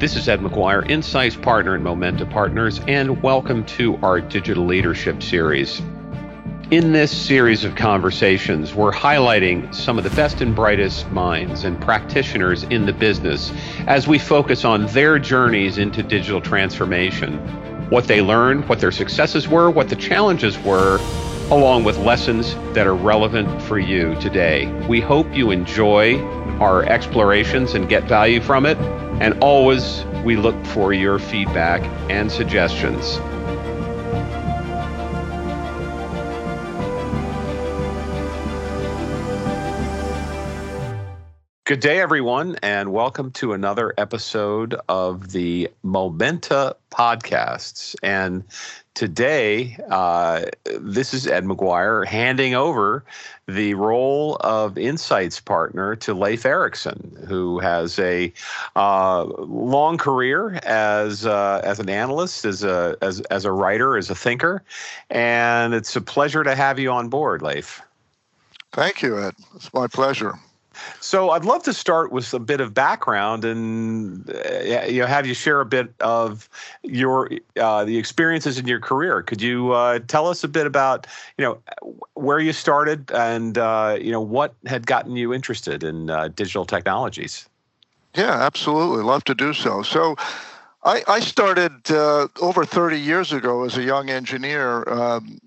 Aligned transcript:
This 0.00 0.16
is 0.16 0.28
Ed 0.28 0.42
Maguire, 0.42 0.82
Insights 0.82 1.36
Partner 1.36 1.76
and 1.76 1.84
Momenta 1.84 2.26
Partners, 2.26 2.80
and 2.88 3.22
welcome 3.22 3.64
to 3.66 3.96
our 3.98 4.20
Digital 4.20 4.66
Leadership 4.66 5.22
Series. 5.22 5.80
In 6.72 6.92
this 6.92 7.16
series 7.16 7.62
of 7.62 7.76
conversations, 7.76 8.74
we're 8.74 8.90
highlighting 8.90 9.72
some 9.72 9.96
of 9.96 10.02
the 10.02 10.10
best 10.10 10.40
and 10.40 10.54
brightest 10.54 11.08
minds 11.12 11.62
and 11.62 11.80
practitioners 11.80 12.64
in 12.64 12.86
the 12.86 12.92
business 12.92 13.52
as 13.86 14.08
we 14.08 14.18
focus 14.18 14.64
on 14.64 14.86
their 14.86 15.20
journeys 15.20 15.78
into 15.78 16.02
digital 16.02 16.40
transformation, 16.40 17.38
what 17.88 18.08
they 18.08 18.20
learned, 18.20 18.68
what 18.68 18.80
their 18.80 18.92
successes 18.92 19.46
were, 19.46 19.70
what 19.70 19.88
the 19.88 19.96
challenges 19.96 20.58
were, 20.58 20.98
along 21.52 21.84
with 21.84 21.96
lessons 21.98 22.56
that 22.74 22.88
are 22.88 22.96
relevant 22.96 23.62
for 23.62 23.78
you 23.78 24.16
today. 24.20 24.66
We 24.88 25.00
hope 25.00 25.32
you 25.32 25.52
enjoy 25.52 26.18
our 26.60 26.84
explorations 26.84 27.74
and 27.74 27.88
get 27.88 28.04
value 28.04 28.40
from 28.40 28.66
it. 28.66 28.78
And 29.20 29.38
always, 29.42 30.04
we 30.24 30.36
look 30.36 30.64
for 30.66 30.92
your 30.92 31.18
feedback 31.18 31.82
and 32.10 32.30
suggestions. 32.30 33.18
Good 41.66 41.80
day, 41.80 41.98
everyone, 41.98 42.56
and 42.62 42.92
welcome 42.92 43.30
to 43.32 43.54
another 43.54 43.94
episode 43.96 44.76
of 44.90 45.32
the 45.32 45.70
Momenta 45.82 46.76
podcasts. 46.90 47.96
And 48.02 48.44
today, 48.94 49.76
uh, 49.90 50.44
this 50.80 51.12
is 51.12 51.26
Ed 51.26 51.44
Maguire 51.44 52.04
handing 52.04 52.54
over 52.54 53.04
the 53.46 53.74
role 53.74 54.36
of 54.40 54.78
insights 54.78 55.40
partner 55.40 55.96
to 55.96 56.14
Leif 56.14 56.46
Eriksen, 56.46 57.24
who 57.28 57.58
has 57.58 57.98
a 57.98 58.32
uh, 58.76 59.24
long 59.24 59.98
career 59.98 60.60
as 60.64 61.26
uh, 61.26 61.60
as 61.64 61.80
an 61.80 61.90
analyst, 61.90 62.44
as 62.44 62.64
a 62.64 62.96
as 63.02 63.20
as 63.22 63.44
a 63.44 63.52
writer, 63.52 63.96
as 63.98 64.10
a 64.10 64.14
thinker, 64.14 64.62
and 65.10 65.74
it's 65.74 65.94
a 65.96 66.00
pleasure 66.00 66.44
to 66.44 66.54
have 66.54 66.78
you 66.78 66.90
on 66.90 67.08
board, 67.08 67.42
Leif. 67.42 67.82
Thank 68.72 69.02
you, 69.02 69.20
Ed. 69.20 69.34
It's 69.54 69.72
my 69.72 69.86
pleasure. 69.86 70.38
So 71.00 71.30
I'd 71.30 71.44
love 71.44 71.62
to 71.64 71.72
start 71.72 72.12
with 72.12 72.32
a 72.34 72.38
bit 72.38 72.60
of 72.60 72.74
background 72.74 73.44
and 73.44 74.30
uh, 74.30 74.84
you 74.86 75.00
know 75.00 75.06
have 75.06 75.26
you 75.26 75.34
share 75.34 75.60
a 75.60 75.66
bit 75.66 75.92
of 76.00 76.48
your 76.82 77.30
uh, 77.60 77.84
the 77.84 77.98
experiences 77.98 78.58
in 78.58 78.66
your 78.66 78.80
career. 78.80 79.22
Could 79.22 79.42
you 79.42 79.72
uh, 79.72 80.00
tell 80.06 80.28
us 80.28 80.44
a 80.44 80.48
bit 80.48 80.66
about 80.66 81.06
you 81.38 81.44
know 81.44 81.58
where 82.14 82.38
you 82.38 82.52
started 82.52 83.10
and 83.12 83.58
uh, 83.58 83.96
you 84.00 84.12
know 84.12 84.20
what 84.20 84.54
had 84.66 84.86
gotten 84.86 85.16
you 85.16 85.32
interested 85.32 85.84
in 85.84 86.10
uh, 86.10 86.28
digital 86.28 86.64
technologies? 86.64 87.48
Yeah, 88.14 88.32
absolutely. 88.32 89.02
Love 89.02 89.24
to 89.24 89.34
do 89.34 89.52
so. 89.52 89.82
So. 89.82 90.16
I, 90.86 91.02
I 91.08 91.20
started 91.20 91.90
uh, 91.90 92.28
over 92.42 92.66
30 92.66 93.00
years 93.00 93.32
ago 93.32 93.64
as 93.64 93.78
a 93.78 93.82
young 93.82 94.10
engineer 94.10 94.86
um, 94.86 95.40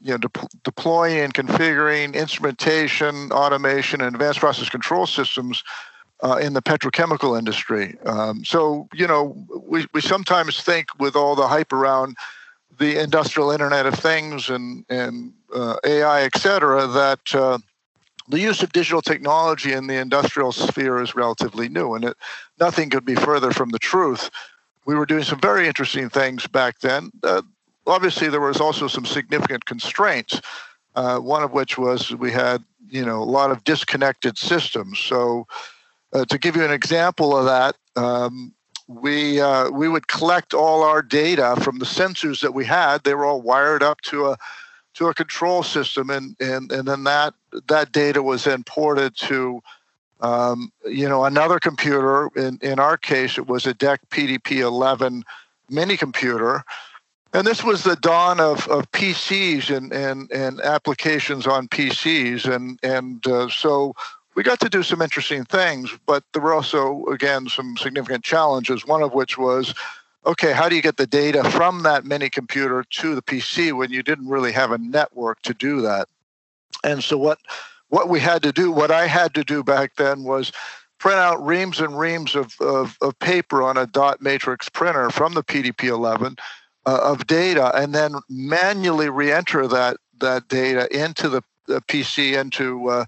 you 0.00 0.12
know, 0.12 0.18
de- 0.18 0.48
deploying 0.64 1.18
and 1.18 1.34
configuring 1.34 2.14
instrumentation, 2.14 3.32
automation, 3.32 4.00
and 4.00 4.14
advanced 4.14 4.40
process 4.40 4.68
control 4.68 5.06
systems 5.06 5.64
uh, 6.22 6.36
in 6.36 6.52
the 6.52 6.62
petrochemical 6.62 7.38
industry. 7.38 7.96
Um, 8.04 8.44
so, 8.44 8.88
you 8.94 9.06
know, 9.06 9.36
we, 9.66 9.86
we 9.92 10.00
sometimes 10.00 10.62
think 10.62 10.86
with 10.98 11.16
all 11.16 11.34
the 11.34 11.46
hype 11.46 11.72
around 11.72 12.16
the 12.78 13.00
industrial 13.00 13.50
Internet 13.50 13.86
of 13.86 13.94
Things 13.94 14.50
and, 14.50 14.84
and 14.88 15.32
uh, 15.54 15.76
AI, 15.84 16.22
et 16.22 16.36
cetera, 16.38 16.86
that 16.86 17.34
uh, 17.34 17.58
the 18.28 18.38
use 18.38 18.62
of 18.62 18.72
digital 18.72 19.02
technology 19.02 19.72
in 19.72 19.86
the 19.86 19.96
industrial 19.96 20.52
sphere 20.52 21.02
is 21.02 21.14
relatively 21.14 21.68
new, 21.68 21.94
and 21.94 22.04
it, 22.04 22.16
nothing 22.60 22.90
could 22.90 23.04
be 23.04 23.14
further 23.14 23.50
from 23.50 23.70
the 23.70 23.78
truth. 23.78 24.30
We 24.84 24.94
were 24.94 25.06
doing 25.06 25.24
some 25.24 25.40
very 25.40 25.66
interesting 25.66 26.08
things 26.08 26.46
back 26.46 26.80
then. 26.80 27.10
Obviously 27.88 28.28
there 28.28 28.40
was 28.40 28.60
also 28.60 28.86
some 28.86 29.06
significant 29.06 29.64
constraints. 29.64 30.40
Uh, 30.94 31.18
one 31.18 31.42
of 31.42 31.52
which 31.52 31.78
was 31.78 32.12
we 32.16 32.32
had 32.32 32.62
you 32.90 33.04
know 33.04 33.22
a 33.22 33.30
lot 33.38 33.50
of 33.50 33.62
disconnected 33.64 34.36
systems. 34.36 34.98
So 34.98 35.46
uh, 36.12 36.24
to 36.24 36.38
give 36.38 36.56
you 36.56 36.64
an 36.64 36.72
example 36.72 37.36
of 37.36 37.44
that, 37.44 37.76
um, 37.94 38.52
we 38.88 39.40
uh, 39.40 39.70
we 39.70 39.88
would 39.88 40.08
collect 40.08 40.54
all 40.54 40.82
our 40.82 41.02
data 41.02 41.56
from 41.62 41.78
the 41.78 41.84
sensors 41.84 42.40
that 42.40 42.54
we 42.54 42.64
had. 42.64 43.04
They 43.04 43.14
were 43.14 43.26
all 43.26 43.42
wired 43.42 43.82
up 43.82 44.00
to 44.02 44.28
a 44.28 44.38
to 44.94 45.06
a 45.06 45.14
control 45.14 45.62
system, 45.62 46.10
and 46.10 46.34
and 46.40 46.72
and 46.72 46.88
then 46.88 47.04
that 47.04 47.34
that 47.68 47.92
data 47.92 48.22
was 48.22 48.44
then 48.44 48.64
ported 48.64 49.14
to 49.18 49.60
um, 50.20 50.72
you 50.86 51.08
know 51.08 51.24
another 51.24 51.60
computer. 51.60 52.30
In 52.34 52.58
in 52.62 52.78
our 52.78 52.96
case, 52.96 53.36
it 53.36 53.46
was 53.46 53.66
a 53.66 53.74
DEC 53.74 53.98
PDP-11 54.10 55.22
mini 55.70 55.96
computer 55.98 56.64
and 57.32 57.46
this 57.46 57.62
was 57.62 57.84
the 57.84 57.96
dawn 57.96 58.40
of, 58.40 58.66
of 58.68 58.90
PCs 58.92 59.74
and, 59.74 59.92
and, 59.92 60.30
and 60.32 60.60
applications 60.60 61.46
on 61.46 61.68
PCs. 61.68 62.52
And, 62.52 62.78
and 62.82 63.26
uh, 63.26 63.48
so 63.48 63.94
we 64.34 64.42
got 64.42 64.60
to 64.60 64.68
do 64.68 64.82
some 64.82 65.02
interesting 65.02 65.44
things, 65.44 65.90
but 66.06 66.24
there 66.32 66.42
were 66.42 66.54
also, 66.54 67.04
again, 67.06 67.48
some 67.48 67.76
significant 67.76 68.24
challenges, 68.24 68.86
one 68.86 69.02
of 69.02 69.12
which 69.12 69.36
was 69.36 69.74
okay, 70.26 70.52
how 70.52 70.68
do 70.68 70.76
you 70.76 70.82
get 70.82 70.96
the 70.96 71.06
data 71.06 71.42
from 71.50 71.82
that 71.84 72.04
mini 72.04 72.28
computer 72.28 72.84
to 72.84 73.14
the 73.14 73.22
PC 73.22 73.72
when 73.72 73.90
you 73.90 74.02
didn't 74.02 74.28
really 74.28 74.52
have 74.52 74.72
a 74.72 74.78
network 74.78 75.40
to 75.42 75.54
do 75.54 75.80
that? 75.80 76.08
And 76.84 77.02
so 77.02 77.16
what 77.16 77.38
what 77.88 78.08
we 78.08 78.20
had 78.20 78.42
to 78.42 78.52
do, 78.52 78.70
what 78.70 78.90
I 78.90 79.06
had 79.06 79.34
to 79.34 79.44
do 79.44 79.64
back 79.64 79.96
then 79.96 80.22
was 80.24 80.52
print 80.98 81.18
out 81.18 81.44
reams 81.44 81.80
and 81.80 81.98
reams 81.98 82.34
of, 82.34 82.54
of, 82.60 82.98
of 83.00 83.18
paper 83.18 83.62
on 83.62 83.76
a 83.76 83.86
dot 83.86 84.20
matrix 84.20 84.68
printer 84.68 85.10
from 85.10 85.32
the 85.32 85.42
PDP-11 85.42 86.38
uh, 86.88 87.00
of 87.02 87.26
data 87.26 87.70
and 87.76 87.94
then 87.94 88.14
manually 88.30 89.10
re-enter 89.10 89.66
that 89.66 89.98
that 90.20 90.48
data 90.48 90.88
into 90.96 91.28
the, 91.28 91.42
the 91.66 91.82
PC 91.82 92.40
into 92.40 92.88
uh, 92.88 93.04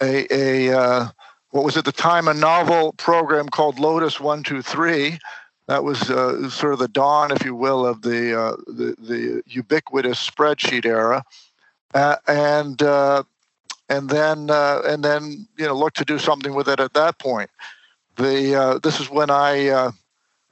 a, 0.00 0.32
a 0.32 0.78
uh, 0.78 1.08
what 1.50 1.64
was 1.64 1.76
at 1.76 1.84
the 1.84 1.92
time 1.92 2.28
a 2.28 2.34
novel 2.34 2.92
program 2.92 3.48
called 3.48 3.80
Lotus 3.80 4.20
One 4.20 4.44
Two 4.44 4.62
Three. 4.62 5.18
That 5.66 5.82
was 5.82 6.08
uh, 6.08 6.48
sort 6.50 6.72
of 6.72 6.78
the 6.78 6.88
dawn, 6.88 7.32
if 7.32 7.44
you 7.44 7.54
will, 7.54 7.84
of 7.84 8.02
the 8.02 8.38
uh, 8.38 8.56
the, 8.68 8.94
the, 8.98 9.42
ubiquitous 9.46 10.30
spreadsheet 10.30 10.84
era, 10.84 11.24
uh, 11.94 12.16
and 12.28 12.80
and 13.88 14.08
then 14.08 14.50
and 14.50 15.04
then 15.04 15.48
you 15.58 15.66
know 15.66 15.74
look 15.74 15.94
to 15.94 16.04
do 16.04 16.18
something 16.18 16.54
with 16.54 16.68
it 16.68 16.78
at 16.78 16.94
that 16.94 17.18
point. 17.18 17.50
The 18.16 18.78
this 18.84 19.00
is 19.00 19.10
when 19.10 19.30
I 19.30 19.92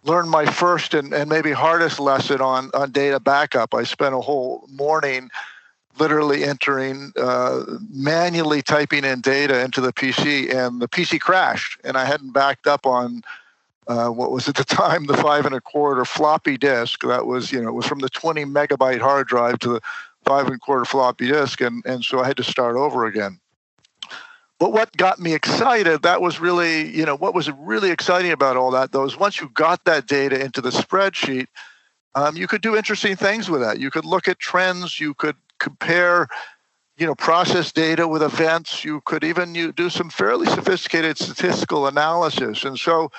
learned 0.09 0.31
my 0.31 0.47
first 0.47 0.95
and, 0.95 1.13
and 1.13 1.29
maybe 1.29 1.53
hardest 1.53 2.01
lesson 2.01 2.41
on, 2.41 2.71
on 2.75 2.91
data 2.91 3.21
backup. 3.21 3.75
I 3.75 3.85
spent 3.85 4.15
a 4.15 4.21
whole 4.21 4.67
morning 4.73 5.31
literally 5.99 6.45
entering, 6.45 7.13
uh, 7.17 7.65
manually 7.91 8.63
typing 8.63 9.05
in 9.05 9.21
data 9.21 9.63
into 9.63 9.81
the 9.81 9.93
PC, 9.93 10.55
and 10.55 10.81
the 10.81 10.89
PC 10.89 11.21
crashed, 11.21 11.79
and 11.85 11.97
I 11.97 12.05
hadn't 12.05 12.33
backed 12.33 12.67
up 12.67 12.87
on. 12.87 13.23
Uh, 13.87 14.11
what 14.11 14.31
was 14.31 14.47
at 14.47 14.55
the 14.55 14.65
time 14.67 15.07
the 15.07 15.17
five 15.17 15.47
and 15.47 15.55
a 15.55 15.63
quarter 15.63 16.05
floppy 16.05 16.59
disk 16.59 17.01
that 17.05 17.25
was 17.25 17.51
you 17.51 17.59
know 17.59 17.71
it 17.71 17.73
was 17.73 17.87
from 17.87 18.01
the 18.01 18.11
20 18.11 18.45
megabyte 18.45 19.01
hard 19.01 19.27
drive 19.27 19.59
to 19.59 19.71
the 19.71 19.81
five 20.27 20.45
and 20.45 20.57
a 20.57 20.59
quarter 20.59 20.85
floppy 20.85 21.27
disk 21.27 21.63
and 21.63 21.83
and 21.87 22.05
so 22.05 22.21
i 22.21 22.27
had 22.27 22.37
to 22.37 22.45
start 22.45 22.77
over 22.77 23.07
again 23.07 23.41
but 24.59 24.73
what 24.73 24.97
got 24.97 25.21
me 25.21 25.35
excited, 25.35 26.03
that 26.03 26.21
was 26.21 26.41
really, 26.41 26.89
you 26.89 27.07
know, 27.07 27.17
what 27.17 27.35
was 27.35 27.51
really 27.51 27.91
exciting 27.91 28.33
about 28.33 28.57
all 28.57 28.73
that, 28.73 28.91
though, 28.91 29.05
is 29.05 29.17
once 29.17 29.41
you 29.41 29.49
got 29.55 29.85
that 29.85 30.07
data 30.07 30.43
into 30.43 30.61
the 30.61 30.71
spreadsheet, 30.71 31.47
um, 32.17 32.37
you 32.37 32.49
could 32.49 32.63
do 32.63 32.77
interesting 32.77 33.15
things 33.15 33.49
with 33.49 33.61
that. 33.61 33.79
You 33.79 33.91
could 33.91 34.05
look 34.05 34.27
at 34.27 34.41
trends, 34.41 34.99
you 34.99 35.15
could 35.15 35.37
compare, 35.61 36.27
you 36.97 37.07
know, 37.07 37.15
process 37.15 37.71
data 37.71 38.09
with 38.09 38.23
events, 38.23 38.85
you 38.85 39.01
could 39.05 39.23
even 39.23 39.55
you 39.55 39.71
do 39.71 39.88
some 39.88 40.11
fairly 40.11 40.47
sophisticated 40.47 41.19
statistical 41.19 41.87
analysis. 41.87 42.65
And 42.65 42.77
so 42.77 43.12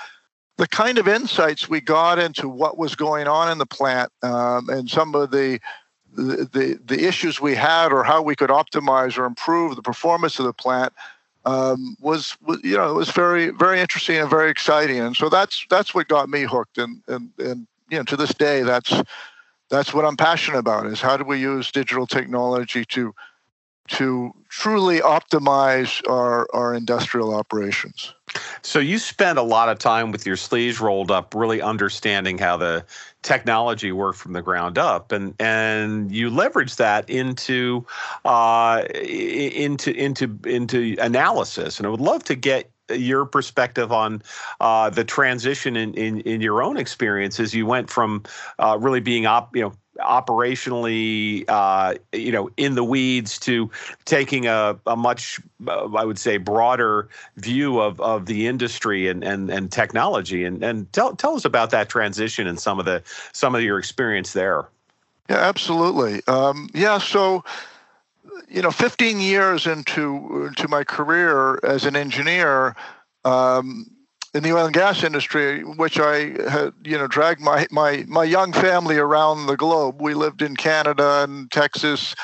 the 0.58 0.68
kind 0.68 0.98
of 0.98 1.08
insights 1.08 1.70
we 1.70 1.80
got 1.80 2.20
into 2.20 2.50
what 2.50 2.78
was 2.78 2.96
going 2.96 3.30
on 3.30 3.50
in 3.50 3.60
the 3.60 3.66
plant 3.66 4.12
um, 4.24 4.68
and 4.70 4.90
some 4.90 5.16
of 5.16 5.32
the 5.32 5.60
the, 6.12 6.50
the, 6.52 6.80
the 6.84 7.08
issues 7.08 7.40
we 7.40 7.54
had 7.54 7.94
or 7.94 8.04
how 8.04 8.22
we 8.22 8.36
could 8.36 8.50
optimize 8.50 9.16
or 9.16 9.26
improve 9.26 9.76
the 9.76 9.82
performance 9.84 10.40
of 10.40 10.46
the 10.46 10.54
plant 10.54 10.92
um, 11.46 11.96
was, 12.00 12.38
was, 12.42 12.60
you 12.64 12.76
know 12.78 12.90
it 12.90 12.96
was 12.96 13.12
very 13.12 13.50
very 13.50 13.80
interesting 13.80 14.18
and 14.18 14.30
very 14.30 14.50
exciting 14.52 15.00
and 15.00 15.16
so 15.16 15.30
that's 15.30 15.66
that's 15.70 15.94
what 15.94 16.08
got 16.08 16.30
me 16.30 16.44
hooked 16.44 16.78
and 16.78 17.02
and 17.08 17.32
and 17.40 17.68
you 17.90 17.98
know 17.98 18.04
to 18.04 18.18
this 18.18 18.34
day 18.34 18.62
that's 18.62 18.94
that's 19.70 19.94
what 19.94 20.06
I'm 20.06 20.18
passionate 20.18 20.58
about 20.58 20.88
is 20.88 21.00
how 21.00 21.16
do 21.16 21.24
we 21.24 21.40
use 21.40 21.72
digital 21.72 22.08
technology 22.08 22.86
to 22.86 23.14
to 23.90 24.32
truly 24.50 25.00
optimize 25.00 26.08
our, 26.08 26.48
our 26.54 26.76
industrial 26.76 27.34
operations. 27.34 28.14
So 28.62 28.80
you 28.80 29.00
spent 29.00 29.40
a 29.40 29.44
lot 29.44 29.70
of 29.70 29.80
time 29.80 30.12
with 30.12 30.26
your 30.26 30.36
sleeves 30.36 30.80
rolled 30.80 31.10
up, 31.10 31.34
really 31.34 31.62
understanding 31.62 32.38
how 32.38 32.58
the 32.58 32.86
technology 33.22 33.92
work 33.92 34.16
from 34.16 34.34
the 34.34 34.42
ground 34.42 34.78
up, 34.78 35.12
and 35.12 35.36
and 35.40 36.12
you 36.12 36.30
leverage 36.30 36.76
that 36.78 37.10
into 37.10 37.86
uh, 38.26 38.84
into 38.94 39.92
into 39.92 40.40
into 40.46 40.96
analysis. 41.00 41.78
And 41.78 41.88
I 41.88 41.90
would 41.90 42.02
love 42.02 42.24
to 42.26 42.36
get 42.36 42.72
your 42.90 43.26
perspective 43.26 43.92
on 43.92 44.22
uh, 44.60 44.90
the 44.90 45.04
transition 45.04 45.76
in, 45.76 45.94
in 45.94 46.22
in 46.22 46.42
your 46.42 46.64
own 46.64 46.78
experiences. 46.78 47.54
You 47.54 47.66
went 47.66 47.90
from 47.90 48.24
uh, 48.58 48.78
really 48.80 49.02
being 49.02 49.26
op, 49.26 49.56
you 49.56 49.64
know 49.64 49.74
operationally, 50.00 51.46
uh, 51.48 51.96
you 52.12 52.32
know, 52.32 52.50
in 52.58 52.76
the 52.76 52.84
weeds 52.84 53.40
to 53.40 53.70
taking 54.06 54.48
a, 54.48 54.78
a 54.86 54.96
much, 54.96 55.40
uh, 55.68 55.94
I 55.94 56.06
would 56.06 56.20
say, 56.20 56.38
broader 56.38 57.10
view 57.38 57.80
of, 57.80 58.00
of 58.02 58.26
the 58.26 58.48
industry 58.48 59.08
and, 59.08 59.24
and, 59.24 59.50
and 59.50 59.72
technology. 59.72 60.44
And, 60.44 60.64
and 60.64 60.92
tell, 60.94 61.16
tell 61.16 61.36
us 61.36 61.46
about 61.46 61.72
that 61.72 61.90
transition 61.90 62.48
and 62.48 62.60
some 62.60 62.80
of 62.80 62.86
the 62.86 63.04
some 63.34 63.56
of 63.56 63.62
your 63.62 63.80
experience 63.80 64.34
there. 64.34 64.68
Yeah, 65.30 65.38
absolutely. 65.38 66.22
Um, 66.28 66.70
yeah, 66.74 66.98
so 66.98 67.44
you 68.50 68.62
know, 68.62 68.72
15 68.72 69.20
years 69.20 69.68
into 69.68 70.48
into 70.48 70.68
my 70.68 70.84
career 70.84 71.60
as 71.64 71.86
an 71.86 71.96
engineer. 71.96 72.76
Um, 73.26 73.92
in 74.34 74.44
the 74.44 74.56
oil 74.56 74.66
and 74.66 74.74
gas 74.74 75.04
industry, 75.04 75.64
which 75.64 76.00
I 76.00 76.50
had, 76.50 76.74
you 76.84 76.98
know, 76.98 77.08
dragged 77.08 77.42
my, 77.42 77.66
my, 77.72 78.06
my 78.08 78.24
young 78.24 78.54
family 78.54 78.98
around 78.98 79.48
the 79.48 79.58
globe. 79.58 80.02
We 80.02 80.14
lived 80.14 80.42
in 80.42 80.56
Canada 80.56 81.24
and 81.24 81.50
Texas, 81.52 82.16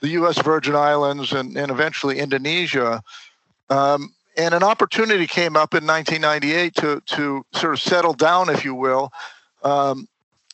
the 0.00 0.08
U.S. 0.10 0.40
Virgin 0.42 0.74
Islands, 0.74 1.32
and, 1.32 1.56
and 1.56 1.70
eventually 1.70 2.18
Indonesia. 2.18 3.02
Um, 3.70 4.14
and 4.36 4.52
an 4.52 4.62
opportunity 4.62 5.26
came 5.26 5.56
up 5.56 5.74
in 5.74 5.86
1998 5.86 6.74
to, 6.76 7.00
to 7.00 7.46
sort 7.52 7.72
of 7.72 7.80
settle 7.80 8.12
down, 8.12 8.50
if 8.50 8.64
you 8.64 8.74
will, 8.74 9.12
um, 9.62 10.08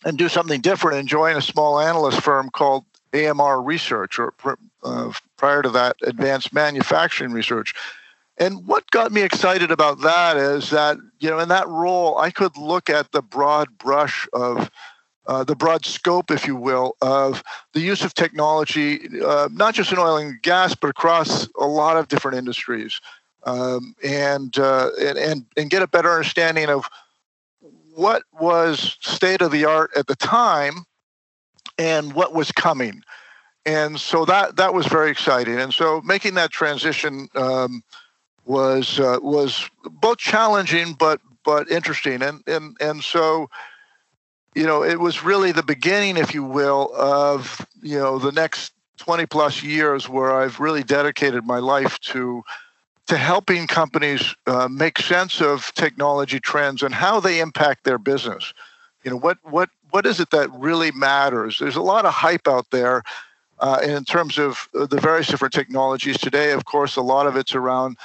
and 0.05 0.17
do 0.17 0.29
something 0.29 0.61
different 0.61 0.99
and 0.99 1.09
join 1.09 1.37
a 1.37 1.43
small 1.43 1.81
analyst 1.81 2.21
firm 2.21 2.51
called 2.51 2.85
AMR 3.13 3.61
Research, 3.63 4.19
or 4.19 4.33
uh, 4.85 5.13
prior 5.37 5.63
to 5.63 5.71
that, 5.71 5.97
Advanced 6.03 6.53
Manufacturing 6.53 7.33
Research. 7.33 7.75
And 8.41 8.67
what 8.67 8.91
got 8.91 9.13
me 9.13 9.21
excited 9.21 9.71
about 9.71 10.01
that 10.01 10.39
is 10.39 10.71
that, 10.71 10.97
you 11.19 11.29
know, 11.29 11.39
in 11.41 11.51
that 11.51 11.69
role, 11.69 12.17
I 12.17 12.31
could 12.31 12.57
look 12.57 12.89
at 12.89 13.13
the 13.13 13.21
broad 13.21 13.69
brush 13.77 14.27
of 14.33 14.71
uh, 15.27 15.45
the 15.45 15.55
broad 15.55 15.85
scope, 15.85 16.31
if 16.31 16.47
you 16.47 16.57
will, 16.57 16.97
of 17.03 17.45
the 17.75 17.81
use 17.81 18.03
of 18.03 18.15
technology, 18.15 19.21
uh, 19.21 19.51
not 19.53 19.75
just 19.75 19.93
in 19.93 19.99
oil 19.99 20.17
and 20.17 20.41
gas, 20.43 20.75
but 20.75 20.89
across 20.89 21.47
a 21.61 21.67
lot 21.67 21.99
of 21.99 22.09
different 22.09 22.39
industries, 22.39 22.99
um, 23.45 23.95
and, 24.03 24.59
uh, 24.59 24.91
and, 24.99 25.19
and 25.19 25.47
and 25.59 25.71
get 25.71 25.83
a 25.83 25.87
better 25.87 26.11
understanding 26.11 26.71
of 26.71 26.89
what 27.95 28.23
was 28.41 28.97
state 29.01 29.43
of 29.43 29.53
the 29.53 29.67
art 29.67 29.91
at 29.95 30.07
the 30.07 30.17
time, 30.17 30.85
and 31.77 32.15
what 32.15 32.35
was 32.35 32.51
coming, 32.53 33.03
and 33.67 34.01
so 34.01 34.25
that 34.25 34.57
that 34.57 34.73
was 34.73 34.87
very 34.87 35.11
exciting. 35.11 35.61
And 35.61 35.75
so 35.75 36.01
making 36.01 36.35
that 36.35 36.51
transition. 36.51 37.29
Um, 37.35 37.85
was 38.45 38.99
uh, 38.99 39.19
was 39.23 39.69
both 39.85 40.19
challenging 40.19 40.95
but 40.95 41.21
but 41.45 41.71
interesting. 41.71 42.23
And 42.23 42.43
and 42.47 42.77
and 42.81 43.03
so 43.03 43.51
you 44.55 44.67
know 44.67 44.83
it 44.83 45.01
was 45.01 45.23
really 45.23 45.53
the 45.53 45.63
beginning 45.63 46.17
if 46.17 46.35
you 46.35 46.45
will 46.45 46.91
of 46.95 47.67
you 47.83 47.99
know 47.99 48.19
the 48.19 48.33
next 48.33 48.73
20 48.99 49.27
plus 49.27 49.63
years 49.63 50.09
where 50.09 50.33
I've 50.33 50.61
really 50.61 50.83
dedicated 50.83 51.45
my 51.45 51.59
life 51.59 51.99
to 52.01 52.43
to 53.07 53.17
helping 53.17 53.67
companies 53.67 54.37
uh, 54.47 54.69
make 54.69 54.99
sense 54.99 55.41
of 55.41 55.73
technology 55.75 56.39
trends 56.39 56.83
and 56.83 56.95
how 56.95 57.19
they 57.19 57.41
impact 57.41 57.85
their 57.85 57.99
business. 57.99 58.53
You 59.05 59.11
know 59.11 59.17
what 59.17 59.39
what 59.43 59.71
what 59.91 60.07
is 60.07 60.21
it 60.21 60.31
that 60.31 60.51
really 60.53 60.93
matters? 60.93 61.59
There's 61.59 61.77
a 61.77 61.83
lot 61.83 62.05
of 62.05 62.13
hype 62.13 62.47
out 62.47 62.71
there 62.71 63.03
uh, 63.59 63.81
in 63.83 64.05
terms 64.05 64.39
of 64.39 64.69
uh, 64.79 64.87
the 64.87 65.01
various 65.01 65.29
different 65.29 65.55
technologies 65.55 66.19
today. 66.19 66.53
Of 66.53 66.65
course 66.65 66.97
a 66.97 67.03
lot 67.03 67.27
of 67.27 67.37
it's 67.37 67.55
around 67.55 67.97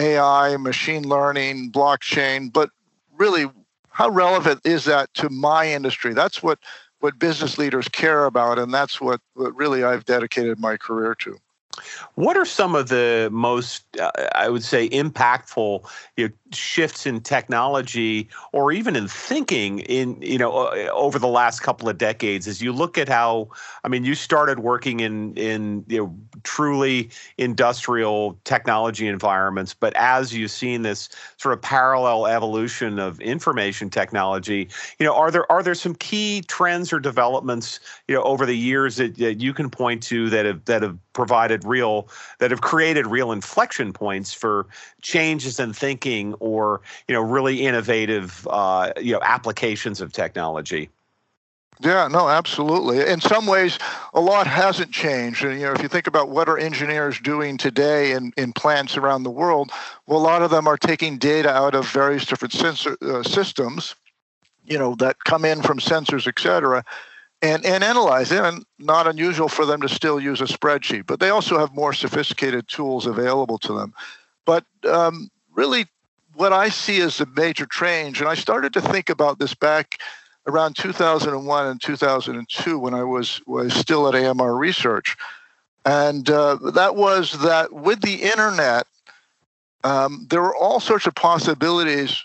AI, 0.00 0.56
machine 0.56 1.08
learning, 1.08 1.70
blockchain, 1.70 2.52
but 2.52 2.70
really, 3.16 3.50
how 3.90 4.08
relevant 4.08 4.60
is 4.64 4.84
that 4.84 5.12
to 5.14 5.28
my 5.30 5.70
industry? 5.70 6.14
That's 6.14 6.42
what 6.42 6.58
what 7.00 7.18
business 7.18 7.58
leaders 7.58 7.88
care 7.88 8.26
about, 8.26 8.58
and 8.58 8.72
that's 8.72 9.00
what, 9.00 9.20
what 9.34 9.56
really 9.56 9.84
I've 9.84 10.04
dedicated 10.04 10.58
my 10.58 10.76
career 10.76 11.14
to. 11.16 11.38
What 12.14 12.36
are 12.36 12.44
some 12.44 12.74
of 12.74 12.88
the 12.88 13.28
most, 13.32 13.84
uh, 13.98 14.10
I 14.34 14.48
would 14.48 14.64
say, 14.64 14.88
impactful 14.90 15.88
you 16.16 16.28
know, 16.28 16.34
shifts 16.52 17.06
in 17.06 17.20
technology 17.20 18.28
or 18.52 18.72
even 18.72 18.96
in 18.96 19.08
thinking 19.08 19.78
in 19.80 20.20
you 20.20 20.36
know 20.36 20.68
over 20.92 21.18
the 21.18 21.28
last 21.28 21.60
couple 21.60 21.88
of 21.88 21.96
decades? 21.96 22.46
As 22.48 22.60
you 22.60 22.72
look 22.72 22.98
at 22.98 23.08
how, 23.08 23.48
I 23.84 23.88
mean, 23.88 24.04
you 24.04 24.14
started 24.14 24.58
working 24.58 25.00
in 25.00 25.34
in 25.34 25.84
you 25.88 25.98
know 25.98 26.16
truly 26.42 27.10
industrial 27.38 28.38
technology 28.44 29.06
environments, 29.06 29.74
but 29.74 29.94
as 29.96 30.34
you've 30.34 30.50
seen 30.50 30.82
this 30.82 31.08
sort 31.36 31.52
of 31.52 31.62
parallel 31.62 32.26
evolution 32.26 32.98
of 32.98 33.20
information 33.20 33.90
technology, 33.90 34.68
you 34.98 35.06
know, 35.06 35.14
are 35.14 35.30
there 35.30 35.50
are 35.50 35.62
there 35.62 35.74
some 35.74 35.94
key 35.94 36.42
trends 36.48 36.92
or 36.92 37.00
developments 37.00 37.80
you 38.08 38.14
know 38.14 38.22
over 38.22 38.46
the 38.46 38.56
years 38.56 38.96
that, 38.96 39.16
that 39.16 39.40
you 39.40 39.52
can 39.52 39.70
point 39.70 40.02
to 40.02 40.30
that 40.30 40.46
have 40.46 40.64
that 40.64 40.82
have 40.82 40.98
provided 41.12 41.64
real 41.64 42.08
that 42.38 42.50
have 42.50 42.60
created 42.60 43.06
real 43.06 43.32
inflection 43.32 43.92
points 43.92 44.32
for 44.32 44.66
changes 45.02 45.60
in 45.60 45.72
thinking 45.72 46.34
or 46.34 46.80
you 47.08 47.14
know 47.14 47.20
really 47.20 47.66
innovative 47.66 48.46
uh, 48.50 48.92
you 49.00 49.12
know 49.12 49.20
applications 49.22 50.00
of 50.00 50.12
technology 50.12 50.88
yeah, 51.82 52.08
no, 52.08 52.28
absolutely. 52.28 53.00
In 53.00 53.20
some 53.20 53.46
ways, 53.46 53.78
a 54.12 54.20
lot 54.20 54.46
hasn't 54.46 54.92
changed. 54.92 55.44
And, 55.44 55.58
you 55.58 55.66
know, 55.66 55.72
if 55.72 55.82
you 55.82 55.88
think 55.88 56.06
about 56.06 56.28
what 56.28 56.48
are 56.48 56.58
engineers 56.58 57.18
doing 57.20 57.56
today 57.56 58.12
in, 58.12 58.32
in 58.36 58.52
plants 58.52 58.96
around 58.96 59.22
the 59.22 59.30
world, 59.30 59.70
well, 60.06 60.18
a 60.18 60.22
lot 60.22 60.42
of 60.42 60.50
them 60.50 60.66
are 60.66 60.76
taking 60.76 61.18
data 61.18 61.50
out 61.50 61.74
of 61.74 61.88
various 61.90 62.26
different 62.26 62.52
sensor 62.52 62.96
uh, 63.02 63.22
systems, 63.22 63.94
you 64.64 64.78
know, 64.78 64.94
that 64.96 65.24
come 65.24 65.44
in 65.44 65.62
from 65.62 65.78
sensors, 65.78 66.26
et 66.26 66.38
cetera, 66.38 66.84
and, 67.42 67.64
and 67.64 67.82
analyze 67.82 68.30
it. 68.30 68.44
And 68.44 68.64
not 68.78 69.06
unusual 69.06 69.48
for 69.48 69.64
them 69.64 69.80
to 69.80 69.88
still 69.88 70.20
use 70.20 70.40
a 70.40 70.44
spreadsheet, 70.44 71.06
but 71.06 71.18
they 71.18 71.30
also 71.30 71.58
have 71.58 71.74
more 71.74 71.92
sophisticated 71.92 72.68
tools 72.68 73.06
available 73.06 73.58
to 73.58 73.72
them. 73.72 73.94
But 74.44 74.64
um, 74.84 75.30
really, 75.54 75.86
what 76.34 76.52
I 76.52 76.68
see 76.68 77.00
as 77.00 77.20
a 77.20 77.26
major 77.26 77.66
change, 77.66 78.20
and 78.20 78.28
I 78.28 78.34
started 78.34 78.72
to 78.74 78.80
think 78.80 79.10
about 79.10 79.38
this 79.38 79.54
back 79.54 80.00
around 80.46 80.76
2001 80.76 81.66
and 81.66 81.80
2002 81.80 82.78
when 82.78 82.94
I 82.94 83.04
was 83.04 83.40
was 83.46 83.74
still 83.74 84.08
at 84.08 84.14
AMR 84.14 84.56
Research, 84.56 85.16
and 85.84 86.28
uh, 86.28 86.56
that 86.74 86.96
was 86.96 87.40
that 87.42 87.72
with 87.72 88.00
the 88.00 88.22
internet, 88.22 88.86
um, 89.84 90.26
there 90.30 90.42
were 90.42 90.54
all 90.54 90.80
sorts 90.80 91.06
of 91.06 91.14
possibilities 91.14 92.24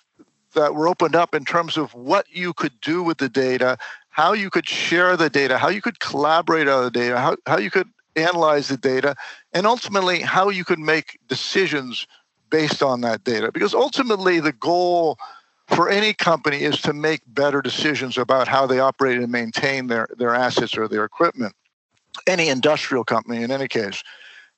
that 0.53 0.73
were 0.73 0.87
opened 0.87 1.15
up 1.15 1.35
in 1.35 1.45
terms 1.45 1.77
of 1.77 1.93
what 1.93 2.25
you 2.31 2.53
could 2.53 2.79
do 2.81 3.03
with 3.03 3.17
the 3.17 3.29
data, 3.29 3.77
how 4.09 4.33
you 4.33 4.49
could 4.49 4.67
share 4.67 5.15
the 5.15 5.29
data, 5.29 5.57
how 5.57 5.69
you 5.69 5.81
could 5.81 5.99
collaborate 5.99 6.67
on 6.67 6.83
the 6.83 6.91
data, 6.91 7.19
how, 7.19 7.35
how 7.45 7.57
you 7.57 7.69
could 7.69 7.89
analyze 8.15 8.69
the 8.69 8.77
data, 8.77 9.15
and 9.53 9.67
ultimately 9.67 10.21
how 10.21 10.49
you 10.49 10.63
could 10.63 10.79
make 10.79 11.19
decisions 11.27 12.07
based 12.49 12.81
on 12.81 13.01
that 13.01 13.23
data. 13.23 13.51
Because 13.51 13.73
ultimately, 13.73 14.39
the 14.39 14.53
goal 14.53 15.17
for 15.67 15.89
any 15.89 16.13
company 16.13 16.61
is 16.61 16.81
to 16.81 16.93
make 16.93 17.21
better 17.27 17.61
decisions 17.61 18.17
about 18.17 18.47
how 18.47 18.65
they 18.67 18.79
operate 18.79 19.17
and 19.17 19.31
maintain 19.31 19.87
their, 19.87 20.07
their 20.17 20.33
assets 20.33 20.77
or 20.77 20.87
their 20.87 21.03
equipment. 21.03 21.55
Any 22.27 22.49
industrial 22.49 23.03
company, 23.03 23.43
in 23.43 23.51
any 23.51 23.67
case. 23.67 24.03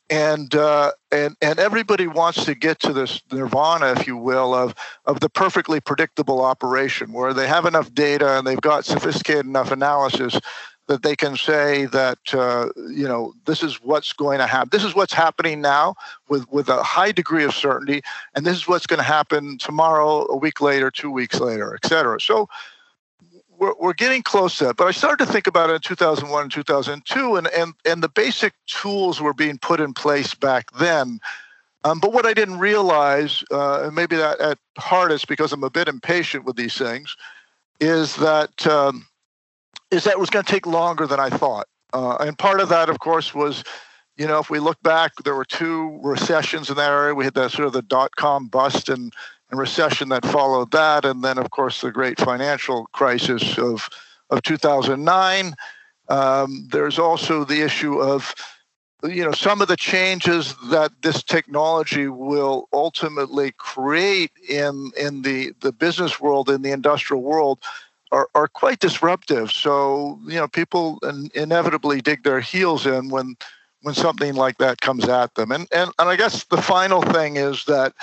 And 0.09 0.55
uh, 0.55 0.91
and 1.11 1.35
and 1.41 1.59
everybody 1.59 2.07
wants 2.07 2.45
to 2.45 2.55
get 2.55 2.79
to 2.79 2.93
this 2.93 3.21
nirvana, 3.29 3.91
if 3.91 4.07
you 4.07 4.15
will, 4.15 4.53
of 4.53 4.73
of 5.05 5.19
the 5.19 5.27
perfectly 5.27 5.81
predictable 5.81 6.41
operation 6.41 7.11
where 7.11 7.33
they 7.33 7.45
have 7.45 7.65
enough 7.65 7.93
data 7.93 8.37
and 8.37 8.47
they've 8.47 8.61
got 8.61 8.85
sophisticated 8.85 9.45
enough 9.45 9.69
analysis 9.69 10.39
that 10.87 11.03
they 11.03 11.15
can 11.15 11.35
say 11.35 11.85
that 11.85 12.33
uh, 12.33 12.69
you 12.89 13.07
know 13.07 13.33
this 13.45 13.61
is 13.61 13.81
what's 13.83 14.13
going 14.13 14.39
to 14.39 14.47
happen. 14.47 14.69
This 14.71 14.83
is 14.83 14.95
what's 14.95 15.13
happening 15.13 15.61
now 15.61 15.95
with 16.29 16.49
with 16.51 16.69
a 16.69 16.81
high 16.83 17.11
degree 17.11 17.43
of 17.43 17.53
certainty, 17.53 18.01
and 18.35 18.45
this 18.45 18.57
is 18.57 18.67
what's 18.67 18.87
going 18.87 18.99
to 18.99 19.03
happen 19.03 19.57
tomorrow, 19.57 20.25
a 20.29 20.35
week 20.35 20.61
later, 20.61 20.89
two 20.89 21.11
weeks 21.11 21.39
later, 21.39 21.75
et 21.75 21.87
cetera. 21.87 22.19
So 22.19 22.49
we're, 23.57 23.73
we're 23.79 23.93
getting 23.93 24.23
close 24.23 24.57
to 24.57 24.65
that. 24.65 24.77
But 24.77 24.87
I 24.87 24.91
started 24.91 25.25
to 25.25 25.31
think 25.31 25.47
about 25.47 25.69
it 25.69 25.73
in 25.73 25.81
2001 25.81 26.43
and 26.43 26.51
2002, 26.51 27.35
and 27.35 27.47
and 27.47 27.73
and 27.85 28.01
the 28.01 28.09
basic 28.09 28.53
tools 28.67 29.21
were 29.21 29.33
being 29.33 29.57
put 29.57 29.79
in 29.79 29.93
place 29.93 30.33
back 30.33 30.71
then. 30.73 31.19
Um, 31.83 31.99
but 31.99 32.11
what 32.11 32.25
I 32.25 32.33
didn't 32.33 32.59
realize, 32.59 33.43
uh, 33.51 33.83
and 33.83 33.95
maybe 33.95 34.15
that 34.17 34.39
at 34.41 34.57
is 35.11 35.25
because 35.25 35.53
I'm 35.53 35.63
a 35.63 35.69
bit 35.69 35.87
impatient 35.87 36.43
with 36.43 36.55
these 36.55 36.77
things, 36.77 37.15
is 37.79 38.15
that 38.17 38.67
um, 38.67 39.06
is 39.91 40.03
that 40.03 40.11
it 40.11 40.19
was 40.19 40.29
going 40.29 40.45
to 40.45 40.51
take 40.51 40.65
longer 40.65 41.07
than 41.07 41.19
I 41.19 41.29
thought. 41.29 41.67
Uh, 41.93 42.17
and 42.19 42.37
part 42.37 42.59
of 42.59 42.69
that, 42.69 42.89
of 42.89 42.99
course, 42.99 43.33
was, 43.33 43.63
you 44.17 44.27
know, 44.27 44.39
if 44.39 44.49
we 44.49 44.59
look 44.59 44.81
back, 44.83 45.11
there 45.23 45.35
were 45.35 45.45
two 45.45 45.99
recessions 46.03 46.69
in 46.69 46.75
that 46.75 46.91
area. 46.91 47.15
We 47.15 47.25
had 47.25 47.33
the 47.33 47.49
sort 47.49 47.67
of 47.67 47.73
the 47.73 47.81
dot 47.81 48.15
com 48.15 48.47
bust 48.47 48.89
and, 48.89 49.13
and 49.49 49.59
recession 49.59 50.09
that 50.09 50.25
followed 50.25 50.71
that, 50.71 51.05
and 51.05 51.23
then, 51.23 51.37
of 51.37 51.49
course, 51.51 51.81
the 51.81 51.91
great 51.91 52.19
financial 52.19 52.87
crisis 52.87 53.57
of 53.57 53.89
of 54.29 54.41
2009. 54.43 55.53
Um, 56.09 56.67
there's 56.71 56.99
also 56.99 57.43
the 57.43 57.61
issue 57.61 58.01
of 58.01 58.33
you 59.03 59.23
know 59.23 59.31
some 59.31 59.61
of 59.61 59.67
the 59.67 59.77
changes 59.77 60.55
that 60.69 60.91
this 61.01 61.21
technology 61.21 62.07
will 62.07 62.67
ultimately 62.73 63.51
create 63.57 64.31
in 64.49 64.91
in 64.97 65.21
the 65.21 65.53
the 65.61 65.71
business 65.71 66.19
world 66.19 66.49
in 66.49 66.61
the 66.61 66.71
industrial 66.71 67.21
world 67.21 67.59
are, 68.11 68.29
are 68.35 68.47
quite 68.47 68.79
disruptive. 68.79 69.51
So 69.51 70.19
you 70.25 70.35
know 70.35 70.47
people 70.47 70.99
in, 71.03 71.29
inevitably 71.33 72.01
dig 72.01 72.23
their 72.23 72.39
heels 72.39 72.85
in 72.85 73.09
when 73.09 73.35
when 73.81 73.95
something 73.95 74.35
like 74.35 74.57
that 74.57 74.81
comes 74.81 75.07
at 75.07 75.35
them. 75.35 75.51
And 75.51 75.67
and, 75.73 75.91
and 75.99 76.09
i 76.09 76.15
guess 76.15 76.45
the 76.45 76.61
final 76.61 77.01
thing 77.01 77.37
is 77.37 77.65
that 77.65 77.93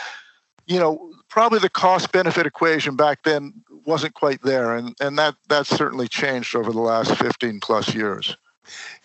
you 0.67 0.79
know 0.79 1.13
probably 1.29 1.59
the 1.59 1.71
cost 1.71 2.13
benefit 2.13 2.47
equation 2.47 2.97
back 2.97 3.23
then 3.25 3.53
wasn't 3.85 4.15
quite 4.15 4.43
there. 4.43 4.75
And 4.75 4.95
and 5.01 5.19
that 5.19 5.37
that's 5.49 5.71
certainly 5.71 6.09
changed 6.09 6.55
over 6.55 6.73
the 6.73 6.81
last 6.81 7.17
15 7.17 7.61
plus 7.61 7.95
years 7.95 8.37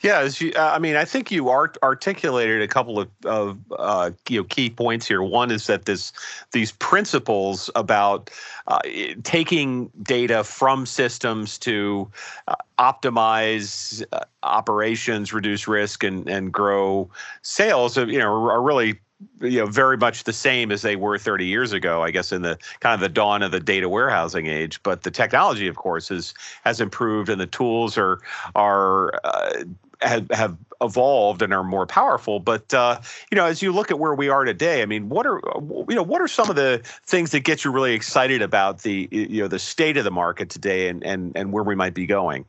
yeah, 0.02 0.30
you, 0.38 0.54
uh, 0.56 0.72
I 0.74 0.80
mean, 0.80 0.96
I 0.96 1.06
think 1.06 1.32
you 1.32 1.50
art- 1.50 1.78
articulated 1.84 2.62
a 2.62 2.68
couple 2.68 3.00
of, 3.00 3.10
of 3.26 3.58
uh, 3.78 4.12
you 4.28 4.40
know 4.40 4.44
key 4.46 4.70
points 4.70 5.08
here. 5.08 5.22
One 5.22 5.52
is 5.52 5.68
that 5.68 5.86
this 5.86 6.14
these 6.52 6.72
principles 6.72 7.70
about 7.76 8.30
uh, 8.68 8.80
taking 9.24 9.90
data 10.04 10.44
from 10.44 10.86
systems 10.86 11.58
to 11.60 12.10
uh, 12.48 12.56
optimize 12.78 14.04
uh, 14.14 14.20
operations, 14.44 15.34
reduce 15.34 15.68
risk, 15.68 16.04
and 16.04 16.28
and 16.30 16.52
grow 16.52 17.10
sales, 17.42 17.98
uh, 17.98 18.06
you 18.06 18.20
know, 18.20 18.50
are 18.50 18.62
really 18.62 19.00
you 19.42 19.60
know 19.60 19.66
very 19.66 19.98
much 19.98 20.24
the 20.24 20.34
same 20.34 20.72
as 20.72 20.82
they 20.82 20.96
were 20.96 21.18
30 21.18 21.46
years 21.46 21.74
ago 21.74 22.04
i 22.04 22.12
guess 22.12 22.32
in 22.32 22.42
the 22.42 22.58
kind 22.80 22.94
of 22.94 23.02
the 23.02 23.10
dawn 23.10 23.44
of 23.44 23.52
the 23.52 23.60
data 23.60 23.90
warehousing 23.90 24.48
age. 24.48 24.82
But 24.84 25.04
the 25.04 25.12
technology 25.12 25.68
of 25.68 25.76
course 25.76 26.10
has 26.10 26.34
has 26.64 26.82
improved 26.82 27.30
and 27.30 27.40
the 27.40 27.48
tools 27.48 27.98
are 27.98 28.20
are 28.56 29.20
uh, 29.24 29.64
have, 30.02 30.30
have 30.32 30.58
evolved 30.82 31.42
and 31.42 31.54
are 31.54 31.64
more 31.64 31.86
powerful. 31.86 32.40
But 32.40 32.74
uh, 32.74 33.02
you 33.32 33.36
know 33.36 33.46
as 33.46 33.62
you 33.62 33.72
look 33.72 33.92
at 33.92 34.00
where 34.00 34.14
we 34.14 34.30
are 34.30 34.46
today 34.46 34.82
i 34.82 34.86
mean 34.86 35.10
what 35.10 35.26
are 35.26 35.42
you 35.90 35.96
know 35.96 36.04
what 36.04 36.22
are 36.22 36.28
some 36.28 36.50
of 36.50 36.56
the 36.56 36.82
things 37.06 37.32
that 37.32 37.42
get 37.42 37.64
you 37.64 37.72
really 37.72 37.94
excited 37.94 38.42
about 38.42 38.84
the 38.84 39.08
you 39.12 39.42
know 39.42 39.48
the 39.48 39.60
state 39.60 39.98
of 39.98 40.04
the 40.04 40.12
market 40.12 40.50
today 40.50 40.88
and 40.88 41.04
and 41.04 41.36
and 41.36 41.52
where 41.52 41.64
we 41.64 41.76
might 41.76 41.94
be 41.94 42.06
going? 42.06 42.46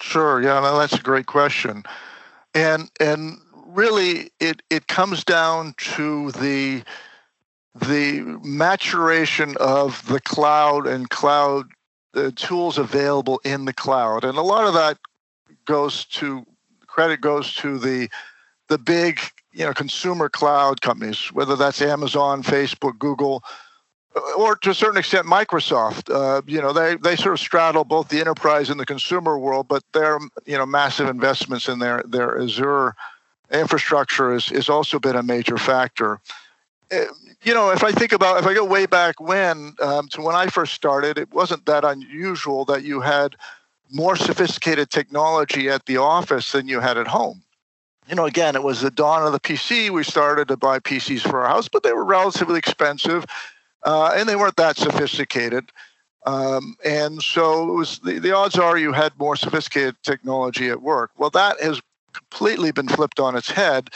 Sure. 0.00 0.42
Yeah 0.42 0.60
that's 0.60 0.94
a 0.94 1.02
great 1.02 1.26
question. 1.26 1.84
And 2.54 2.90
and 3.00 3.38
really 3.72 4.30
it 4.40 4.62
it 4.70 4.86
comes 4.86 5.24
down 5.24 5.74
to 5.78 6.30
the 6.32 6.82
the 7.74 8.20
maturation 8.42 9.56
of 9.58 10.06
the 10.06 10.20
cloud 10.20 10.86
and 10.86 11.08
cloud 11.10 11.66
the 12.12 12.30
tools 12.32 12.76
available 12.76 13.40
in 13.44 13.64
the 13.64 13.72
cloud. 13.72 14.24
And 14.24 14.36
a 14.36 14.42
lot 14.42 14.66
of 14.66 14.74
that 14.74 14.98
goes 15.64 16.04
to 16.06 16.44
credit 16.86 17.20
goes 17.20 17.54
to 17.54 17.78
the 17.78 18.08
the 18.68 18.78
big 18.78 19.20
you 19.52 19.64
know 19.64 19.72
consumer 19.72 20.28
cloud 20.28 20.80
companies 20.80 21.32
whether 21.32 21.56
that's 21.56 21.80
amazon 21.80 22.42
facebook 22.42 22.98
google 22.98 23.42
or 24.36 24.56
to 24.56 24.70
a 24.70 24.74
certain 24.74 24.98
extent 24.98 25.26
microsoft. 25.26 26.12
Uh, 26.12 26.42
you 26.46 26.60
know 26.60 26.72
they, 26.72 26.96
they 26.96 27.16
sort 27.16 27.32
of 27.34 27.40
straddle 27.40 27.84
both 27.84 28.08
the 28.08 28.20
enterprise 28.20 28.68
and 28.68 28.78
the 28.78 28.86
consumer 28.86 29.38
world 29.38 29.68
but 29.68 29.82
they're 29.94 30.18
you 30.44 30.58
know 30.58 30.66
massive 30.66 31.08
investments 31.08 31.68
in 31.68 31.78
their 31.78 32.02
their 32.06 32.40
azure 32.40 32.94
infrastructure 33.52 34.32
has, 34.32 34.46
has 34.46 34.68
also 34.68 34.98
been 34.98 35.16
a 35.16 35.22
major 35.22 35.56
factor. 35.56 36.20
Uh, 36.90 37.04
you 37.42 37.54
know, 37.54 37.70
if 37.70 37.82
I 37.82 37.92
think 37.92 38.12
about, 38.12 38.38
if 38.38 38.46
I 38.46 38.54
go 38.54 38.64
way 38.64 38.86
back 38.86 39.20
when, 39.20 39.74
um, 39.80 40.08
to 40.08 40.22
when 40.22 40.36
I 40.36 40.46
first 40.46 40.74
started, 40.74 41.18
it 41.18 41.32
wasn't 41.32 41.66
that 41.66 41.84
unusual 41.84 42.64
that 42.66 42.84
you 42.84 43.00
had 43.00 43.36
more 43.90 44.16
sophisticated 44.16 44.90
technology 44.90 45.68
at 45.68 45.86
the 45.86 45.96
office 45.96 46.52
than 46.52 46.68
you 46.68 46.80
had 46.80 46.96
at 46.96 47.08
home. 47.08 47.42
You 48.08 48.14
know, 48.14 48.26
again, 48.26 48.56
it 48.56 48.62
was 48.62 48.80
the 48.80 48.90
dawn 48.90 49.26
of 49.26 49.32
the 49.32 49.40
PC. 49.40 49.90
We 49.90 50.02
started 50.02 50.48
to 50.48 50.56
buy 50.56 50.78
PCs 50.78 51.22
for 51.22 51.42
our 51.42 51.48
house, 51.48 51.68
but 51.68 51.82
they 51.82 51.92
were 51.92 52.04
relatively 52.04 52.58
expensive 52.58 53.24
uh, 53.84 54.12
and 54.16 54.28
they 54.28 54.36
weren't 54.36 54.56
that 54.56 54.76
sophisticated. 54.76 55.70
Um, 56.24 56.76
and 56.84 57.20
so 57.22 57.68
it 57.68 57.72
was 57.72 57.98
the, 58.00 58.18
the 58.18 58.32
odds 58.32 58.56
are 58.56 58.78
you 58.78 58.92
had 58.92 59.12
more 59.18 59.36
sophisticated 59.36 59.96
technology 60.02 60.68
at 60.68 60.82
work. 60.82 61.10
Well, 61.16 61.30
that 61.30 61.60
has 61.60 61.80
completely 62.12 62.72
been 62.72 62.88
flipped 62.88 63.20
on 63.20 63.36
its 63.36 63.50
head. 63.50 63.90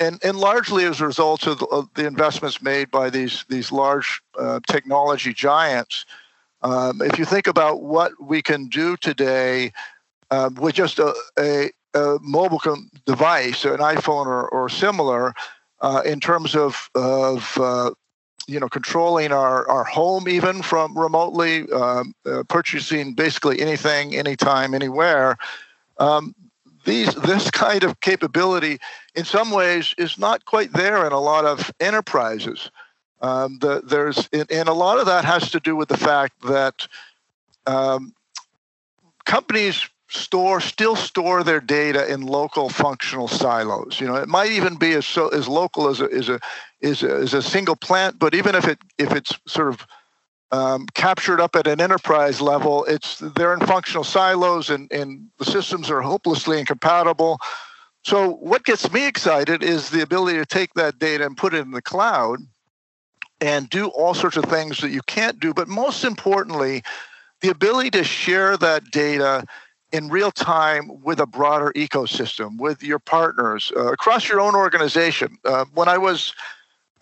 And, 0.00 0.18
and 0.24 0.36
largely 0.36 0.84
as 0.84 1.00
a 1.00 1.06
result 1.06 1.46
of 1.46 1.58
the, 1.58 1.66
of 1.66 1.88
the 1.94 2.06
investments 2.06 2.60
made 2.60 2.90
by 2.90 3.10
these, 3.10 3.44
these 3.48 3.70
large 3.70 4.20
uh, 4.38 4.60
technology 4.66 5.32
giants. 5.32 6.04
Um, 6.62 7.02
if 7.02 7.18
you 7.18 7.24
think 7.24 7.46
about 7.46 7.82
what 7.82 8.12
we 8.20 8.42
can 8.42 8.68
do 8.68 8.96
today 8.96 9.72
uh, 10.30 10.50
with 10.60 10.74
just 10.74 10.98
a, 10.98 11.14
a, 11.38 11.70
a 11.94 12.18
mobile 12.20 12.58
com- 12.58 12.90
device, 13.06 13.64
an 13.64 13.78
iPhone 13.78 14.26
or, 14.26 14.48
or 14.48 14.68
similar, 14.68 15.34
uh, 15.80 16.02
in 16.04 16.20
terms 16.20 16.54
of, 16.54 16.88
of 16.94 17.58
uh, 17.58 17.90
you 18.46 18.58
know 18.58 18.68
controlling 18.68 19.32
our, 19.32 19.68
our 19.68 19.84
home 19.84 20.28
even 20.28 20.62
from 20.62 20.96
remotely, 20.96 21.70
um, 21.72 22.14
uh, 22.26 22.42
purchasing 22.48 23.14
basically 23.14 23.60
anything, 23.60 24.16
anytime, 24.16 24.74
anywhere. 24.74 25.36
Um, 25.98 26.34
these 26.84 27.14
this 27.14 27.50
kind 27.50 27.84
of 27.84 28.00
capability 28.00 28.78
in 29.14 29.24
some 29.24 29.50
ways 29.50 29.94
is 29.98 30.18
not 30.18 30.44
quite 30.44 30.72
there 30.72 31.06
in 31.06 31.12
a 31.12 31.20
lot 31.20 31.44
of 31.44 31.72
enterprises. 31.80 32.70
Um, 33.20 33.58
the, 33.60 33.82
there's 33.82 34.28
and 34.32 34.68
a 34.68 34.72
lot 34.72 34.98
of 34.98 35.06
that 35.06 35.24
has 35.24 35.50
to 35.52 35.60
do 35.60 35.76
with 35.76 35.88
the 35.88 35.96
fact 35.96 36.42
that 36.42 36.88
um, 37.66 38.14
companies 39.24 39.88
store 40.08 40.60
still 40.60 40.96
store 40.96 41.42
their 41.42 41.60
data 41.60 42.12
in 42.12 42.22
local 42.22 42.68
functional 42.68 43.28
silos. 43.28 44.00
You 44.00 44.08
know 44.08 44.16
it 44.16 44.28
might 44.28 44.50
even 44.50 44.76
be 44.76 44.92
as 44.92 45.06
so 45.06 45.28
as 45.28 45.48
local 45.48 45.88
as 45.88 46.00
a 46.00 46.06
is 46.06 46.28
a 46.28 46.40
is 46.80 47.02
a, 47.02 47.14
as 47.14 47.32
a 47.32 47.42
single 47.42 47.76
plant 47.76 48.18
but 48.18 48.34
even 48.34 48.54
if 48.54 48.66
it 48.66 48.78
if 48.98 49.12
it's 49.12 49.32
sort 49.46 49.68
of 49.68 49.86
um, 50.52 50.86
captured 50.94 51.40
up 51.40 51.56
at 51.56 51.66
an 51.66 51.80
enterprise 51.80 52.40
level. 52.40 52.84
It's 52.84 53.18
they're 53.18 53.54
in 53.54 53.66
functional 53.66 54.04
silos, 54.04 54.70
and, 54.70 54.92
and 54.92 55.28
the 55.38 55.46
systems 55.46 55.90
are 55.90 56.02
hopelessly 56.02 56.60
incompatible. 56.60 57.40
So 58.04 58.32
what 58.34 58.64
gets 58.64 58.90
me 58.92 59.06
excited 59.06 59.62
is 59.62 59.90
the 59.90 60.02
ability 60.02 60.38
to 60.38 60.46
take 60.46 60.74
that 60.74 60.98
data 60.98 61.24
and 61.24 61.36
put 61.36 61.54
it 61.54 61.58
in 61.58 61.70
the 61.70 61.82
cloud 61.82 62.40
and 63.40 63.68
do 63.70 63.88
all 63.88 64.14
sorts 64.14 64.36
of 64.36 64.44
things 64.44 64.80
that 64.80 64.90
you 64.90 65.00
can't 65.06 65.40
do. 65.40 65.54
But 65.54 65.68
most 65.68 66.04
importantly, 66.04 66.82
the 67.40 67.48
ability 67.48 67.90
to 67.92 68.04
share 68.04 68.56
that 68.58 68.90
data 68.90 69.44
in 69.90 70.08
real 70.08 70.30
time 70.30 71.02
with 71.02 71.20
a 71.20 71.26
broader 71.26 71.72
ecosystem, 71.76 72.58
with 72.58 72.82
your 72.82 72.98
partners 72.98 73.72
uh, 73.76 73.92
across 73.92 74.28
your 74.28 74.40
own 74.40 74.54
organization. 74.54 75.38
Uh, 75.44 75.64
when 75.74 75.88
I 75.88 75.98
was 75.98 76.34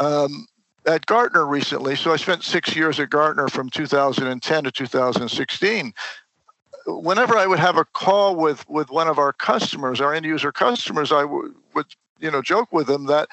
um, 0.01 0.47
at 0.87 1.07
Gartner 1.07 1.47
recently. 1.47 1.97
So 1.97 2.13
I 2.13 2.17
spent 2.17 2.43
six 2.43 2.75
years 2.75 2.99
at 3.01 3.11
Gartner 3.11 3.49
from 3.49 3.71
2010 3.71 4.65
to 4.65 4.71
2016. 4.71 5.95
Whenever 6.87 7.37
I 7.37 7.47
would 7.47 7.59
have 7.59 7.77
a 7.77 7.85
call 7.85 8.37
with 8.37 8.69
with 8.69 8.91
one 8.91 9.09
of 9.09 9.19
our 9.19 9.33
customers, 9.33 10.01
our 10.01 10.15
end 10.15 10.25
user 10.25 10.51
customers, 10.51 11.13
I 11.13 11.23
w- 11.23 11.55
would 11.75 11.87
you 12.19 12.31
know 12.31 12.43
joke 12.43 12.73
with 12.73 12.87
them 12.87 13.07
that 13.07 13.29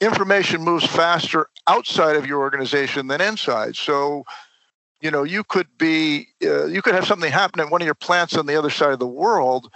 information 0.00 0.62
moves 0.62 0.84
faster 0.84 1.48
outside 1.66 2.16
of 2.16 2.26
your 2.26 2.40
organization 2.40 3.06
than 3.06 3.20
inside. 3.20 3.76
So 3.76 4.24
you 5.00 5.10
know 5.10 5.22
you 5.22 5.44
could 5.44 5.68
be 5.78 6.28
uh, 6.44 6.66
you 6.66 6.82
could 6.82 6.94
have 6.94 7.06
something 7.06 7.30
happen 7.30 7.60
at 7.60 7.70
one 7.70 7.82
of 7.82 7.86
your 7.86 7.94
plants 7.94 8.36
on 8.36 8.46
the 8.46 8.56
other 8.56 8.70
side 8.70 8.92
of 8.92 8.98
the 8.98 9.06
world 9.06 9.70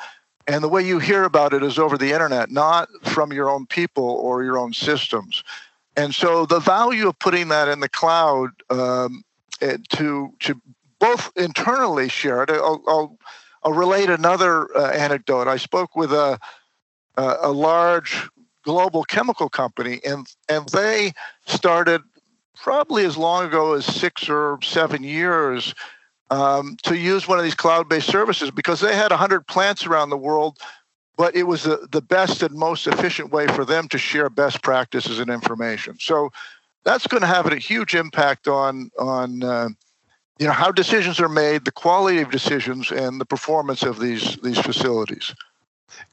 and 0.49 0.63
the 0.63 0.69
way 0.69 0.85
you 0.85 0.99
hear 0.99 1.25
about 1.25 1.55
it 1.55 1.63
is 1.63 1.79
over 1.79 1.97
the 1.97 2.13
internet 2.13 2.51
not 2.51 2.89
from 3.03 3.33
your 3.33 3.49
own 3.49 3.67
people 3.67 4.05
or 4.05 4.43
your 4.43 4.59
own 4.59 4.73
systems 4.73 5.45
and 5.97 6.15
so 6.15 6.47
the 6.47 6.61
value 6.61 7.09
of 7.09 7.19
putting 7.19 7.49
that 7.49 7.69
in 7.69 7.81
the 7.81 7.89
cloud 7.89 8.51
um, 8.71 9.25
eh, 9.61 9.77
to 9.91 10.33
to 10.41 10.61
both 10.99 11.31
internally 11.37 12.09
share 12.09 12.45
it. 12.45 12.51
I'll, 12.51 12.83
I'll, 12.87 13.19
I'll 13.65 13.73
relate 13.73 14.09
another 14.09 14.75
uh, 14.77 14.91
anecdote. 14.91 15.49
I 15.49 15.57
spoke 15.57 15.97
with 15.97 16.13
a 16.13 16.39
a 17.17 17.51
large 17.51 18.29
global 18.63 19.05
chemical 19.05 19.49
company, 19.49 20.01
and 20.05 20.27
and 20.49 20.69
they 20.71 21.13
started 21.47 22.03
probably 22.57 23.05
as 23.05 23.17
long 23.17 23.45
ago 23.45 23.75
as 23.75 23.85
six 23.85 24.29
or 24.29 24.59
seven 24.63 25.03
years 25.03 25.75
um, 26.31 26.77
to 26.85 26.97
use 26.97 27.27
one 27.27 27.39
of 27.39 27.45
these 27.45 27.55
cloud-based 27.55 28.07
services 28.07 28.51
because 28.51 28.81
they 28.81 28.95
had 28.95 29.11
100 29.11 29.47
plants 29.47 29.85
around 29.85 30.11
the 30.11 30.17
world 30.17 30.59
but 31.17 31.37
it 31.37 31.45
was 31.45 31.65
the, 31.65 31.87
the 31.91 32.01
best 32.01 32.43
and 32.43 32.55
most 32.55 32.87
efficient 32.87 33.31
way 33.31 33.47
for 33.47 33.65
them 33.65 33.89
to 33.89 33.99
share 33.99 34.31
best 34.31 34.63
practices 34.63 35.19
and 35.19 35.31
information. 35.31 35.97
So 36.01 36.31
that's 36.85 37.07
going 37.07 37.21
to 37.21 37.27
have 37.27 37.47
a 37.47 37.57
huge 37.57 37.95
impact 37.95 38.49
on 38.49 38.91
on 38.99 39.43
uh, 39.43 39.69
you 40.39 40.47
know 40.47 40.53
how 40.53 40.73
decisions 40.73 41.21
are 41.21 41.29
made, 41.29 41.65
the 41.65 41.73
quality 41.73 42.21
of 42.21 42.31
decisions, 42.31 42.91
and 42.91 43.21
the 43.21 43.27
performance 43.27 43.83
of 43.83 44.01
these 44.01 44.37
these 44.43 44.59
facilities. 44.59 45.35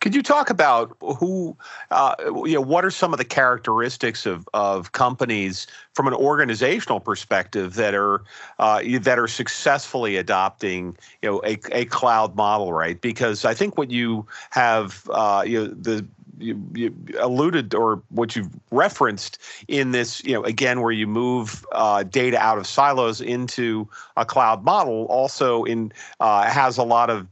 Could 0.01 0.15
you 0.15 0.24
talk 0.24 0.50
about 0.50 0.95
who, 1.01 1.57
uh, 1.91 2.15
you 2.45 2.53
know, 2.53 2.62
what 2.62 2.86
are 2.86 2.91
some 2.91 3.13
of 3.13 3.17
the 3.17 3.25
characteristics 3.25 4.25
of, 4.25 4.48
of 4.53 4.91
companies 4.91 5.67
from 5.93 6.07
an 6.07 6.13
organizational 6.13 7.00
perspective 7.00 7.75
that 7.75 7.93
are 7.93 8.24
uh, 8.59 8.81
that 9.01 9.19
are 9.19 9.27
successfully 9.27 10.17
adopting, 10.17 10.98
you 11.21 11.29
know, 11.29 11.41
a, 11.45 11.57
a 11.71 11.86
cloud 11.86 12.36
model, 12.36 12.74
right? 12.74 13.00
Because 13.01 13.45
I 13.45 13.53
think 13.53 13.77
what 13.77 13.91
you 13.91 14.25
have, 14.51 15.09
uh, 15.12 15.43
you 15.45 15.59
know, 15.59 15.67
the 15.67 16.05
you, 16.39 16.62
you, 16.74 16.96
alluded 17.19 17.74
or 17.74 18.01
what 18.10 18.36
you've 18.36 18.50
referenced 18.72 19.39
in 19.67 19.91
this, 19.91 20.24
you 20.24 20.34
know, 20.34 20.43
again, 20.43 20.81
where 20.81 20.91
you 20.91 21.08
move 21.08 21.65
uh, 21.72 22.03
data 22.03 22.38
out 22.38 22.58
of 22.58 22.65
silos 22.65 23.22
into 23.22 23.88
a 24.17 24.25
cloud 24.25 24.63
model, 24.63 25.05
also 25.05 25.63
in 25.63 25.91
uh, 26.19 26.50
has 26.50 26.77
a 26.77 26.84
lot 26.84 27.10
of 27.10 27.27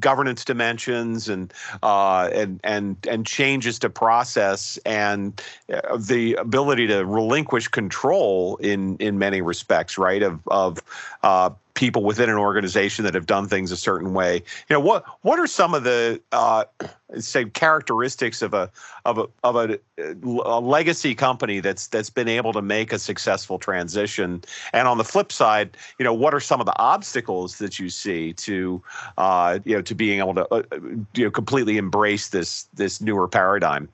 governance 0.00 0.44
dimensions 0.44 1.28
and 1.28 1.52
uh, 1.82 2.30
and 2.32 2.60
and 2.64 2.96
and 3.08 3.26
changes 3.26 3.78
to 3.78 3.90
process 3.90 4.78
and 4.84 5.42
uh, 5.72 5.96
the 5.96 6.34
ability 6.34 6.86
to 6.86 7.04
relinquish 7.04 7.68
control 7.68 8.56
in 8.56 8.96
in 8.96 9.18
many 9.18 9.40
respects, 9.40 9.98
right? 9.98 10.22
Of 10.22 10.40
of 10.48 10.78
uh, 11.22 11.50
people 11.82 12.04
within 12.04 12.30
an 12.30 12.36
organization 12.36 13.04
that 13.04 13.12
have 13.12 13.26
done 13.26 13.48
things 13.48 13.72
a 13.72 13.76
certain 13.76 14.14
way. 14.14 14.36
You 14.36 14.74
know, 14.74 14.78
what 14.78 15.04
what 15.22 15.40
are 15.40 15.48
some 15.48 15.74
of 15.74 15.82
the 15.82 16.22
uh, 16.30 16.62
say 17.18 17.46
characteristics 17.46 18.40
of 18.40 18.54
a 18.54 18.70
of 19.04 19.18
a 19.18 19.26
of 19.42 19.56
a, 19.56 19.80
a, 19.98 20.60
legacy 20.60 21.16
company 21.16 21.58
that's 21.58 21.88
that's 21.88 22.08
been 22.08 22.28
able 22.28 22.52
to 22.52 22.62
make 22.62 22.92
a 22.92 23.00
successful 23.00 23.58
transition? 23.58 24.44
And 24.72 24.86
on 24.86 24.96
the 24.96 25.02
flip 25.02 25.32
side, 25.32 25.76
you 25.98 26.04
know, 26.04 26.14
what 26.14 26.34
are 26.34 26.38
some 26.38 26.60
of 26.60 26.66
the 26.66 26.78
obstacles 26.78 27.58
that 27.58 27.80
you 27.80 27.88
see 27.88 28.32
to 28.34 28.80
uh, 29.18 29.58
you 29.64 29.74
know 29.74 29.82
to 29.82 29.94
being 29.96 30.20
able 30.20 30.34
to 30.34 30.54
uh, 30.54 30.62
you 31.14 31.24
know 31.24 31.32
completely 31.32 31.78
embrace 31.78 32.28
this 32.28 32.68
this 32.74 33.00
newer 33.00 33.26
paradigm? 33.26 33.88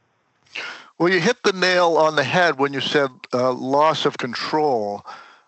Well, 0.98 1.10
you 1.10 1.20
hit 1.20 1.42
the 1.42 1.54
nail 1.54 1.96
on 1.96 2.16
the 2.16 2.24
head 2.24 2.58
when 2.58 2.74
you 2.74 2.82
said 2.82 3.08
uh, 3.32 3.54
loss 3.54 4.04
of 4.04 4.18
control. 4.18 5.06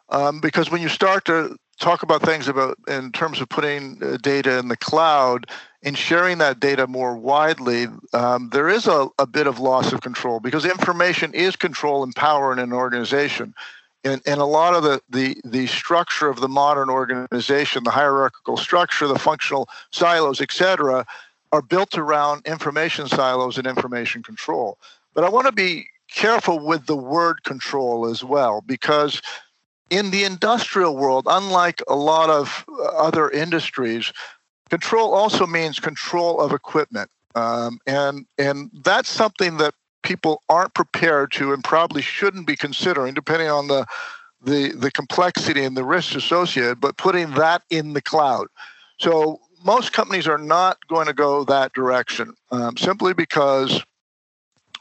Um, 0.09 0.41
because 0.41 0.73
when 0.73 0.83
you 0.83 0.89
start 0.89 1.25
to 1.27 1.57
talk 1.81 2.03
about 2.03 2.23
things 2.23 2.47
about 2.47 2.79
in 2.87 3.11
terms 3.11 3.41
of 3.41 3.49
putting 3.49 4.03
uh, 4.03 4.19
data 4.23 4.59
in 4.59 4.69
the 4.69 4.77
cloud 4.77 5.47
and 5.83 5.97
sharing 5.97 6.39
that 6.39 6.61
data 6.61 6.87
more 6.87 7.17
widely, 7.17 7.87
um, 8.13 8.51
there 8.53 8.69
is 8.69 8.87
a, 8.87 9.09
a 9.19 9.27
bit 9.27 9.47
of 9.47 9.59
loss 9.59 9.93
of 9.93 10.03
control 10.03 10.39
because 10.39 10.65
information 10.65 11.33
is 11.35 11.57
control 11.57 12.03
and 12.05 12.15
power 12.15 12.53
in 12.53 12.59
an 12.59 12.73
organization. 12.73 13.55
And, 14.05 14.23
and 14.27 14.41
a 14.41 14.47
lot 14.47 14.75
of 14.75 14.83
the, 14.83 15.01
the, 15.11 15.37
the 15.45 15.67
structure 15.67 16.29
of 16.29 16.41
the 16.41 16.49
modern 16.49 16.89
organization, 16.89 17.85
the 17.85 17.91
hierarchical 17.91 18.57
structure, 18.57 19.07
the 19.07 19.19
functional 19.19 19.69
silos, 19.91 20.41
et 20.41 20.53
cetera, 20.53 21.05
are 21.53 21.63
built 21.63 21.99
around 21.99 22.47
information 22.47 23.09
silos 23.09 23.59
and 23.59 23.67
information 23.67 24.23
control. 24.23 24.79
But 25.15 25.25
I 25.25 25.29
want 25.29 25.47
to 25.47 25.53
be 25.53 25.87
careful 26.09 26.59
with 26.65 26.87
the 26.87 26.97
word 26.97 27.43
control 27.45 28.07
as 28.07 28.25
well, 28.25 28.63
because 28.67 29.21
in 29.91 30.11
the 30.11 30.25
industrial 30.25 30.97
world, 30.97 31.27
unlike 31.29 31.83
a 31.89 31.97
lot 31.97 32.31
of 32.31 32.65
other 32.97 33.29
industries, 33.31 34.13
control 34.71 35.13
also 35.13 35.47
means 35.47 35.79
control 35.81 36.41
of 36.41 36.53
equipment. 36.53 37.11
Um, 37.35 37.79
and, 37.87 38.27
and 38.39 38.71
that's 38.85 39.11
something 39.11 39.57
that 39.59 39.75
people 40.03 40.43
aren't 40.49 40.75
prepared 40.75 41.33
to 41.33 41.53
and 41.53 41.63
probably 41.63 42.03
shouldn't 42.03 42.47
be 42.47 42.57
considering, 42.57 43.15
depending 43.15 43.49
on 43.49 43.69
the, 43.69 43.87
the, 44.43 44.73
the 44.73 44.91
complexity 44.91 45.63
and 45.65 45.77
the 45.77 45.85
risks 45.85 46.15
associated, 46.15 46.81
but 46.81 46.97
putting 46.97 47.33
that 47.33 47.63
in 47.71 47.93
the 47.93 48.01
cloud. 48.01 48.47
So 48.99 49.41
most 49.65 49.93
companies 49.93 50.27
are 50.27 50.39
not 50.39 50.79
going 50.89 51.07
to 51.07 51.13
go 51.13 51.45
that 51.45 51.73
direction 51.73 52.35
um, 52.51 52.77
simply 52.77 53.13
because, 53.13 53.83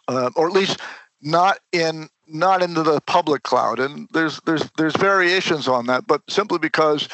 uh, 0.07 0.29
or 0.35 0.47
at 0.47 0.53
least 0.53 0.79
not 1.21 1.59
in 1.71 2.09
not 2.27 2.61
into 2.61 2.83
the 2.83 3.01
public 3.01 3.43
cloud. 3.43 3.79
And 3.79 4.07
there's 4.13 4.39
there's 4.45 4.69
there's 4.77 4.95
variations 4.95 5.67
on 5.67 5.87
that 5.87 6.07
but 6.07 6.21
simply 6.29 6.59
because 6.59 7.07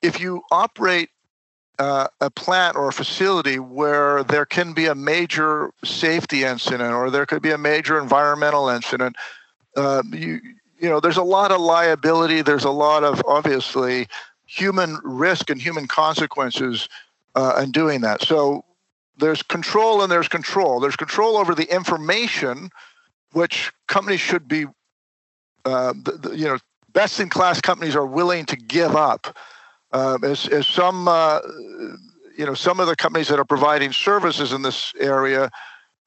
if 0.00 0.20
you 0.20 0.42
operate 0.50 1.10
uh, 1.78 2.08
a 2.20 2.30
plant 2.30 2.76
or 2.76 2.88
a 2.88 2.92
facility 2.92 3.58
where 3.58 4.22
there 4.24 4.44
can 4.44 4.72
be 4.72 4.86
a 4.86 4.94
major 4.94 5.72
safety 5.84 6.44
incident 6.44 6.92
or 6.92 7.10
there 7.10 7.26
could 7.26 7.42
be 7.42 7.50
a 7.50 7.58
major 7.58 7.98
environmental 7.98 8.68
incident 8.68 9.16
uh, 9.76 10.02
you 10.12 10.40
you 10.82 10.88
know 10.88 11.00
there's 11.00 11.16
a 11.16 11.22
lot 11.22 11.52
of 11.52 11.60
liability. 11.60 12.42
There's 12.42 12.64
a 12.64 12.70
lot 12.70 13.04
of 13.04 13.22
obviously 13.26 14.08
human 14.46 14.98
risk 15.02 15.48
and 15.48 15.62
human 15.62 15.86
consequences 15.86 16.88
uh, 17.34 17.60
in 17.62 17.70
doing 17.70 18.00
that. 18.02 18.20
So 18.20 18.64
there's 19.16 19.42
control 19.42 20.02
and 20.02 20.10
there's 20.10 20.28
control. 20.28 20.80
There's 20.80 20.96
control 20.96 21.36
over 21.36 21.54
the 21.54 21.72
information 21.74 22.70
which 23.32 23.72
companies 23.88 24.20
should 24.20 24.48
be, 24.48 24.66
uh, 25.64 25.92
the, 25.92 26.12
the, 26.12 26.36
you 26.36 26.44
know, 26.46 26.58
best 26.92 27.20
in 27.20 27.28
class 27.28 27.60
companies 27.60 27.96
are 27.96 28.06
willing 28.06 28.46
to 28.46 28.56
give 28.56 28.96
up. 28.96 29.36
Um, 29.92 30.24
as, 30.24 30.48
as 30.48 30.66
some, 30.66 31.06
uh, 31.06 31.40
you 32.36 32.46
know, 32.46 32.54
some 32.54 32.80
of 32.80 32.86
the 32.86 32.96
companies 32.96 33.28
that 33.28 33.38
are 33.38 33.44
providing 33.44 33.92
services 33.92 34.52
in 34.52 34.62
this 34.62 34.92
area 34.98 35.50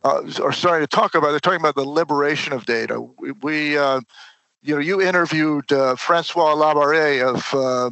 uh, 0.04 0.22
are 0.42 0.52
starting 0.52 0.88
to 0.88 0.96
talk 0.96 1.16
about. 1.16 1.32
They're 1.32 1.40
talking 1.40 1.60
about 1.60 1.76
the 1.76 1.88
liberation 1.88 2.54
of 2.54 2.66
data. 2.66 3.02
We, 3.02 3.32
we 3.32 3.78
uh, 3.78 4.02
you 4.62 4.74
know, 4.74 4.82
you 4.82 5.02
interviewed 5.02 5.72
uh, 5.72 5.96
Francois 5.96 6.56
Laborie 6.56 7.22
of 7.22 7.54
uh, 7.54 7.92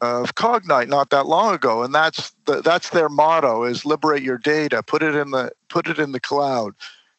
of 0.00 0.34
Cognite 0.34 0.88
not 0.88 1.10
that 1.10 1.26
long 1.26 1.54
ago, 1.54 1.82
and 1.82 1.94
that's 1.94 2.32
the, 2.46 2.60
that's 2.62 2.90
their 2.90 3.08
motto: 3.08 3.64
is 3.64 3.84
liberate 3.84 4.22
your 4.22 4.38
data, 4.38 4.82
put 4.82 5.02
it 5.02 5.14
in 5.14 5.30
the 5.30 5.52
put 5.68 5.86
it 5.88 5.98
in 5.98 6.12
the 6.12 6.20
cloud. 6.20 6.74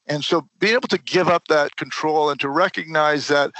And 0.07 0.23
so 0.23 0.47
being 0.59 0.73
able 0.73 0.87
to 0.87 0.97
give 0.97 1.27
up 1.27 1.47
that 1.49 1.75
control 1.75 2.29
and 2.29 2.39
to 2.39 2.49
recognize 2.49 3.27
that 3.27 3.51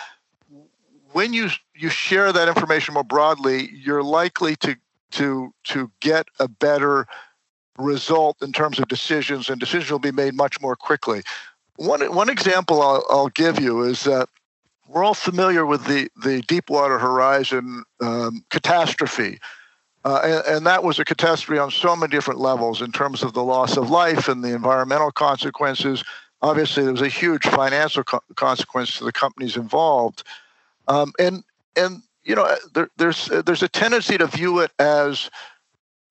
when 1.12 1.34
you 1.34 1.50
you 1.76 1.90
share 1.90 2.32
that 2.32 2.48
information 2.48 2.94
more 2.94 3.04
broadly, 3.04 3.70
you're 3.74 4.04
likely 4.04 4.56
to 4.58 4.76
to 5.12 5.54
to 5.66 5.92
get 6.00 6.28
a 6.40 6.48
better 6.48 7.08
result 7.78 8.38
in 8.42 8.52
terms 8.52 8.80
of 8.80 8.88
decisions, 8.88 9.50
and 9.50 9.60
decisions 9.60 9.92
will 9.92 10.00
be 10.00 10.12
made 10.12 10.34
much 10.34 10.60
more 10.62 10.76
quickly. 10.76 11.22
One 11.76 12.02
one 12.14 12.30
example 12.30 12.82
I'll, 12.82 13.06
I'll 13.10 13.30
give 13.30 13.60
you 13.60 13.84
is 13.84 14.04
that 14.04 14.30
we're 14.88 15.04
all 15.04 15.14
familiar 15.14 15.66
with 15.66 15.86
the 15.86 16.10
the 16.24 16.42
Deepwater 16.44 16.98
Horizon 16.98 17.84
um, 18.02 18.44
catastrophe. 18.50 19.40
Uh, 20.06 20.22
and, 20.24 20.56
and, 20.56 20.66
that 20.66 20.86
was 20.86 21.00
a 21.00 21.04
catastrophe 21.04 21.60
on 21.60 21.70
so 21.70 21.94
many 21.94 22.10
different 22.10 22.40
levels 22.40 22.82
in 22.82 22.94
terms 22.94 23.24
of 23.24 23.34
the 23.34 23.44
loss 23.44 23.76
of 23.76 23.90
life 23.90 24.30
and 24.30 24.42
the 24.42 24.54
environmental 24.54 25.12
consequences, 25.12 26.02
obviously 26.42 26.84
there 26.84 26.92
was 26.92 27.02
a 27.02 27.08
huge 27.08 27.44
financial 27.44 28.04
co- 28.04 28.24
consequence 28.36 28.98
to 28.98 29.04
the 29.04 29.12
companies 29.12 29.56
involved, 29.56 30.24
um, 30.88 31.14
and 31.20 31.44
and 31.76 32.02
you 32.24 32.36
know 32.36 32.56
there, 32.74 32.90
there's 32.98 33.30
there's 33.46 33.64
a 33.64 33.68
tendency 33.70 34.18
to 34.18 34.28
view 34.28 34.60
it 34.60 34.72
as 34.80 35.30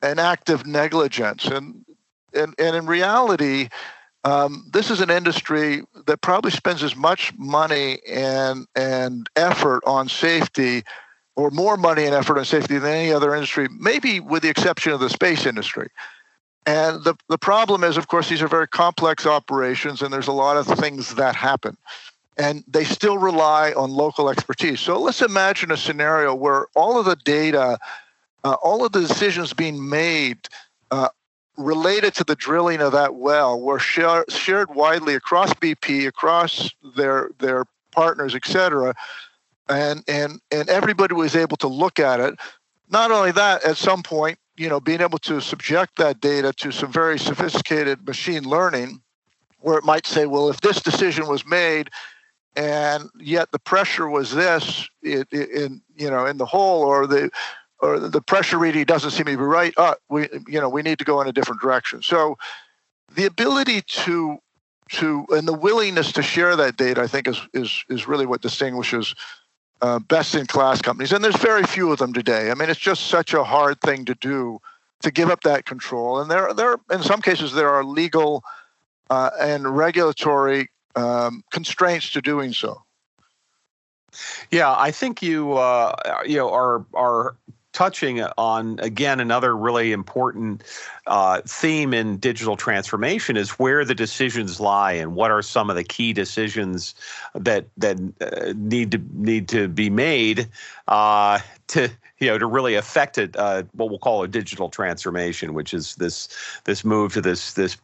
an 0.02 0.18
act 0.18 0.50
of 0.50 0.66
negligence, 0.66 1.46
and 1.46 1.84
and 2.34 2.54
and 2.58 2.76
in 2.76 2.86
reality. 2.86 3.68
Um, 4.24 4.68
this 4.72 4.90
is 4.90 5.00
an 5.00 5.08
industry 5.08 5.84
that 6.06 6.20
probably 6.20 6.50
spends 6.50 6.82
as 6.82 6.96
much 6.96 7.32
money 7.38 8.00
and 8.08 8.66
and 8.74 9.28
effort 9.36 9.84
on 9.86 10.08
safety, 10.08 10.82
or 11.36 11.50
more 11.52 11.76
money 11.76 12.06
and 12.06 12.14
effort 12.14 12.36
on 12.36 12.44
safety 12.44 12.76
than 12.78 12.92
any 12.92 13.12
other 13.12 13.34
industry, 13.34 13.68
maybe 13.78 14.18
with 14.18 14.42
the 14.42 14.48
exception 14.48 14.90
of 14.90 14.98
the 14.98 15.10
space 15.10 15.46
industry. 15.46 15.88
And 16.66 17.04
the, 17.04 17.14
the 17.28 17.38
problem 17.38 17.84
is, 17.84 17.96
of 17.96 18.08
course, 18.08 18.28
these 18.28 18.42
are 18.42 18.48
very 18.48 18.66
complex 18.66 19.24
operations 19.24 20.02
and 20.02 20.12
there's 20.12 20.26
a 20.26 20.32
lot 20.32 20.56
of 20.56 20.66
things 20.66 21.14
that 21.14 21.36
happen. 21.36 21.76
And 22.36 22.64
they 22.66 22.84
still 22.84 23.18
rely 23.18 23.72
on 23.72 23.92
local 23.92 24.28
expertise. 24.28 24.80
So 24.80 25.00
let's 25.00 25.22
imagine 25.22 25.70
a 25.70 25.76
scenario 25.76 26.34
where 26.34 26.66
all 26.74 26.98
of 26.98 27.06
the 27.06 27.16
data, 27.16 27.78
uh, 28.44 28.56
all 28.62 28.84
of 28.84 28.92
the 28.92 29.00
decisions 29.00 29.52
being 29.52 29.88
made 29.88 30.48
uh, 30.90 31.08
related 31.56 32.14
to 32.14 32.24
the 32.24 32.34
drilling 32.34 32.80
of 32.80 32.92
that 32.92 33.14
well 33.14 33.58
were 33.58 33.78
share, 33.78 34.24
shared 34.28 34.74
widely 34.74 35.14
across 35.14 35.54
BP, 35.54 36.06
across 36.06 36.70
their, 36.96 37.30
their 37.38 37.64
partners, 37.92 38.34
et 38.34 38.44
cetera. 38.44 38.92
And, 39.68 40.02
and, 40.08 40.40
and 40.50 40.68
everybody 40.68 41.14
was 41.14 41.36
able 41.36 41.56
to 41.58 41.68
look 41.68 42.00
at 42.00 42.20
it. 42.20 42.34
Not 42.90 43.12
only 43.12 43.32
that, 43.32 43.64
at 43.64 43.76
some 43.76 44.02
point, 44.02 44.38
you 44.56 44.68
know, 44.68 44.80
being 44.80 45.00
able 45.00 45.18
to 45.18 45.40
subject 45.40 45.96
that 45.98 46.20
data 46.20 46.52
to 46.54 46.70
some 46.70 46.92
very 46.92 47.18
sophisticated 47.18 48.06
machine 48.06 48.44
learning, 48.44 49.00
where 49.60 49.78
it 49.78 49.84
might 49.84 50.06
say, 50.06 50.26
well, 50.26 50.48
if 50.48 50.60
this 50.60 50.80
decision 50.80 51.26
was 51.26 51.46
made, 51.46 51.90
and 52.54 53.10
yet 53.18 53.52
the 53.52 53.58
pressure 53.58 54.08
was 54.08 54.34
this 54.34 54.88
in, 55.02 55.24
in 55.30 55.82
you 55.96 56.10
know 56.10 56.26
in 56.26 56.38
the 56.38 56.46
hole, 56.46 56.82
or 56.82 57.06
the 57.06 57.30
or 57.80 57.98
the 57.98 58.22
pressure 58.22 58.58
reading 58.58 58.84
doesn't 58.84 59.10
seem 59.10 59.26
to 59.26 59.32
be 59.32 59.36
right. 59.36 59.74
Uh, 59.76 59.94
we 60.08 60.28
you 60.48 60.60
know 60.60 60.68
we 60.68 60.82
need 60.82 60.98
to 60.98 61.04
go 61.04 61.20
in 61.20 61.28
a 61.28 61.32
different 61.32 61.60
direction. 61.60 62.02
So 62.02 62.38
the 63.14 63.26
ability 63.26 63.82
to 63.82 64.38
to 64.90 65.26
and 65.30 65.46
the 65.46 65.52
willingness 65.52 66.12
to 66.12 66.22
share 66.22 66.56
that 66.56 66.76
data, 66.76 67.02
I 67.02 67.06
think, 67.06 67.28
is 67.28 67.40
is 67.52 67.84
is 67.88 68.08
really 68.08 68.26
what 68.26 68.40
distinguishes 68.40 69.14
uh, 69.82 69.98
best 69.98 70.34
in 70.34 70.46
class 70.46 70.80
companies, 70.82 71.12
and 71.12 71.22
there's 71.22 71.36
very 71.36 71.64
few 71.64 71.92
of 71.92 71.98
them 71.98 72.12
today. 72.12 72.50
I 72.50 72.54
mean, 72.54 72.70
it's 72.70 72.80
just 72.80 73.08
such 73.08 73.34
a 73.34 73.44
hard 73.44 73.80
thing 73.80 74.04
to 74.06 74.14
do 74.14 74.60
to 75.02 75.10
give 75.10 75.28
up 75.28 75.42
that 75.42 75.66
control, 75.66 76.20
and 76.20 76.30
there, 76.30 76.52
there, 76.54 76.76
in 76.90 77.02
some 77.02 77.20
cases, 77.20 77.52
there 77.52 77.70
are 77.70 77.84
legal 77.84 78.42
uh, 79.10 79.30
and 79.38 79.76
regulatory 79.76 80.70
um, 80.94 81.42
constraints 81.50 82.10
to 82.10 82.22
doing 82.22 82.52
so. 82.52 82.82
Yeah, 84.50 84.74
I 84.74 84.90
think 84.90 85.22
you, 85.22 85.52
uh, 85.52 85.94
you 86.26 86.38
know, 86.38 86.50
are 86.50 86.84
are 86.94 87.36
touching 87.76 88.22
on 88.38 88.78
again 88.80 89.20
another 89.20 89.54
really 89.54 89.92
important 89.92 90.62
uh, 91.06 91.42
theme 91.42 91.92
in 91.92 92.16
digital 92.16 92.56
transformation 92.56 93.36
is 93.36 93.50
where 93.50 93.84
the 93.84 93.94
decisions 93.94 94.58
lie 94.58 94.92
and 94.92 95.14
what 95.14 95.30
are 95.30 95.42
some 95.42 95.68
of 95.68 95.76
the 95.76 95.84
key 95.84 96.14
decisions 96.14 96.94
that 97.34 97.66
that 97.76 97.98
uh, 98.22 98.54
need 98.56 98.90
to 98.90 98.98
need 99.12 99.46
to 99.46 99.68
be 99.68 99.90
made 99.90 100.48
uh, 100.88 101.38
to 101.66 101.90
you 102.18 102.28
know 102.28 102.38
to 102.38 102.46
really 102.46 102.76
affect 102.76 103.18
it 103.18 103.36
uh, 103.36 103.62
what 103.72 103.90
we'll 103.90 103.98
call 103.98 104.22
a 104.22 104.28
digital 104.28 104.70
transformation, 104.70 105.52
which 105.52 105.74
is 105.74 105.96
this 105.96 106.30
this 106.64 106.82
move 106.82 107.12
to 107.12 107.20
this 107.20 107.52
this 107.52 107.76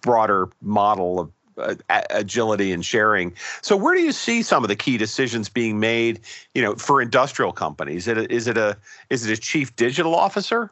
broader 0.00 0.48
model 0.62 1.20
of 1.20 1.30
uh, 1.58 1.74
agility 2.10 2.72
and 2.72 2.84
sharing. 2.84 3.34
So, 3.62 3.76
where 3.76 3.94
do 3.94 4.00
you 4.00 4.12
see 4.12 4.42
some 4.42 4.64
of 4.64 4.68
the 4.68 4.76
key 4.76 4.96
decisions 4.96 5.48
being 5.48 5.80
made? 5.80 6.20
You 6.54 6.62
know, 6.62 6.74
for 6.76 7.00
industrial 7.00 7.52
companies, 7.52 8.06
is 8.06 8.08
it 8.08 8.18
a, 8.18 8.32
is 8.32 8.46
it 8.48 8.56
a 8.56 8.76
is 9.10 9.26
it 9.26 9.36
a 9.36 9.40
chief 9.40 9.74
digital 9.76 10.14
officer? 10.14 10.70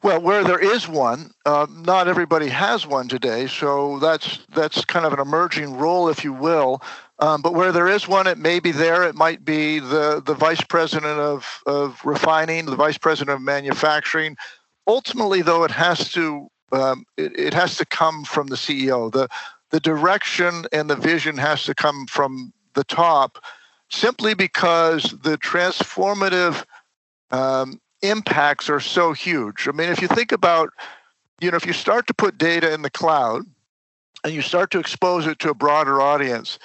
Well, 0.00 0.20
where 0.20 0.44
there 0.44 0.60
is 0.60 0.86
one, 0.86 1.32
uh, 1.44 1.66
not 1.70 2.06
everybody 2.06 2.48
has 2.48 2.86
one 2.86 3.08
today, 3.08 3.48
so 3.48 3.98
that's 3.98 4.38
that's 4.54 4.84
kind 4.84 5.04
of 5.04 5.12
an 5.12 5.18
emerging 5.18 5.76
role, 5.76 6.08
if 6.08 6.22
you 6.22 6.32
will. 6.32 6.82
Um, 7.18 7.42
but 7.42 7.52
where 7.54 7.72
there 7.72 7.88
is 7.88 8.06
one, 8.06 8.28
it 8.28 8.38
may 8.38 8.60
be 8.60 8.70
there. 8.70 9.02
It 9.02 9.16
might 9.16 9.44
be 9.44 9.80
the 9.80 10.22
the 10.24 10.34
vice 10.34 10.62
president 10.62 11.18
of 11.18 11.62
of 11.66 12.00
refining, 12.04 12.66
the 12.66 12.76
vice 12.76 12.96
president 12.96 13.34
of 13.34 13.42
manufacturing. 13.42 14.36
Ultimately, 14.86 15.42
though, 15.42 15.64
it 15.64 15.72
has 15.72 16.12
to 16.12 16.48
um, 16.72 17.04
it, 17.16 17.38
it 17.38 17.54
has 17.54 17.76
to 17.76 17.86
come 17.86 18.24
from 18.24 18.48
the 18.48 18.56
CEO. 18.56 19.10
the 19.10 19.28
The 19.70 19.80
direction 19.80 20.66
and 20.72 20.88
the 20.88 20.96
vision 20.96 21.36
has 21.38 21.64
to 21.64 21.74
come 21.74 22.06
from 22.06 22.52
the 22.74 22.84
top, 22.84 23.38
simply 23.90 24.34
because 24.34 25.02
the 25.22 25.38
transformative 25.38 26.64
um, 27.30 27.80
impacts 28.02 28.68
are 28.68 28.80
so 28.80 29.12
huge. 29.12 29.68
I 29.68 29.72
mean, 29.72 29.88
if 29.88 30.00
you 30.00 30.08
think 30.08 30.32
about, 30.32 30.70
you 31.40 31.50
know, 31.50 31.56
if 31.56 31.66
you 31.66 31.72
start 31.72 32.06
to 32.06 32.14
put 32.14 32.38
data 32.38 32.72
in 32.72 32.82
the 32.82 32.90
cloud 32.90 33.42
and 34.24 34.32
you 34.32 34.42
start 34.42 34.70
to 34.72 34.78
expose 34.78 35.26
it 35.26 35.38
to 35.40 35.50
a 35.50 35.54
broader 35.54 36.00
audience, 36.00 36.58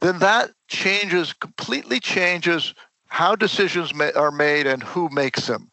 then 0.00 0.18
that 0.18 0.50
changes, 0.68 1.32
completely 1.32 2.00
changes 2.00 2.74
how 3.06 3.34
decisions 3.34 3.94
ma- 3.94 4.10
are 4.16 4.30
made 4.30 4.66
and 4.66 4.82
who 4.82 5.08
makes 5.10 5.46
them. 5.46 5.70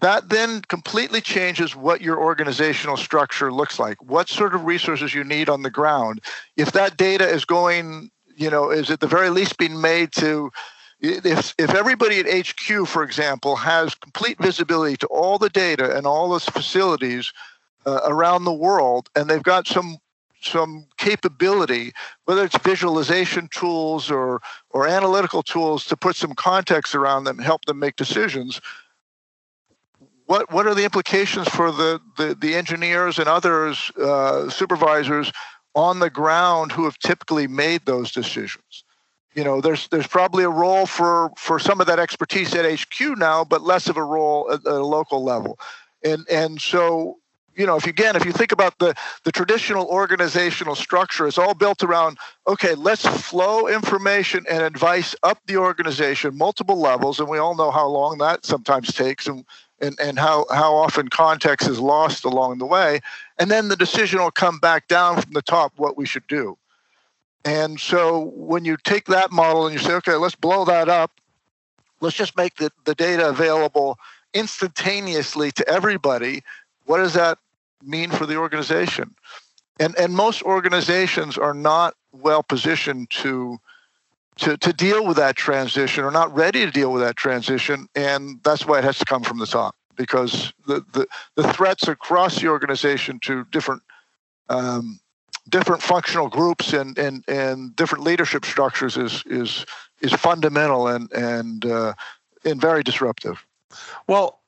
That 0.00 0.28
then 0.28 0.62
completely 0.62 1.20
changes 1.20 1.74
what 1.74 2.00
your 2.00 2.20
organizational 2.20 2.96
structure 2.96 3.52
looks 3.52 3.78
like, 3.78 4.00
what 4.02 4.28
sort 4.28 4.54
of 4.54 4.64
resources 4.64 5.12
you 5.12 5.24
need 5.24 5.48
on 5.48 5.62
the 5.62 5.70
ground. 5.70 6.20
If 6.56 6.72
that 6.72 6.96
data 6.96 7.28
is 7.28 7.44
going, 7.44 8.10
you 8.36 8.48
know, 8.48 8.70
is 8.70 8.90
at 8.90 9.00
the 9.00 9.08
very 9.08 9.30
least 9.30 9.58
being 9.58 9.80
made 9.80 10.12
to 10.12 10.52
if 11.00 11.54
if 11.58 11.74
everybody 11.74 12.20
at 12.20 12.46
HQ, 12.46 12.86
for 12.86 13.02
example, 13.02 13.56
has 13.56 13.94
complete 13.94 14.38
visibility 14.38 14.96
to 14.98 15.06
all 15.08 15.38
the 15.38 15.48
data 15.48 15.96
and 15.96 16.06
all 16.06 16.30
the 16.30 16.40
facilities 16.40 17.32
uh, 17.86 18.00
around 18.04 18.44
the 18.44 18.52
world, 18.52 19.08
and 19.14 19.30
they've 19.30 19.42
got 19.42 19.66
some 19.66 19.98
some 20.40 20.86
capability, 20.98 21.92
whether 22.24 22.44
it's 22.44 22.58
visualization 22.58 23.48
tools 23.48 24.10
or 24.10 24.40
or 24.70 24.88
analytical 24.88 25.42
tools 25.42 25.84
to 25.86 25.96
put 25.96 26.16
some 26.16 26.34
context 26.34 26.94
around 26.94 27.24
them, 27.24 27.38
help 27.38 27.64
them 27.66 27.78
make 27.78 27.96
decisions. 27.96 28.60
What 30.28 30.52
what 30.52 30.66
are 30.66 30.74
the 30.74 30.84
implications 30.84 31.48
for 31.48 31.72
the 31.72 32.00
the, 32.16 32.34
the 32.34 32.54
engineers 32.54 33.18
and 33.18 33.28
others 33.28 33.90
uh, 34.00 34.48
supervisors 34.50 35.32
on 35.74 35.98
the 35.98 36.10
ground 36.10 36.72
who 36.72 36.84
have 36.84 36.98
typically 36.98 37.46
made 37.46 37.84
those 37.86 38.12
decisions? 38.12 38.84
you 39.38 39.44
know 39.44 39.60
there's 39.60 39.86
there's 39.88 40.06
probably 40.06 40.42
a 40.42 40.50
role 40.50 40.84
for 40.84 41.30
for 41.36 41.60
some 41.60 41.80
of 41.80 41.86
that 41.86 42.00
expertise 42.00 42.54
at 42.54 42.64
HQ 42.64 43.16
now, 43.16 43.44
but 43.44 43.62
less 43.62 43.88
of 43.88 43.96
a 43.96 44.02
role 44.02 44.50
at 44.52 44.64
a 44.66 44.82
local 44.82 45.22
level, 45.22 45.58
and 46.02 46.26
and 46.28 46.60
so 46.60 47.18
you 47.54 47.64
know 47.64 47.76
if 47.76 47.86
you, 47.86 47.90
again 47.90 48.16
if 48.16 48.24
you 48.24 48.32
think 48.32 48.50
about 48.50 48.76
the 48.80 48.96
the 49.22 49.30
traditional 49.30 49.86
organizational 49.86 50.74
structure, 50.74 51.28
it's 51.28 51.38
all 51.38 51.54
built 51.54 51.84
around 51.84 52.18
okay, 52.48 52.74
let's 52.74 53.06
flow 53.06 53.68
information 53.68 54.44
and 54.50 54.62
advice 54.62 55.14
up 55.22 55.38
the 55.46 55.56
organization, 55.56 56.36
multiple 56.36 56.80
levels, 56.80 57.20
and 57.20 57.28
we 57.28 57.38
all 57.38 57.54
know 57.54 57.70
how 57.70 57.86
long 57.86 58.18
that 58.18 58.44
sometimes 58.44 58.92
takes, 58.92 59.28
and 59.28 59.44
and, 59.80 59.98
and 60.00 60.18
how, 60.18 60.46
how 60.50 60.74
often 60.74 61.08
context 61.08 61.68
is 61.68 61.78
lost 61.78 62.24
along 62.24 62.58
the 62.58 62.66
way. 62.66 63.00
And 63.38 63.50
then 63.50 63.68
the 63.68 63.76
decision 63.76 64.20
will 64.20 64.30
come 64.30 64.58
back 64.58 64.88
down 64.88 65.20
from 65.20 65.32
the 65.32 65.42
top 65.42 65.72
what 65.76 65.96
we 65.96 66.06
should 66.06 66.26
do. 66.26 66.56
And 67.44 67.78
so 67.78 68.32
when 68.34 68.64
you 68.64 68.76
take 68.76 69.06
that 69.06 69.30
model 69.30 69.66
and 69.66 69.72
you 69.72 69.78
say, 69.78 69.94
okay, 69.94 70.14
let's 70.14 70.34
blow 70.34 70.64
that 70.64 70.88
up, 70.88 71.12
let's 72.00 72.16
just 72.16 72.36
make 72.36 72.56
the, 72.56 72.70
the 72.84 72.94
data 72.94 73.28
available 73.28 73.98
instantaneously 74.34 75.50
to 75.52 75.68
everybody, 75.68 76.42
what 76.86 76.98
does 76.98 77.14
that 77.14 77.38
mean 77.82 78.10
for 78.10 78.26
the 78.26 78.36
organization? 78.36 79.14
And, 79.80 79.96
and 79.96 80.14
most 80.14 80.42
organizations 80.42 81.38
are 81.38 81.54
not 81.54 81.94
well 82.12 82.42
positioned 82.42 83.10
to, 83.10 83.58
to, 84.38 84.56
to 84.56 84.72
deal 84.72 85.06
with 85.06 85.16
that 85.16 85.36
transition 85.36 86.04
or 86.04 86.10
not 86.10 86.34
ready 86.34 86.64
to 86.64 86.70
deal 86.70 86.92
with 86.92 87.02
that 87.02 87.16
transition. 87.16 87.88
And 87.94 88.40
that's 88.42 88.66
why 88.66 88.78
it 88.78 88.84
has 88.84 88.98
to 88.98 89.04
come 89.04 89.22
from 89.22 89.38
the 89.38 89.46
top 89.46 89.74
because 89.96 90.52
the, 90.66 90.84
the, 90.92 91.06
the 91.34 91.52
threats 91.52 91.88
across 91.88 92.40
the 92.40 92.48
organization 92.48 93.18
to 93.20 93.44
different 93.50 93.82
um, 94.48 95.00
different 95.48 95.82
functional 95.82 96.28
groups 96.28 96.72
and 96.72 96.96
and 96.98 97.24
and 97.28 97.74
different 97.76 98.04
leadership 98.04 98.44
structures 98.44 98.96
is 98.96 99.22
is 99.26 99.66
is 100.00 100.12
fundamental 100.12 100.86
and 100.88 101.12
and 101.12 101.66
uh, 101.66 101.92
and 102.44 102.60
very 102.60 102.82
disruptive. 102.82 103.44
Well, 104.06 104.40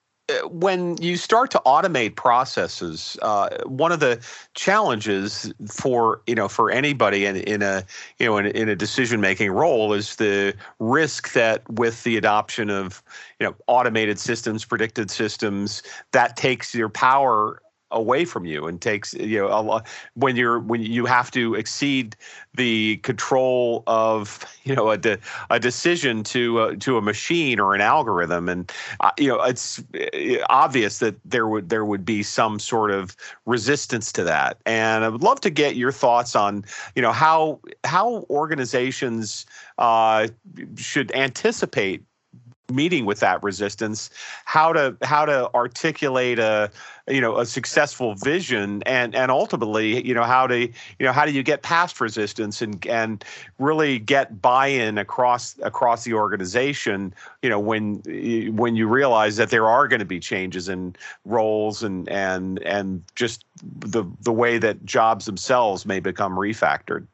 when 0.51 0.97
you 1.03 1.16
start 1.16 1.51
to 1.53 1.62
automate 1.66 2.16
processes, 2.16 3.16
uh, 3.23 3.49
one 3.66 3.93
of 3.93 4.01
the 4.01 4.21
challenges 4.55 5.53
for 5.69 6.23
you 6.27 6.35
know 6.35 6.49
for 6.49 6.71
anybody 6.71 7.27
in, 7.27 7.37
in 7.37 7.62
a 7.62 7.85
you 8.19 8.27
know 8.27 8.37
in, 8.38 8.47
in 8.47 8.69
a 8.69 8.77
decision 8.77 9.21
making 9.21 9.51
role 9.51 9.93
is 9.93 10.16
the 10.16 10.55
risk 10.79 11.33
that 11.33 11.69
with 11.71 12.03
the 12.05 12.16
adoption 12.16 12.71
of 12.71 13.03
you 13.38 13.47
know 13.47 13.55
automated 13.66 14.19
systems, 14.19 14.64
predicted 14.64 15.11
systems, 15.11 15.83
that 16.12 16.37
takes 16.37 16.75
your 16.75 16.88
power 16.88 17.62
away 17.92 18.24
from 18.24 18.44
you 18.44 18.66
and 18.66 18.81
takes 18.81 19.14
you 19.14 19.38
know 19.38 19.46
a 19.46 19.61
lot 19.61 19.87
when 20.14 20.37
you're 20.37 20.59
when 20.59 20.83
you 20.83 21.07
have 21.07 21.31
to 21.31 21.55
exceed 21.55 22.16
the 22.55 22.96
control 22.98 23.83
of 23.87 24.44
you 24.64 24.74
know 24.74 24.90
a 24.90 24.98
de, 24.98 25.18
a 25.50 25.59
decision 25.59 26.22
to 26.22 26.61
uh, 26.61 26.74
to 26.76 26.96
a 26.96 27.03
machine 27.03 27.61
or 27.61 27.74
an 27.74 27.81
algorithm. 27.81 28.48
And 28.48 28.72
uh, 29.00 29.11
you 29.18 29.29
know 29.29 29.42
it's 29.42 29.83
uh, 29.94 30.44
obvious 30.48 30.98
that 30.98 31.16
there 31.24 31.46
would 31.46 31.68
there 31.68 31.85
would 31.85 32.05
be 32.05 32.22
some 32.22 32.59
sort 32.59 32.90
of 32.90 33.16
resistance 33.46 34.12
to 34.12 34.24
that. 34.24 34.59
And 34.66 35.05
I 35.05 35.09
would 35.09 35.22
love 35.22 35.40
to 35.42 35.50
get 35.50 35.76
your 35.76 35.92
thoughts 35.92 36.37
on 36.37 36.64
you 36.94 37.03
know 37.03 37.12
how 37.12 37.61
how 37.85 38.26
organizations 38.31 39.46
uh, 39.79 40.29
should 40.76 41.12
anticipate 41.14 42.05
meeting 42.71 43.05
with 43.05 43.21
that 43.21 43.43
resistance 43.43 44.11
how 44.45 44.73
to 44.73 44.97
how 45.03 45.25
to 45.25 45.53
articulate 45.55 46.39
a 46.39 46.71
you 47.09 47.21
know 47.21 47.39
a 47.39 47.47
successful 47.47 48.15
vision 48.15 48.83
and 48.85 49.15
and 49.15 49.31
ultimately 49.31 50.07
you 50.07 50.15
know 50.15 50.23
how 50.23 50.47
to 50.47 50.61
you 50.61 50.71
know 51.01 51.13
how 51.13 51.25
do 51.25 51.33
you 51.33 51.43
get 51.43 51.63
past 51.63 52.01
resistance 52.01 52.63
and 52.63 52.87
and 52.87 53.25
really 53.59 53.99
get 53.99 54.41
buy-in 54.41 54.99
across 54.99 55.59
across 55.63 56.05
the 56.05 56.15
organization 56.15 57.13
you 57.43 57.49
know 57.49 57.59
when 57.59 57.97
when 58.57 58.77
you 58.77 58.87
realize 58.87 59.37
that 59.37 59.51
there 59.51 59.69
are 59.69 59.89
going 59.89 60.01
to 60.01 60.07
be 60.07 60.21
changes 60.21 60.69
in 60.69 60.95
roles 61.25 61.83
and 61.83 62.09
and 62.09 62.63
and 62.63 63.03
just 63.15 63.45
the 63.63 64.05
the 64.23 64.33
way 64.33 64.59
that 64.59 64.85
jobs 64.85 65.27
themselves 65.27 65.85
may 65.85 66.01
become 66.01 66.35
refactored 66.35 67.07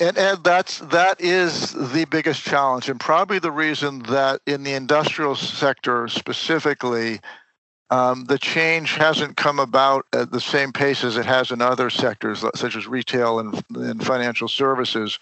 and 0.00 0.16
and 0.16 0.42
that's 0.42 0.78
that 0.78 1.20
is 1.20 1.72
the 1.72 2.06
biggest 2.06 2.42
challenge, 2.42 2.88
and 2.88 2.98
probably 2.98 3.38
the 3.38 3.52
reason 3.52 4.00
that 4.04 4.40
in 4.46 4.62
the 4.62 4.72
industrial 4.72 5.36
sector 5.36 6.08
specifically, 6.08 7.20
um, 7.90 8.24
the 8.24 8.38
change 8.38 8.94
hasn't 8.94 9.36
come 9.36 9.58
about 9.58 10.06
at 10.12 10.32
the 10.32 10.40
same 10.40 10.72
pace 10.72 11.04
as 11.04 11.16
it 11.16 11.26
has 11.26 11.50
in 11.50 11.60
other 11.60 11.90
sectors, 11.90 12.44
such 12.54 12.76
as 12.76 12.86
retail 12.86 13.38
and, 13.38 13.62
and 13.74 14.04
financial 14.04 14.48
services. 14.48 15.18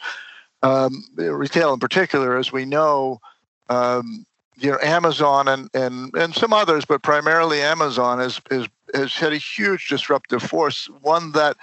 Um, 0.62 1.04
retail, 1.16 1.72
in 1.72 1.80
particular, 1.80 2.36
as 2.36 2.52
we 2.52 2.64
know, 2.64 3.20
um, 3.68 4.26
you 4.56 4.70
know, 4.70 4.78
Amazon 4.82 5.48
and, 5.48 5.70
and 5.74 6.14
and 6.14 6.34
some 6.34 6.52
others, 6.52 6.84
but 6.84 7.02
primarily 7.02 7.60
Amazon 7.60 8.18
has 8.20 8.40
has 8.50 8.68
has 8.94 9.12
had 9.14 9.32
a 9.32 9.38
huge 9.38 9.88
disruptive 9.88 10.42
force. 10.42 10.86
One 11.02 11.32
that 11.32 11.56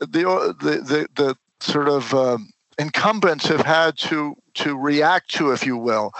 the 0.00 0.06
the, 0.60 1.08
the 1.14 1.36
sort 1.64 1.88
of 1.88 2.12
um, 2.14 2.50
incumbents 2.78 3.46
have 3.48 3.64
had 3.64 3.96
to 3.98 4.36
to 4.54 4.76
react 4.76 5.30
to, 5.34 5.52
if 5.52 5.66
you 5.66 5.76
will, 5.76 6.12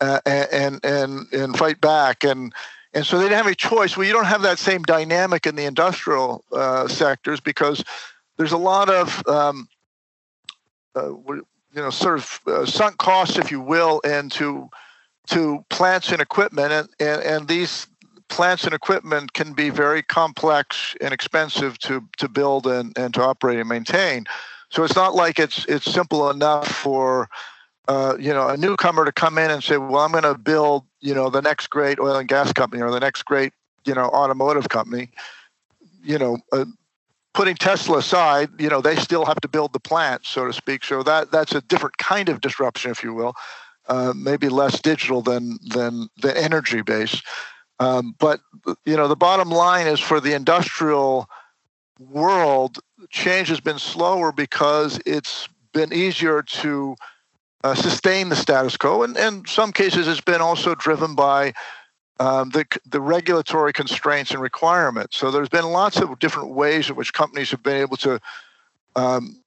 uh, 0.00 0.20
and 0.26 0.80
and 0.84 1.26
and 1.32 1.56
fight 1.56 1.80
back, 1.80 2.24
and 2.24 2.52
and 2.94 3.06
so 3.06 3.18
they 3.18 3.24
didn't 3.24 3.36
have 3.36 3.46
any 3.46 3.54
choice. 3.54 3.96
Well, 3.96 4.06
you 4.06 4.12
don't 4.12 4.26
have 4.26 4.42
that 4.42 4.58
same 4.58 4.82
dynamic 4.82 5.46
in 5.46 5.56
the 5.56 5.64
industrial 5.64 6.44
uh, 6.52 6.88
sectors 6.88 7.40
because 7.40 7.84
there's 8.36 8.52
a 8.52 8.58
lot 8.58 8.88
of 8.88 9.26
um, 9.28 9.68
uh, 10.96 11.10
you 11.10 11.44
know 11.74 11.90
sort 11.90 12.18
of 12.18 12.40
uh, 12.46 12.66
sunk 12.66 12.98
costs, 12.98 13.38
if 13.38 13.50
you 13.50 13.60
will, 13.60 14.00
into 14.00 14.68
to 15.28 15.64
plants 15.68 16.10
and 16.10 16.22
equipment, 16.22 16.72
and, 16.72 16.88
and, 17.00 17.22
and 17.22 17.48
these 17.48 17.86
plants 18.28 18.64
and 18.64 18.74
equipment 18.74 19.32
can 19.32 19.52
be 19.52 19.70
very 19.70 20.02
complex 20.02 20.94
and 21.00 21.12
expensive 21.12 21.78
to 21.78 22.06
to 22.16 22.28
build 22.28 22.66
and, 22.66 22.96
and 22.96 23.14
to 23.14 23.22
operate 23.22 23.58
and 23.58 23.68
maintain. 23.68 24.24
So 24.70 24.84
it's 24.84 24.96
not 24.96 25.14
like 25.14 25.38
it's 25.38 25.64
it's 25.66 25.90
simple 25.90 26.30
enough 26.30 26.68
for 26.68 27.28
uh, 27.88 28.16
you 28.18 28.32
know 28.32 28.48
a 28.48 28.56
newcomer 28.56 29.04
to 29.04 29.12
come 29.12 29.38
in 29.38 29.50
and 29.50 29.62
say, 29.62 29.76
well, 29.78 30.02
I'm 30.02 30.12
going 30.12 30.24
to 30.24 30.36
build 30.36 30.84
you 31.00 31.14
know 31.14 31.30
the 31.30 31.42
next 31.42 31.68
great 31.68 31.98
oil 31.98 32.16
and 32.16 32.28
gas 32.28 32.52
company 32.52 32.82
or 32.82 32.90
the 32.90 33.00
next 33.00 33.22
great 33.22 33.52
you 33.84 33.94
know 33.94 34.06
automotive 34.06 34.68
company. 34.68 35.10
You 36.02 36.18
know, 36.18 36.38
uh, 36.52 36.64
putting 37.34 37.56
Tesla 37.56 37.98
aside, 37.98 38.50
you 38.58 38.68
know 38.68 38.80
they 38.80 38.96
still 38.96 39.24
have 39.24 39.40
to 39.40 39.48
build 39.48 39.72
the 39.72 39.80
plant, 39.80 40.26
so 40.26 40.46
to 40.46 40.52
speak. 40.52 40.84
So 40.84 41.02
that 41.02 41.30
that's 41.30 41.54
a 41.54 41.62
different 41.62 41.96
kind 41.98 42.28
of 42.28 42.40
disruption, 42.40 42.90
if 42.90 43.02
you 43.02 43.14
will. 43.14 43.34
Uh, 43.88 44.12
maybe 44.14 44.50
less 44.50 44.82
digital 44.82 45.22
than 45.22 45.58
than 45.68 46.08
the 46.20 46.36
energy 46.36 46.82
base. 46.82 47.22
Um, 47.80 48.14
but 48.18 48.40
you 48.84 48.96
know, 48.96 49.08
the 49.08 49.16
bottom 49.16 49.50
line 49.50 49.86
is 49.86 50.00
for 50.00 50.20
the 50.20 50.34
industrial 50.34 51.28
world, 51.98 52.78
change 53.10 53.48
has 53.48 53.60
been 53.60 53.78
slower 53.78 54.32
because 54.32 55.00
it's 55.06 55.48
been 55.72 55.92
easier 55.92 56.42
to 56.42 56.96
uh, 57.64 57.74
sustain 57.74 58.28
the 58.28 58.36
status 58.36 58.76
quo, 58.76 59.02
and 59.02 59.16
in 59.16 59.44
some 59.46 59.72
cases, 59.72 60.06
it's 60.06 60.20
been 60.20 60.40
also 60.40 60.74
driven 60.74 61.14
by 61.14 61.52
um, 62.20 62.50
the 62.50 62.64
the 62.86 63.00
regulatory 63.00 63.72
constraints 63.72 64.30
and 64.30 64.40
requirements. 64.40 65.16
So 65.16 65.30
there's 65.30 65.48
been 65.48 65.66
lots 65.66 65.98
of 65.98 66.18
different 66.18 66.50
ways 66.50 66.88
in 66.88 66.96
which 66.96 67.12
companies 67.12 67.50
have 67.50 67.62
been 67.62 67.76
able 67.76 67.96
to. 67.98 68.20
Um, 68.96 69.42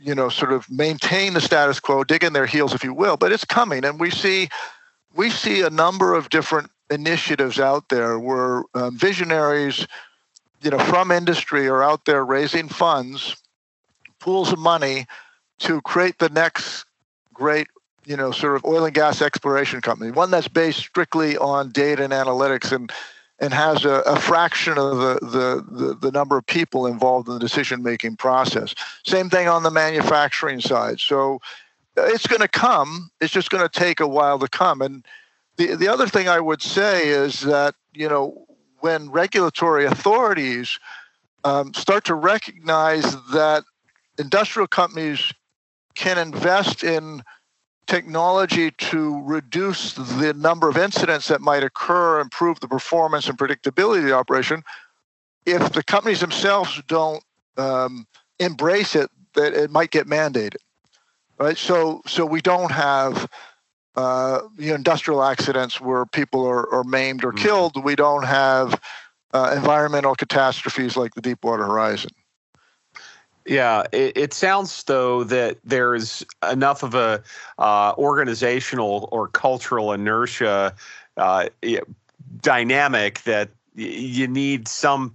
you 0.00 0.14
know, 0.14 0.28
sort 0.28 0.52
of 0.52 0.70
maintain 0.70 1.34
the 1.34 1.40
status 1.40 1.80
quo, 1.80 2.04
dig 2.04 2.22
in 2.22 2.32
their 2.32 2.46
heels, 2.46 2.72
if 2.72 2.84
you 2.84 2.94
will, 2.94 3.16
but 3.16 3.32
it's 3.32 3.44
coming, 3.44 3.84
and 3.84 3.98
we 3.98 4.10
see 4.10 4.48
we 5.14 5.28
see 5.28 5.62
a 5.62 5.70
number 5.70 6.14
of 6.14 6.30
different 6.30 6.70
initiatives 6.90 7.58
out 7.58 7.88
there 7.88 8.18
where 8.18 8.62
um, 8.74 8.96
visionaries, 8.96 9.86
you 10.62 10.70
know, 10.70 10.78
from 10.78 11.10
industry 11.10 11.68
are 11.68 11.82
out 11.82 12.04
there 12.04 12.24
raising 12.24 12.68
funds, 12.68 13.36
pools 14.18 14.52
of 14.52 14.58
money 14.58 15.06
to 15.60 15.80
create 15.82 16.18
the 16.18 16.28
next 16.28 16.84
great, 17.32 17.68
you 18.04 18.16
know, 18.16 18.30
sort 18.30 18.56
of 18.56 18.64
oil 18.64 18.84
and 18.84 18.94
gas 18.94 19.22
exploration 19.22 19.80
company, 19.80 20.10
one 20.10 20.30
that's 20.30 20.48
based 20.48 20.78
strictly 20.78 21.36
on 21.36 21.70
data 21.70 22.02
and 22.02 22.12
analytics 22.12 22.72
and 22.72 22.92
and 23.40 23.54
has 23.54 23.84
a, 23.84 24.00
a 24.00 24.18
fraction 24.18 24.76
of 24.78 24.98
the, 24.98 25.18
the, 25.22 25.64
the, 25.70 25.94
the 25.94 26.10
number 26.10 26.36
of 26.36 26.44
people 26.46 26.88
involved 26.88 27.28
in 27.28 27.34
the 27.34 27.40
decision 27.40 27.84
making 27.84 28.16
process. 28.16 28.74
Same 29.04 29.30
thing 29.30 29.46
on 29.46 29.62
the 29.62 29.70
manufacturing 29.70 30.60
side. 30.60 30.98
So 30.98 31.40
uh, 31.96 32.02
it's 32.06 32.26
going 32.26 32.40
to 32.40 32.48
come. 32.48 33.10
It's 33.20 33.32
just 33.32 33.50
going 33.50 33.62
to 33.62 33.68
take 33.68 34.00
a 34.00 34.08
while 34.08 34.40
to 34.40 34.48
come. 34.48 34.82
And 34.82 35.06
the, 35.56 35.76
the 35.76 35.86
other 35.86 36.08
thing 36.08 36.28
I 36.28 36.40
would 36.40 36.62
say 36.62 37.06
is 37.08 37.42
that, 37.42 37.76
you 37.94 38.08
know, 38.08 38.47
when 38.80 39.10
regulatory 39.10 39.84
authorities 39.84 40.78
um, 41.44 41.72
start 41.74 42.04
to 42.04 42.14
recognize 42.14 43.16
that 43.32 43.64
industrial 44.18 44.66
companies 44.66 45.32
can 45.94 46.18
invest 46.18 46.84
in 46.84 47.22
technology 47.86 48.70
to 48.72 49.22
reduce 49.24 49.94
the 49.94 50.34
number 50.34 50.68
of 50.68 50.76
incidents 50.76 51.28
that 51.28 51.40
might 51.40 51.64
occur, 51.64 52.20
improve 52.20 52.60
the 52.60 52.68
performance 52.68 53.28
and 53.28 53.38
predictability 53.38 53.98
of 53.98 54.04
the 54.04 54.12
operation, 54.12 54.62
if 55.46 55.72
the 55.72 55.82
companies 55.82 56.20
themselves 56.20 56.82
don't 56.86 57.24
um, 57.56 58.06
embrace 58.38 58.94
it, 58.94 59.10
that 59.34 59.54
it 59.54 59.70
might 59.70 59.90
get 59.90 60.06
mandated, 60.06 60.56
right? 61.38 61.56
So, 61.56 62.02
so 62.06 62.26
we 62.26 62.42
don't 62.42 62.70
have 62.70 63.28
uh, 63.98 64.42
you 64.56 64.68
know, 64.68 64.76
industrial 64.76 65.24
accidents 65.24 65.80
where 65.80 66.06
people 66.06 66.46
are, 66.46 66.72
are 66.72 66.84
maimed 66.84 67.24
or 67.24 67.32
mm-hmm. 67.32 67.44
killed. 67.44 67.82
We 67.82 67.96
don't 67.96 68.24
have 68.24 68.80
uh, 69.34 69.52
environmental 69.56 70.14
catastrophes 70.14 70.96
like 70.96 71.14
the 71.14 71.20
Deepwater 71.20 71.64
Horizon. 71.66 72.12
Yeah, 73.44 73.86
it, 73.90 74.16
it, 74.16 74.32
sounds 74.34 74.84
though 74.84 75.24
that 75.24 75.58
there's 75.64 76.24
enough 76.48 76.84
of 76.84 76.94
a 76.94 77.24
uh, 77.58 77.94
organizational 77.98 79.08
or 79.10 79.26
cultural 79.26 79.92
inertia 79.92 80.76
uh, 81.16 81.48
dynamic 82.40 83.22
that 83.22 83.50
you 83.74 84.28
need 84.28 84.68
some 84.68 85.12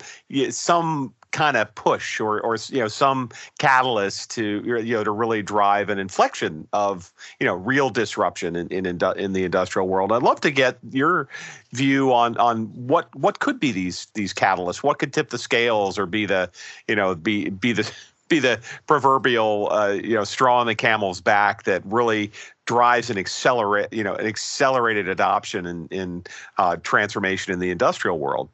some 0.50 1.14
kind 1.34 1.58
of 1.58 1.74
push 1.76 2.22
or 2.22 2.40
or 2.40 2.56
you 2.70 2.80
know 2.80 2.88
some 2.88 3.30
catalyst 3.58 4.32
to 4.32 4.62
you 4.64 4.94
know 4.94 5.04
to 5.04 5.12
really 5.12 5.42
drive 5.42 5.90
an 5.90 6.00
inflection 6.00 6.66
of 6.72 7.12
you 7.40 7.46
know 7.46 7.56
real 7.56 7.90
disruption 7.90 8.56
in 8.56 8.68
in, 8.70 8.86
in 8.86 9.34
the 9.34 9.44
industrial 9.44 9.90
world. 9.90 10.14
I'd 10.14 10.24
love 10.24 10.40
to 10.42 10.52
get 10.52 10.78
your 10.92 11.28
view 11.74 12.14
on 12.14 12.38
on 12.38 12.68
what 12.88 13.14
what 13.16 13.40
could 13.40 13.60
be 13.60 13.74
these 13.74 14.08
these 14.14 14.34
catalysts. 14.34 14.84
What 14.84 15.00
could 15.00 15.12
tip 15.12 15.32
the 15.32 15.38
scales 15.38 16.00
or 16.00 16.06
be 16.06 16.26
the 16.26 16.50
you 16.88 16.96
know 16.96 17.16
be 17.16 17.50
be 17.50 17.74
the 17.74 17.92
be 18.30 18.40
the 18.40 18.60
proverbial 18.88 19.70
uh, 19.72 19.90
you 19.90 20.16
know 20.16 20.24
straw 20.24 20.60
on 20.60 20.68
the 20.68 20.76
camel's 20.76 21.20
back 21.20 21.64
that 21.64 21.84
really 21.86 22.32
drives 22.66 23.10
an 23.10 23.18
accelerate 23.18 23.92
you 23.92 24.04
know 24.04 24.14
an 24.14 24.28
accelerated 24.28 25.10
adoption 25.10 25.66
in 25.66 25.88
in 25.88 26.24
uh, 26.58 26.78
transformation 26.84 27.52
in 27.52 27.60
the 27.60 27.72
industrial 27.72 28.20
world. 28.20 28.50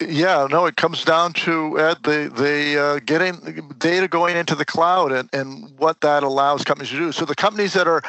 Yeah, 0.00 0.46
no, 0.48 0.66
it 0.66 0.76
comes 0.76 1.04
down 1.04 1.32
to 1.34 1.78
Ed, 1.80 1.98
the 2.04 2.30
the 2.34 2.80
uh, 2.80 2.98
getting 3.04 3.72
data 3.78 4.06
going 4.06 4.36
into 4.36 4.54
the 4.54 4.64
cloud 4.64 5.10
and, 5.10 5.28
and 5.32 5.76
what 5.76 6.00
that 6.02 6.22
allows 6.22 6.62
companies 6.62 6.90
to 6.90 6.98
do. 6.98 7.10
So 7.12 7.24
the 7.24 7.34
companies 7.34 7.72
that 7.72 7.88
are 7.88 8.02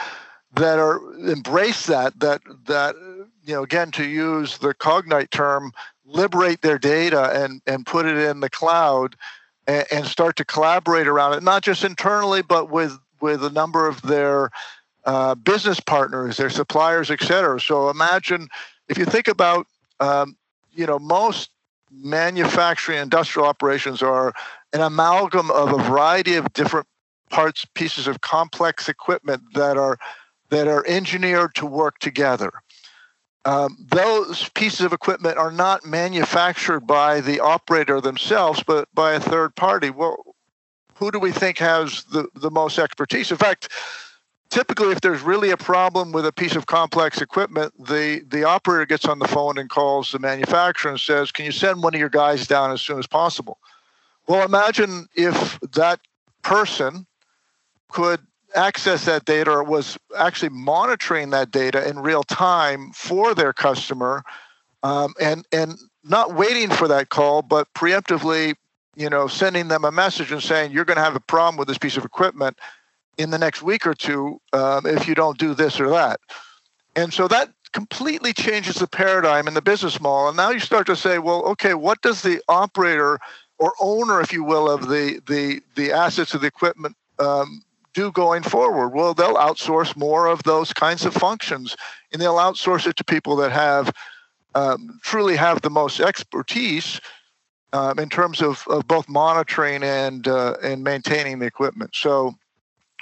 that 0.55 0.77
are 0.77 1.01
embrace 1.27 1.87
that 1.87 2.19
that 2.19 2.41
that 2.67 2.95
you 3.43 3.55
know 3.55 3.63
again 3.63 3.89
to 3.91 4.05
use 4.05 4.59
the 4.59 4.75
Cognite 4.75 5.31
term, 5.31 5.71
liberate 6.05 6.61
their 6.61 6.77
data 6.77 7.31
and 7.33 7.59
and 7.65 7.87
put 7.87 8.05
it 8.05 8.17
in 8.17 8.39
the 8.41 8.51
cloud 8.51 9.15
and, 9.65 9.87
and 9.91 10.05
start 10.05 10.35
to 10.35 10.45
collaborate 10.45 11.07
around 11.07 11.33
it, 11.33 11.41
not 11.41 11.63
just 11.63 11.83
internally 11.83 12.43
but 12.43 12.69
with 12.69 12.99
with 13.19 13.43
a 13.43 13.49
number 13.49 13.87
of 13.87 13.99
their 14.03 14.51
uh, 15.05 15.33
business 15.33 15.79
partners, 15.79 16.37
their 16.37 16.51
suppliers, 16.51 17.09
et 17.09 17.21
cetera. 17.21 17.59
So 17.59 17.89
imagine 17.89 18.47
if 18.89 18.97
you 18.99 19.05
think 19.05 19.27
about 19.27 19.65
um, 19.99 20.37
you 20.71 20.85
know 20.85 20.99
most 20.99 21.49
manufacturing 21.93 22.99
industrial 22.99 23.47
operations 23.47 24.01
are 24.01 24.33
an 24.73 24.81
amalgam 24.81 25.51
of 25.51 25.71
a 25.71 25.83
variety 25.83 26.35
of 26.35 26.51
different 26.53 26.87
parts 27.29 27.65
pieces 27.73 28.07
of 28.07 28.21
complex 28.21 28.87
equipment 28.87 29.41
that 29.53 29.77
are 29.77 29.97
that 30.49 30.67
are 30.67 30.85
engineered 30.87 31.55
to 31.55 31.65
work 31.65 31.97
together. 31.99 32.51
Um, 33.45 33.75
those 33.89 34.49
pieces 34.49 34.81
of 34.81 34.93
equipment 34.93 35.37
are 35.37 35.51
not 35.51 35.83
manufactured 35.83 36.81
by 36.81 37.21
the 37.21 37.39
operator 37.39 37.99
themselves 37.99 38.63
but 38.65 38.87
by 38.93 39.13
a 39.13 39.19
third 39.19 39.55
party. 39.55 39.89
Well 39.89 40.35
who 40.95 41.11
do 41.11 41.19
we 41.19 41.31
think 41.31 41.57
has 41.57 42.03
the, 42.05 42.27
the 42.35 42.51
most 42.51 42.77
expertise? 42.79 43.31
In 43.31 43.37
fact 43.37 43.69
typically 44.53 44.91
if 44.91 45.01
there's 45.01 45.23
really 45.23 45.49
a 45.49 45.57
problem 45.57 46.11
with 46.11 46.27
a 46.27 46.31
piece 46.31 46.55
of 46.55 46.67
complex 46.67 47.19
equipment 47.19 47.73
the 47.87 48.21
the 48.27 48.43
operator 48.43 48.85
gets 48.85 49.05
on 49.05 49.17
the 49.17 49.27
phone 49.27 49.57
and 49.57 49.67
calls 49.71 50.11
the 50.11 50.19
manufacturer 50.19 50.91
and 50.91 50.99
says 50.99 51.31
can 51.31 51.43
you 51.43 51.51
send 51.51 51.81
one 51.81 51.95
of 51.95 51.99
your 51.99 52.09
guys 52.09 52.45
down 52.45 52.71
as 52.71 52.79
soon 52.79 52.99
as 52.99 53.07
possible? 53.07 53.57
Well 54.27 54.45
imagine 54.45 55.07
if 55.15 55.59
that 55.73 55.99
person 56.43 57.07
could 57.89 58.19
access 58.53 59.05
that 59.05 59.25
data 59.25 59.49
or 59.49 59.63
was 59.63 59.97
actually 60.15 60.49
monitoring 60.49 61.31
that 61.31 61.49
data 61.49 61.87
in 61.89 61.97
real 61.97 62.21
time 62.21 62.91
for 62.91 63.33
their 63.33 63.53
customer 63.53 64.23
um, 64.83 65.15
and 65.19 65.47
and 65.51 65.79
not 66.03 66.35
waiting 66.35 66.69
for 66.69 66.87
that 66.87 67.09
call 67.09 67.41
but 67.41 67.73
preemptively 67.73 68.53
you 68.95 69.09
know 69.09 69.25
sending 69.25 69.67
them 69.69 69.83
a 69.83 69.91
message 69.91 70.31
and 70.31 70.43
saying 70.43 70.71
you're 70.71 70.85
going 70.85 70.97
to 70.97 71.03
have 71.03 71.15
a 71.15 71.19
problem 71.21 71.57
with 71.57 71.67
this 71.67 71.79
piece 71.79 71.97
of 71.97 72.05
equipment 72.05 72.55
in 73.17 73.29
the 73.29 73.37
next 73.37 73.61
week 73.61 73.85
or 73.85 73.93
two 73.93 74.39
um, 74.53 74.85
if 74.85 75.07
you 75.07 75.15
don't 75.15 75.37
do 75.37 75.53
this 75.53 75.79
or 75.79 75.89
that. 75.89 76.19
And 76.95 77.13
so 77.13 77.27
that 77.27 77.49
completely 77.73 78.33
changes 78.33 78.75
the 78.75 78.87
paradigm 78.87 79.47
in 79.47 79.53
the 79.53 79.61
business 79.61 79.99
model. 79.99 80.29
And 80.29 80.37
now 80.37 80.51
you 80.51 80.59
start 80.59 80.87
to 80.87 80.95
say, 80.95 81.19
well, 81.19 81.43
okay, 81.43 81.73
what 81.73 82.01
does 82.01 82.21
the 82.21 82.41
operator 82.47 83.19
or 83.57 83.73
owner, 83.81 84.21
if 84.21 84.31
you 84.31 84.43
will, 84.43 84.69
of 84.69 84.87
the 84.89 85.21
the 85.27 85.61
the 85.75 85.91
assets 85.91 86.33
of 86.33 86.41
the 86.41 86.47
equipment 86.47 86.95
um, 87.19 87.63
do 87.93 88.11
going 88.11 88.43
forward? 88.43 88.89
Well, 88.89 89.13
they'll 89.13 89.35
outsource 89.35 89.95
more 89.95 90.27
of 90.27 90.43
those 90.43 90.73
kinds 90.73 91.05
of 91.05 91.13
functions, 91.13 91.75
and 92.11 92.21
they'll 92.21 92.35
outsource 92.35 92.87
it 92.87 92.95
to 92.97 93.03
people 93.03 93.35
that 93.37 93.51
have 93.51 93.93
um, 94.55 94.99
truly 95.03 95.35
have 95.35 95.61
the 95.61 95.69
most 95.69 95.99
expertise 95.99 96.99
um, 97.73 97.97
in 97.99 98.09
terms 98.09 98.41
of, 98.41 98.63
of 98.67 98.87
both 98.87 99.09
monitoring 99.09 99.83
and 99.83 100.27
uh, 100.27 100.55
and 100.61 100.83
maintaining 100.83 101.39
the 101.39 101.45
equipment. 101.45 101.91
So 101.95 102.35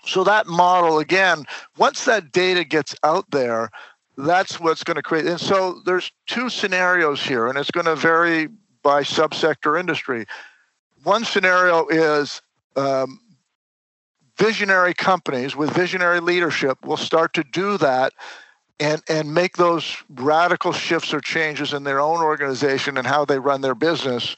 so 0.06 0.24
that 0.24 0.48
model 0.48 1.00
again, 1.00 1.46
once 1.78 2.06
that 2.06 2.32
data 2.32 2.64
gets 2.64 2.96
out 3.04 3.30
there, 3.32 3.70
that's 4.18 4.60
what's 4.60 4.84
going 4.84 4.96
to 4.96 5.04
create. 5.04 5.26
And 5.26 5.40
so 5.40 5.82
there's 5.86 6.12
two 6.28 6.50
scenarios 6.50 7.24
here, 7.24 7.48
and 7.48 7.58
it's 7.58 7.72
going 7.72 7.86
to 7.86 7.96
vary 7.96 8.50
by 8.84 9.04
subsector 9.04 9.80
industry. 9.80 10.26
One 11.04 11.24
scenario 11.24 11.88
is 11.88 12.42
um, 12.76 13.20
visionary 14.38 14.94
companies 14.94 15.56
with 15.56 15.72
visionary 15.72 16.20
leadership 16.20 16.84
will 16.86 16.98
start 16.98 17.34
to 17.36 17.44
do 17.44 17.78
that 17.78 18.14
and 18.80 19.02
and 19.08 19.34
make 19.34 19.58
those 19.58 19.96
radical 20.10 20.74
shifts 20.74 21.14
or 21.14 21.22
changes 21.22 21.74
in 21.74 21.84
their 21.84 22.00
own 22.00 22.22
organization 22.22 22.98
and 22.98 23.06
how 23.06 23.24
they 23.24 23.38
run 23.38 23.62
their 23.62 23.76
business 23.76 24.36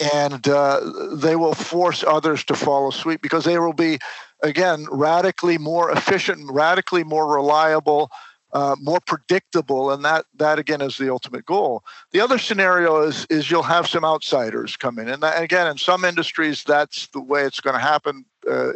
and 0.00 0.48
uh, 0.48 0.80
they 1.12 1.36
will 1.36 1.54
force 1.54 2.04
others 2.06 2.44
to 2.44 2.54
follow 2.54 2.90
suit 2.90 3.20
because 3.20 3.44
they 3.44 3.58
will 3.58 3.72
be 3.72 3.98
again 4.42 4.86
radically 4.90 5.58
more 5.58 5.90
efficient 5.90 6.50
radically 6.50 7.04
more 7.04 7.26
reliable 7.26 8.10
uh, 8.52 8.74
more 8.80 9.00
predictable 9.00 9.90
and 9.90 10.04
that 10.04 10.24
that 10.34 10.58
again 10.58 10.80
is 10.80 10.96
the 10.96 11.10
ultimate 11.10 11.44
goal 11.44 11.82
the 12.12 12.20
other 12.20 12.38
scenario 12.38 13.02
is 13.02 13.26
is 13.28 13.50
you'll 13.50 13.62
have 13.62 13.86
some 13.86 14.04
outsiders 14.04 14.76
come 14.76 14.98
in 14.98 15.08
and, 15.08 15.22
that, 15.22 15.34
and 15.34 15.44
again 15.44 15.66
in 15.66 15.76
some 15.76 16.04
industries 16.04 16.64
that's 16.64 17.08
the 17.08 17.20
way 17.20 17.42
it's 17.42 17.60
going 17.60 17.74
to 17.74 17.80
happen 17.80 18.24
uh, 18.50 18.72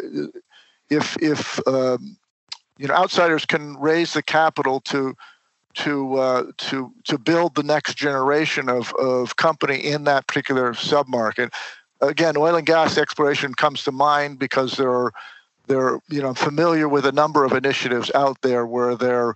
if 0.91 1.17
if 1.23 1.67
um, 1.67 2.17
you 2.79 2.87
know 2.87 2.95
outsiders 2.95 3.47
can 3.47 3.77
raise 3.79 4.13
the 4.13 4.23
capital 4.23 4.81
to 4.81 5.17
to 5.75 6.15
uh, 6.17 6.45
to 6.59 6.93
to 7.05 7.19
build 7.19 7.55
the 7.55 7.63
next 7.63 7.97
generation 7.97 8.69
of 8.69 8.93
of 8.95 9.37
company 9.37 9.79
in 9.79 10.05
that 10.05 10.27
particular 10.27 10.73
submarket. 10.73 11.53
Again, 12.01 12.37
oil 12.37 12.57
and 12.57 12.67
gas 12.67 12.99
exploration 12.99 13.55
comes 13.55 13.85
to 13.85 13.93
mind 13.93 14.39
because 14.39 14.77
they're 14.77 15.13
they're 15.67 15.99
you 16.09 16.23
know 16.23 16.35
familiar 16.35 16.89
with 16.89 17.07
a 17.07 17.13
number 17.13 17.45
of 17.45 17.53
initiatives 17.53 18.11
out 18.15 18.41
there 18.43 18.67
where 18.67 18.95
they're 18.95 19.35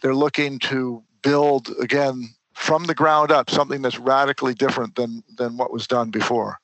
they're 0.00 0.14
looking 0.14 0.58
to 0.58 1.02
build 1.22 1.70
again 1.80 2.28
from 2.52 2.84
the 2.84 2.94
ground 2.94 3.32
up 3.32 3.50
something 3.50 3.82
that's 3.82 3.98
radically 3.98 4.54
different 4.54 4.94
than 4.94 5.22
than 5.36 5.56
what 5.56 5.72
was 5.72 5.86
done 5.86 6.10
before. 6.10 6.58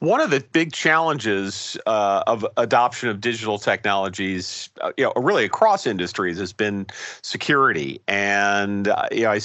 One 0.00 0.20
of 0.20 0.30
the 0.30 0.40
big 0.52 0.72
challenges 0.72 1.78
uh, 1.86 2.24
of 2.26 2.46
adoption 2.56 3.08
of 3.08 3.20
digital 3.20 3.58
technologies, 3.58 4.68
uh, 4.80 4.92
you 4.98 5.04
know, 5.04 5.12
really 5.16 5.44
across 5.44 5.86
industries, 5.86 6.38
has 6.38 6.52
been 6.52 6.86
security, 7.22 8.00
and 8.06 8.88
uh, 8.88 9.06
you 9.10 9.22
know, 9.22 9.30
I 9.30 9.38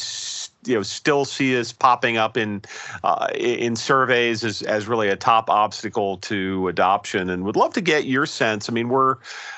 you 0.69 0.75
know 0.75 0.83
still 0.83 1.25
see 1.25 1.53
this 1.53 1.73
popping 1.73 2.17
up 2.17 2.37
in 2.37 2.61
uh, 3.03 3.27
in 3.33 3.75
surveys 3.75 4.43
as 4.43 4.61
as 4.61 4.87
really 4.87 5.09
a 5.09 5.15
top 5.15 5.49
obstacle 5.49 6.17
to 6.17 6.67
adoption. 6.67 7.29
And 7.29 7.43
would 7.43 7.55
love 7.55 7.73
to 7.73 7.81
get 7.81 8.05
your 8.05 8.27
sense. 8.27 8.69
I 8.69 8.73
mean, 8.73 8.89
we're 8.89 9.17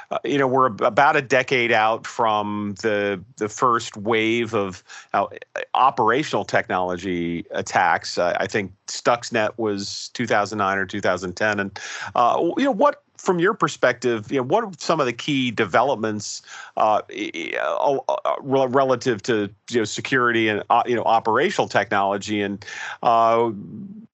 uh, 0.10 0.20
you 0.24 0.38
know 0.38 0.48
we're 0.48 0.68
about 0.68 1.18
a 1.18 1.22
decade 1.22 1.72
out 1.72 2.08
from 2.08 2.76
the 2.82 3.22
the 3.38 3.50
first 3.50 3.98
wave 3.98 4.54
of 4.54 4.84
uh, 5.14 5.28
operational 5.74 6.46
technology 6.46 7.46
attacks. 7.52 8.18
I 8.18 8.48
think 8.48 8.72
Stuxnet 8.88 9.58
was 9.58 10.10
2009 10.14 10.78
or 10.78 10.86
2010, 10.86 11.60
and 11.60 11.80
uh, 12.16 12.52
you 12.58 12.64
know 12.64 12.72
what 12.72 13.04
from 13.22 13.40
your 13.40 13.54
perspective, 13.54 14.32
you 14.32 14.38
know, 14.38 14.44
what 14.44 14.64
are 14.64 14.72
some 14.80 15.00
of 15.00 15.06
the 15.06 15.14
key 15.14 15.52
developments 15.52 16.42
uh, 16.76 17.02
uh, 17.60 17.98
uh 18.08 18.68
relative 18.68 19.22
to 19.24 19.50
you 19.70 19.78
know 19.78 19.84
security 19.84 20.48
and 20.48 20.64
uh, 20.72 20.82
you 20.88 20.96
know 20.96 21.04
operational 21.04 21.68
technology, 21.68 22.42
and 22.42 22.66
uh, 23.04 23.52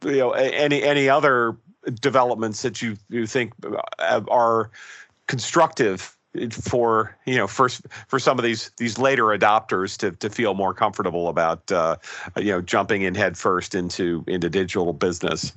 you 0.04 0.18
know 0.18 0.32
any 0.32 0.84
any 0.84 1.08
other 1.08 1.56
developments 2.02 2.62
that 2.64 2.82
you 2.82 2.98
you 3.10 3.26
think 3.26 3.54
uh, 4.00 4.22
are 4.30 4.70
constructive 5.28 6.18
for 6.52 7.16
you 7.26 7.38
know 7.38 7.48
first 7.48 7.82
for 8.08 8.20
some 8.20 8.38
of 8.38 8.44
these 8.44 8.72
these 8.76 9.00
later 9.00 9.26
adopters 9.26 9.98
to 9.98 10.12
to 10.12 10.30
feel 10.30 10.54
more 10.54 10.74
comfortable 10.74 11.30
about 11.30 11.64
you 12.36 12.52
know 12.52 12.62
jumping 12.62 13.04
in 13.04 13.16
headfirst 13.16 13.74
into 13.74 14.26
into 14.28 14.50
digital 14.50 14.92
business. 14.92 15.54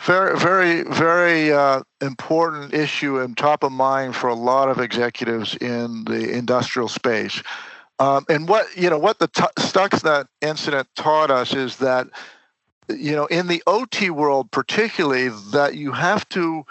Very, 0.00 0.38
very, 0.38 0.82
very 0.82 1.52
uh, 1.52 1.82
important 2.00 2.74
issue 2.74 3.20
and 3.20 3.36
top 3.36 3.62
of 3.62 3.72
mind 3.72 4.16
for 4.16 4.28
a 4.28 4.34
lot 4.34 4.68
of 4.68 4.78
executives 4.78 5.54
in 5.56 6.04
the 6.04 6.30
industrial 6.30 6.88
space. 6.88 7.42
Um, 7.98 8.24
and 8.28 8.48
what 8.48 8.66
you 8.76 8.90
know, 8.90 8.98
what 8.98 9.18
the 9.18 9.28
t- 9.28 9.42
Stuxnet 9.58 10.26
incident 10.40 10.88
taught 10.96 11.30
us 11.30 11.54
is 11.54 11.76
that 11.76 12.08
you 12.88 13.14
know, 13.14 13.26
in 13.26 13.46
the 13.46 13.62
OT 13.66 14.10
world, 14.10 14.50
particularly, 14.50 15.28
that 15.52 15.76
you 15.76 15.92
have 15.92 16.28
to 16.30 16.64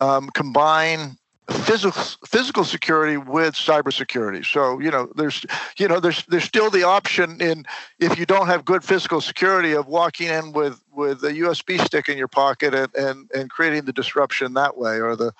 um, 0.00 0.30
combine 0.30 1.18
physical 1.50 2.02
physical 2.26 2.64
security 2.64 3.16
with 3.16 3.54
cybersecurity. 3.54 4.44
So 4.44 4.80
you 4.80 4.90
know, 4.90 5.10
there's 5.16 5.44
you 5.78 5.88
know, 5.88 6.00
there's 6.00 6.24
there's 6.26 6.44
still 6.44 6.70
the 6.70 6.84
option 6.84 7.40
in 7.40 7.64
if 7.98 8.18
you 8.18 8.26
don't 8.26 8.46
have 8.46 8.64
good 8.64 8.84
physical 8.84 9.20
security 9.20 9.72
of 9.72 9.86
walking 9.86 10.28
in 10.28 10.52
with 10.52 10.80
with 10.92 11.22
a 11.24 11.32
USB 11.32 11.84
stick 11.84 12.08
in 12.08 12.18
your 12.18 12.28
pocket 12.28 12.74
and 12.74 12.94
and, 12.94 13.30
and 13.32 13.50
creating 13.50 13.84
the 13.84 13.92
disruption 13.92 14.54
that 14.54 14.76
way 14.76 15.00
or 15.00 15.16
the 15.16 15.32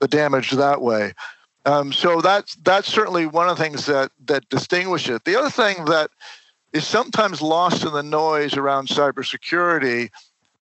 the 0.00 0.08
damage 0.08 0.50
that 0.52 0.82
way. 0.82 1.12
Um, 1.64 1.92
so 1.92 2.20
that's 2.20 2.54
that's 2.56 2.88
certainly 2.88 3.26
one 3.26 3.48
of 3.48 3.56
the 3.56 3.62
things 3.62 3.86
that 3.86 4.12
that 4.26 4.48
distinguish 4.48 5.08
it. 5.08 5.24
The 5.24 5.36
other 5.36 5.50
thing 5.50 5.84
that 5.86 6.10
is 6.72 6.86
sometimes 6.86 7.42
lost 7.42 7.84
in 7.84 7.92
the 7.92 8.02
noise 8.02 8.56
around 8.56 8.88
cybersecurity 8.88 10.10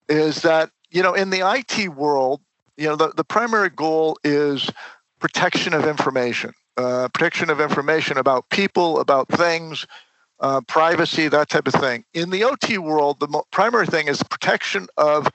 is 0.09 0.43
that 0.43 0.71
you 0.91 1.03
know 1.03 1.15
in 1.15 1.31
the 1.31 1.41
IT 1.41 1.91
world 1.91 2.41
you 2.79 2.87
know, 2.87 2.97
the, 2.97 3.09
the 3.09 3.25
primary 3.25 3.71
goal 3.71 4.17
is 4.25 4.71
protection 5.19 5.75
of 5.75 5.85
information, 5.85 6.53
uh, 6.77 7.09
protection 7.09 7.51
of 7.51 7.61
information 7.61 8.17
about 8.17 8.49
people, 8.51 9.01
about 9.01 9.29
things, 9.29 9.85
uh, 10.41 10.61
privacy, 10.63 11.27
that 11.27 11.49
type 11.49 11.67
of 11.67 11.75
thing. 11.75 12.05
In 12.15 12.31
the 12.31 12.45
OT 12.45 12.79
world, 12.79 13.19
the 13.19 13.27
mo- 13.27 13.45
primary 13.51 13.87
thing 13.87 14.07
is 14.09 14.23
protection 14.23 14.87
of 14.97 15.29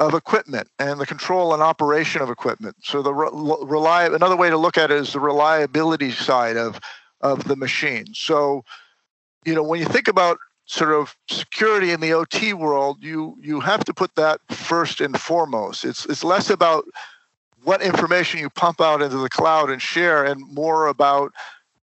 of 0.00 0.12
equipment 0.12 0.68
and 0.80 0.98
the 0.98 1.06
control 1.06 1.54
and 1.54 1.62
operation 1.62 2.20
of 2.20 2.28
equipment. 2.28 2.74
So 2.82 3.00
the 3.00 3.14
re- 3.14 3.30
rely 3.62 4.06
another 4.06 4.36
way 4.36 4.50
to 4.50 4.56
look 4.56 4.76
at 4.76 4.90
it 4.90 4.96
is 4.96 5.12
the 5.12 5.20
reliability 5.20 6.10
side 6.10 6.56
of 6.56 6.80
of 7.20 7.44
the 7.44 7.54
machine. 7.54 8.06
So, 8.12 8.64
you 9.44 9.54
know, 9.54 9.62
when 9.62 9.78
you 9.78 9.86
think 9.86 10.08
about 10.08 10.38
sort 10.66 10.92
of 10.92 11.16
security 11.28 11.90
in 11.90 12.00
the 12.00 12.12
OT 12.12 12.54
world, 12.54 12.98
you 13.00 13.36
you 13.40 13.60
have 13.60 13.84
to 13.84 13.94
put 13.94 14.14
that 14.14 14.40
first 14.48 15.00
and 15.00 15.18
foremost. 15.20 15.84
It's 15.84 16.06
it's 16.06 16.24
less 16.24 16.50
about 16.50 16.84
what 17.64 17.82
information 17.82 18.40
you 18.40 18.50
pump 18.50 18.80
out 18.80 19.02
into 19.02 19.18
the 19.18 19.28
cloud 19.28 19.70
and 19.70 19.80
share, 19.80 20.24
and 20.24 20.40
more 20.52 20.86
about 20.86 21.32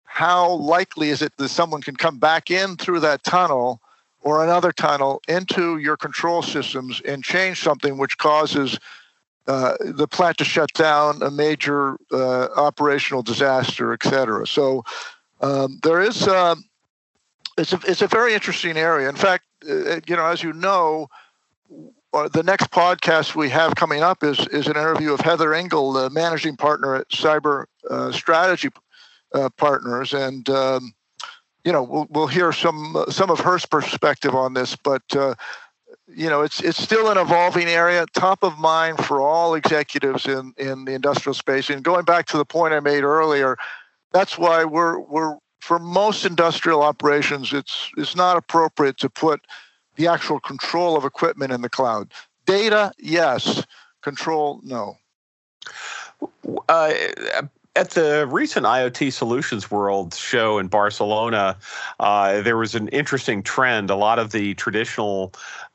how 0.06 0.52
likely 0.54 1.10
is 1.10 1.22
it 1.22 1.36
that 1.38 1.50
someone 1.50 1.82
can 1.82 1.96
come 1.96 2.20
back 2.20 2.52
in 2.52 2.78
through 2.78 3.00
that 3.00 3.24
tunnel 3.24 3.82
or 4.22 4.44
another 4.44 4.72
tunnel 4.72 5.22
into 5.28 5.78
your 5.80 5.98
control 5.98 6.42
systems 6.42 7.02
and 7.02 7.24
change 7.24 7.60
something 7.62 7.98
which 7.98 8.18
causes 8.18 8.80
uh, 9.48 9.76
the 9.82 10.08
plant 10.08 10.38
to 10.38 10.46
shut 10.46 10.72
down, 10.74 11.22
a 11.22 11.32
major 11.32 11.98
uh, 12.12 12.48
operational 12.56 13.22
disaster, 13.22 13.92
et 13.92 14.04
cetera. 14.04 14.48
So 14.48 14.84
um, 15.42 15.80
there 15.84 16.02
is. 16.02 16.28
Uh, 16.28 16.56
it's 17.58 17.74
a, 17.74 17.80
it's 17.88 18.02
a 18.02 18.08
very 18.08 18.34
interesting 18.34 18.78
area. 18.78 19.10
In 19.10 19.16
fact, 19.16 19.46
uh, 19.70 20.00
you 20.08 20.16
know, 20.16 20.26
as 20.26 20.44
you 20.44 20.54
know, 20.54 21.08
uh, 22.14 22.28
the 22.30 22.44
next 22.44 22.72
podcast 22.72 23.36
we 23.36 23.50
have 23.50 23.76
coming 23.76 24.04
up 24.04 24.24
is 24.24 24.40
is 24.48 24.68
an 24.68 24.78
interview 24.78 25.14
of 25.14 25.20
Heather 25.20 25.54
Engel, 25.54 25.94
the 25.94 26.10
managing 26.10 26.56
partner 26.56 26.96
at 26.96 27.10
Cyber 27.10 27.66
uh, 27.90 28.12
Strategy 28.12 28.70
uh, 29.34 29.50
Partners, 29.58 30.14
and 30.14 30.48
um, 30.50 30.94
you 31.64 31.72
know 31.72 31.84
we'll 31.84 32.08
we'll 32.10 32.28
hear 32.28 32.52
some 32.52 33.04
some 33.10 33.30
of 33.30 33.40
her 33.40 33.58
perspective 33.70 34.36
on 34.36 34.54
this. 34.54 34.76
But 34.76 35.04
uh, 35.16 35.36
you 36.08 36.30
know, 36.30 36.42
it's 36.42 36.62
it's 36.62 36.82
still 36.82 37.10
an 37.10 37.18
evolving 37.18 37.68
area, 37.68 38.06
top 38.14 38.44
of 38.44 38.58
mind 38.60 39.04
for 39.04 39.22
all 39.22 39.56
executives 39.56 40.28
in 40.28 40.54
in 40.58 40.86
the 40.86 40.94
industrial 40.94 41.34
space. 41.34 41.70
And 41.70 41.84
going 41.84 42.06
back 42.06 42.28
to 42.28 42.38
the 42.38 42.46
point 42.46 42.74
I 42.74 42.80
made 42.80 43.04
earlier, 43.04 43.58
that's 44.12 44.38
why 44.38 44.66
we're 44.66 45.00
we're 45.00 45.38
for 45.64 45.80
most 45.80 46.26
industrial 46.26 46.84
operations, 46.84 47.54
it's 47.54 47.90
it's 47.96 48.18
not 48.18 48.36
appropriate 48.36 48.98
to 48.98 49.10
put 49.10 49.40
the 49.96 50.08
actual 50.08 50.42
control 50.42 50.98
of 50.98 51.06
equipment 51.06 51.54
in 51.54 51.62
the 51.62 51.70
cloud. 51.70 52.12
Data, 52.46 52.92
yes. 53.00 53.64
Control, 54.02 54.60
no. 54.64 54.98
Uh, 56.68 56.94
at 57.78 57.92
the 57.92 58.28
recent 58.30 58.66
IoT 58.66 59.14
Solutions 59.14 59.72
World 59.72 60.14
show 60.14 60.60
in 60.60 60.68
Barcelona, 60.68 61.58
uh, 62.02 62.42
there 62.42 62.58
was 62.58 62.76
an 62.76 62.90
interesting 62.90 63.42
trend. 63.42 63.90
A 63.90 63.96
lot 63.96 64.20
of 64.20 64.34
the 64.34 64.56
traditional 64.56 65.34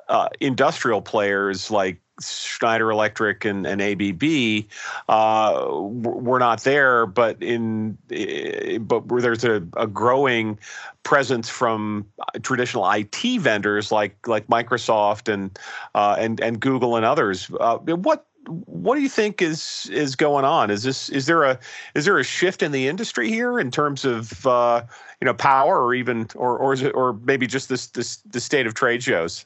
uh, 0.09 0.29
industrial 0.41 1.01
players 1.01 1.71
like 1.71 1.99
Schneider 2.21 2.91
Electric 2.91 3.45
and, 3.45 3.67
and 3.67 3.81
ABB 3.81 4.67
uh, 5.09 5.67
were 5.69 6.39
not 6.39 6.61
there, 6.63 7.07
but 7.07 7.43
in 7.43 7.97
eh, 8.11 8.79
but 8.79 9.09
there's 9.09 9.45
a, 9.45 9.67
a 9.77 9.87
growing 9.87 10.59
presence 11.03 11.49
from 11.49 12.07
traditional 12.43 12.91
IT 12.91 13.41
vendors 13.41 13.93
like 13.93 14.27
like 14.27 14.47
Microsoft 14.49 15.33
and 15.33 15.59
uh, 15.95 16.17
and 16.19 16.41
and 16.41 16.61
Google 16.61 16.97
and 16.97 17.05
others. 17.05 17.51
Uh, 17.61 17.79
what 17.79 18.27
what 18.47 18.95
do 18.95 19.03
you 19.03 19.09
think 19.09 19.43
is 19.43 19.89
is 19.93 20.17
going 20.17 20.45
on? 20.45 20.71
Is 20.71 20.83
this 20.83 21.09
is 21.11 21.27
there 21.27 21.45
a 21.45 21.59
is 21.95 22.05
there 22.05 22.19
a 22.19 22.25
shift 22.25 22.63
in 22.63 22.73
the 22.73 22.89
industry 22.89 23.29
here 23.29 23.59
in 23.59 23.71
terms 23.71 24.05
of 24.05 24.47
uh, 24.47 24.83
you 25.21 25.27
know 25.27 25.35
power 25.35 25.83
or 25.83 25.95
even 25.95 26.29
or 26.35 26.59
or 26.59 26.73
is 26.73 26.83
it 26.83 26.95
or 26.95 27.15
maybe 27.25 27.47
just 27.47 27.69
this 27.69 27.89
this 27.89 28.17
the 28.31 28.41
state 28.41 28.67
of 28.67 28.75
trade 28.75 29.03
shows? 29.03 29.45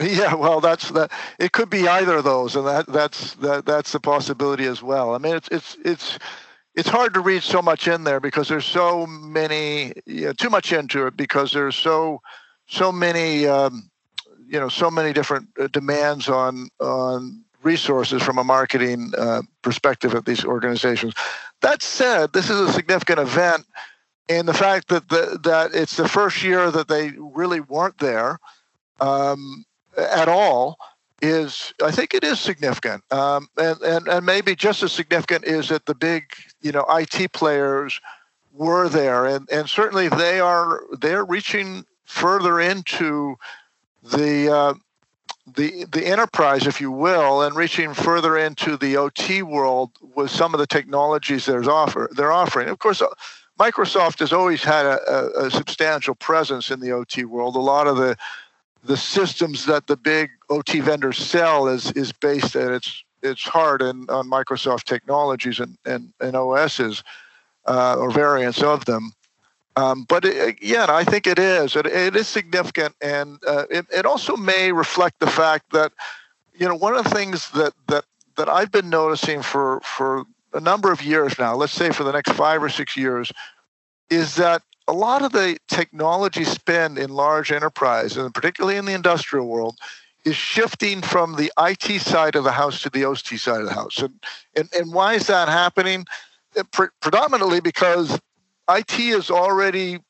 Yeah, 0.10 0.34
well, 0.34 0.60
that's 0.60 0.90
that. 0.92 1.12
It 1.38 1.52
could 1.52 1.68
be 1.68 1.86
either 1.86 2.16
of 2.16 2.24
those, 2.24 2.56
and 2.56 2.66
that 2.66 2.86
that's 2.86 3.34
that 3.34 3.66
that's 3.66 3.92
the 3.92 4.00
possibility 4.00 4.64
as 4.64 4.82
well. 4.82 5.14
I 5.14 5.18
mean, 5.18 5.36
it's 5.36 5.48
it's 5.48 5.76
it's 5.84 6.18
it's 6.74 6.88
hard 6.88 7.12
to 7.14 7.20
read 7.20 7.42
so 7.42 7.60
much 7.60 7.86
in 7.86 8.04
there 8.04 8.18
because 8.18 8.48
there's 8.48 8.64
so 8.64 9.06
many, 9.06 9.92
you 10.06 10.26
know, 10.26 10.32
too 10.32 10.48
much 10.48 10.72
into 10.72 11.06
it 11.06 11.16
because 11.18 11.52
there's 11.52 11.76
so 11.76 12.22
so 12.66 12.90
many, 12.90 13.46
um, 13.46 13.90
you 14.46 14.58
know, 14.58 14.70
so 14.70 14.90
many 14.90 15.12
different 15.12 15.48
uh, 15.60 15.66
demands 15.66 16.30
on 16.30 16.70
on 16.80 17.44
resources 17.62 18.22
from 18.22 18.38
a 18.38 18.44
marketing 18.44 19.12
uh, 19.18 19.42
perspective 19.60 20.14
at 20.14 20.24
these 20.24 20.46
organizations. 20.46 21.12
That 21.60 21.82
said, 21.82 22.32
this 22.32 22.48
is 22.48 22.58
a 22.58 22.72
significant 22.72 23.18
event, 23.18 23.66
and 24.30 24.48
the 24.48 24.54
fact 24.54 24.88
that 24.88 25.10
the, 25.10 25.38
that 25.42 25.74
it's 25.74 25.96
the 25.96 26.08
first 26.08 26.42
year 26.42 26.70
that 26.70 26.88
they 26.88 27.12
really 27.18 27.60
weren't 27.60 27.98
there 27.98 28.38
um, 29.00 29.64
at 29.96 30.28
all 30.28 30.78
is 31.22 31.74
I 31.82 31.90
think 31.90 32.14
it 32.14 32.24
is 32.24 32.40
significant, 32.40 33.02
um, 33.12 33.48
and, 33.56 33.80
and 33.82 34.08
and 34.08 34.24
maybe 34.24 34.54
just 34.56 34.82
as 34.82 34.92
significant 34.92 35.44
is 35.44 35.68
that 35.68 35.86
the 35.86 35.94
big 35.94 36.24
you 36.62 36.72
know 36.72 36.84
IT 36.88 37.32
players 37.32 38.00
were 38.52 38.88
there, 38.88 39.26
and 39.26 39.48
and 39.50 39.68
certainly 39.68 40.08
they 40.08 40.40
are 40.40 40.82
they're 40.98 41.24
reaching 41.24 41.84
further 42.04 42.60
into 42.60 43.36
the 44.02 44.52
uh, 44.52 44.74
the 45.54 45.84
the 45.92 46.06
enterprise, 46.06 46.66
if 46.66 46.80
you 46.80 46.90
will, 46.90 47.42
and 47.42 47.54
reaching 47.54 47.92
further 47.92 48.38
into 48.38 48.76
the 48.76 48.96
OT 48.96 49.42
world 49.42 49.90
with 50.14 50.30
some 50.30 50.54
of 50.54 50.60
the 50.60 50.66
technologies 50.66 51.46
there's 51.46 51.68
offer 51.68 52.10
they're 52.16 52.32
offering. 52.32 52.68
Of 52.68 52.78
course. 52.78 53.02
Microsoft 53.58 54.20
has 54.20 54.32
always 54.32 54.64
had 54.64 54.86
a, 54.86 54.98
a, 55.06 55.48
a 55.48 55.50
substantial 55.50 56.14
presence 56.14 56.70
in 56.70 56.80
the 56.80 56.92
OT 56.92 57.26
world. 57.26 57.56
A 57.56 57.58
lot 57.58 57.86
of 57.86 57.98
the 57.98 58.16
the 58.84 58.96
systems 58.96 59.66
that 59.66 59.86
the 59.86 59.96
big 59.96 60.30
OT 60.48 60.80
vendors 60.80 61.18
sell 61.18 61.68
is 61.68 61.92
is 61.92 62.12
based 62.12 62.56
at 62.56 62.70
its 62.70 63.04
its 63.22 63.42
heart 63.42 63.82
and 63.82 64.08
on 64.10 64.30
Microsoft 64.30 64.84
technologies 64.84 65.60
and 65.60 65.76
and, 65.84 66.12
and 66.20 66.36
OSs 66.36 67.02
uh, 67.66 67.96
or 67.98 68.10
variants 68.10 68.62
of 68.62 68.84
them. 68.86 69.12
Um, 69.76 70.04
but 70.08 70.24
it, 70.24 70.58
yeah, 70.60 70.86
I 70.88 71.04
think 71.04 71.26
it 71.26 71.38
is. 71.38 71.76
It, 71.76 71.86
it 71.86 72.16
is 72.16 72.26
significant, 72.26 72.94
and 73.00 73.38
uh, 73.46 73.66
it, 73.70 73.86
it 73.94 74.04
also 74.04 74.36
may 74.36 74.72
reflect 74.72 75.20
the 75.20 75.28
fact 75.28 75.70
that 75.72 75.92
you 76.54 76.66
know 76.66 76.74
one 76.74 76.96
of 76.96 77.04
the 77.04 77.10
things 77.10 77.50
that 77.50 77.72
that 77.88 78.04
that 78.36 78.48
I've 78.48 78.72
been 78.72 78.90
noticing 78.90 79.42
for 79.42 79.80
for 79.80 80.24
a 80.52 80.60
number 80.60 80.90
of 80.90 81.02
years 81.02 81.38
now, 81.38 81.54
let's 81.54 81.72
say 81.72 81.90
for 81.90 82.04
the 82.04 82.12
next 82.12 82.32
five 82.32 82.62
or 82.62 82.68
six 82.68 82.96
years, 82.96 83.30
is 84.08 84.34
that 84.36 84.62
a 84.90 84.92
lot 84.92 85.22
of 85.22 85.30
the 85.30 85.56
technology 85.68 86.42
spend 86.42 86.98
in 86.98 87.10
large 87.10 87.52
enterprise, 87.52 88.16
and 88.16 88.34
particularly 88.34 88.76
in 88.76 88.86
the 88.86 88.92
industrial 88.92 89.46
world, 89.46 89.78
is 90.24 90.34
shifting 90.34 91.00
from 91.00 91.36
the 91.36 91.52
IT 91.60 92.00
side 92.00 92.34
of 92.34 92.42
the 92.42 92.50
house 92.50 92.82
to 92.82 92.90
the 92.90 93.04
OT 93.04 93.36
side 93.36 93.60
of 93.60 93.68
the 93.68 93.72
house. 93.72 93.98
And, 93.98 94.12
and, 94.56 94.68
and 94.74 94.92
why 94.92 95.14
is 95.14 95.28
that 95.28 95.48
happening? 95.48 96.06
Pre- 96.72 96.88
predominantly 97.00 97.60
because 97.60 98.18
IT 98.68 98.90
has 98.90 99.30
already 99.30 100.00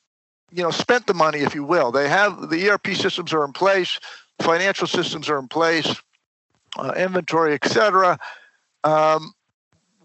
you 0.50 0.62
know, 0.62 0.70
spent 0.70 1.06
the 1.06 1.14
money, 1.14 1.40
if 1.40 1.54
you 1.54 1.62
will. 1.62 1.92
They 1.92 2.08
have 2.08 2.48
the 2.48 2.70
ERP 2.70 2.88
systems 2.94 3.34
are 3.34 3.44
in 3.44 3.52
place, 3.52 4.00
financial 4.40 4.86
systems 4.86 5.28
are 5.28 5.38
in 5.38 5.46
place, 5.46 5.94
uh, 6.78 6.94
inventory, 6.96 7.52
et 7.52 7.66
cetera. 7.66 8.18
Um, 8.82 9.34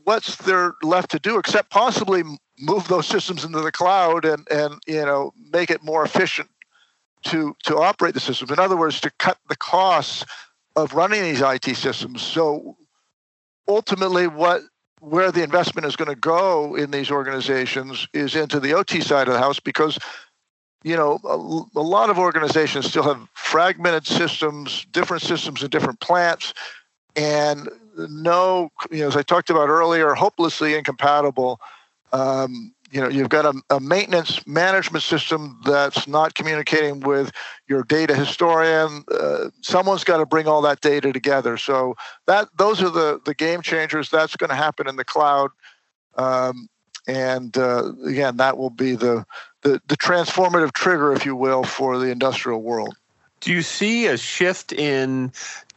what's 0.04 0.36
there 0.36 0.74
left 0.84 1.12
to 1.12 1.20
do 1.20 1.40
except 1.40 1.70
possibly 1.70 2.24
move 2.60 2.88
those 2.88 3.08
systems 3.08 3.44
into 3.44 3.60
the 3.60 3.72
cloud 3.72 4.26
and 4.26 4.48
and 4.50 4.82
you 4.88 5.06
know 5.06 5.34
make 5.52 5.70
it 5.70 5.84
more 5.84 6.04
efficient 6.04 6.50
to 7.24 7.56
to 7.64 7.78
operate 7.78 8.14
the 8.14 8.20
systems. 8.20 8.52
In 8.52 8.60
other 8.60 8.78
words, 8.78 9.02
to 9.02 9.12
cut 9.20 9.38
the 9.50 9.58
costs 9.58 10.26
of 10.76 10.94
running 10.94 11.22
these 11.22 11.42
IT 11.42 11.76
systems. 11.76 12.22
So 12.22 12.78
ultimately, 13.68 14.28
what 14.28 14.62
where 15.02 15.32
the 15.32 15.44
investment 15.44 15.86
is 15.86 15.96
going 15.96 16.10
to 16.10 16.16
go 16.16 16.76
in 16.76 16.92
these 16.92 17.12
organizations 17.12 18.08
is 18.14 18.36
into 18.36 18.60
the 18.60 18.74
OT 18.74 19.02
side 19.02 19.28
of 19.28 19.34
the 19.34 19.40
house 19.40 19.60
because 19.60 20.00
you 20.84 20.96
know 20.96 21.20
a, 21.24 21.80
a 21.80 21.82
lot 21.82 22.10
of 22.10 22.18
organizations 22.18 22.86
still 22.88 23.04
have 23.04 23.28
fragmented 23.34 24.08
systems, 24.08 24.86
different 24.92 25.24
systems 25.24 25.64
in 25.64 25.70
different 25.70 26.00
plants, 26.00 26.54
and 27.16 27.70
no, 27.98 28.70
you 28.92 29.00
know, 29.00 29.08
as 29.08 29.16
I 29.16 29.24
talked 29.24 29.50
about 29.50 29.70
earlier, 29.70 30.14
hopelessly 30.14 30.76
incompatible 30.76 31.60
um, 32.16 32.74
you 32.92 33.02
know 33.02 33.10
you've 33.10 33.30
got 33.30 33.46
a, 33.46 33.62
a, 33.76 33.80
maintenance 33.80 34.46
management 34.48 35.04
system 35.04 35.60
that's 35.66 36.08
not 36.08 36.34
communicating 36.34 37.02
with 37.02 37.32
your 37.68 37.84
data 37.84 38.16
historian. 38.16 39.04
Uh, 39.12 39.50
someone's 39.62 40.04
got 40.04 40.18
to 40.18 40.26
bring 40.26 40.48
all 40.48 40.62
that 40.62 40.82
data 40.82 41.12
together. 41.12 41.58
So 41.58 41.96
that 42.26 42.48
those 42.58 42.82
are 42.82 42.90
the 42.90 43.20
the 43.26 43.34
game 43.34 43.62
changers 43.62 44.10
that's 44.10 44.36
going 44.36 44.50
to 44.50 44.56
happen 44.56 44.88
in 44.88 44.96
the 44.96 45.04
cloud. 45.04 45.52
Um, 46.16 46.70
and 47.08 47.56
uh, 47.58 47.92
again 48.06 48.38
that 48.38 48.58
will 48.58 48.70
be 48.70 48.96
the, 48.96 49.26
the 49.62 49.82
the 49.88 49.98
transformative 49.98 50.72
trigger 50.72 51.12
if 51.12 51.26
you 51.26 51.36
will 51.36 51.64
for 51.64 51.98
the 52.00 52.08
industrial 52.08 52.62
world. 52.62 52.96
Do 53.42 53.52
you 53.52 53.62
see 53.62 54.08
a 54.08 54.18
shift 54.18 54.72
in 54.72 55.32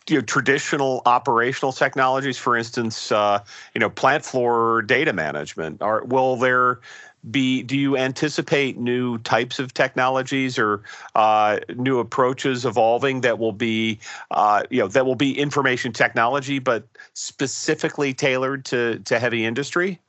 you 0.08 0.16
know 0.16 0.22
traditional 0.22 1.02
operational 1.06 1.72
technologies 1.72 2.38
for 2.38 2.56
instance 2.56 3.12
uh, 3.12 3.42
you 3.74 3.78
know 3.78 3.90
plant 3.90 4.24
floor 4.24 4.82
data 4.82 5.12
management 5.12 5.80
are 5.82 6.04
will 6.04 6.36
there 6.36 6.80
be 7.30 7.62
do 7.62 7.76
you 7.76 7.96
anticipate 7.96 8.78
new 8.78 9.18
types 9.18 9.58
of 9.58 9.74
technologies 9.74 10.58
or 10.58 10.82
uh, 11.16 11.58
new 11.74 11.98
approaches 11.98 12.64
evolving 12.64 13.20
that 13.22 13.38
will 13.38 13.52
be 13.52 13.98
uh, 14.30 14.62
you 14.70 14.78
know 14.78 14.88
that 14.88 15.04
will 15.04 15.16
be 15.16 15.38
information 15.38 15.92
technology 15.92 16.58
but 16.58 16.86
specifically 17.14 18.14
tailored 18.14 18.64
to 18.64 18.98
to 19.00 19.18
heavy 19.18 19.44
industry 19.44 20.00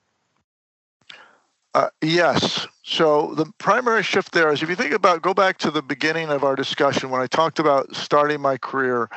uh, 1.76 1.90
yes. 2.02 2.68
So 2.84 3.36
the 3.36 3.46
primary 3.60 4.02
shift 4.02 4.32
there 4.32 4.52
is 4.52 4.64
if 4.64 4.70
you 4.70 4.76
think 4.76 4.94
about, 4.94 5.22
go 5.22 5.36
back 5.36 5.60
to 5.60 5.70
the 5.70 5.84
beginning 5.84 6.30
of 6.30 6.44
our 6.44 6.56
discussion 6.56 7.12
when 7.12 7.22
I 7.22 7.28
talked 7.28 7.60
about 7.60 7.96
starting 7.96 8.42
my 8.42 8.58
career 8.58 9.08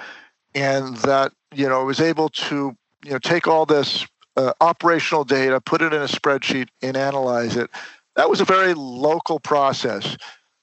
and 0.55 0.97
that 0.99 1.33
you 1.55 1.69
know 1.69 1.85
was 1.85 2.01
able 2.01 2.29
to 2.29 2.77
you 3.05 3.11
know 3.11 3.19
take 3.19 3.47
all 3.47 3.67
this 3.67 4.07
uh, 4.37 4.53
operational 4.61 5.25
data, 5.25 5.61
put 5.61 5.83
it 5.83 5.93
in 5.93 6.03
a 6.03 6.07
spreadsheet, 6.07 6.69
and 6.81 6.97
analyze 6.97 7.57
it. 7.57 7.71
That 8.17 8.31
was 8.31 8.41
a 8.41 8.45
very 8.45 8.75
local 8.75 9.41
process. 9.41 10.17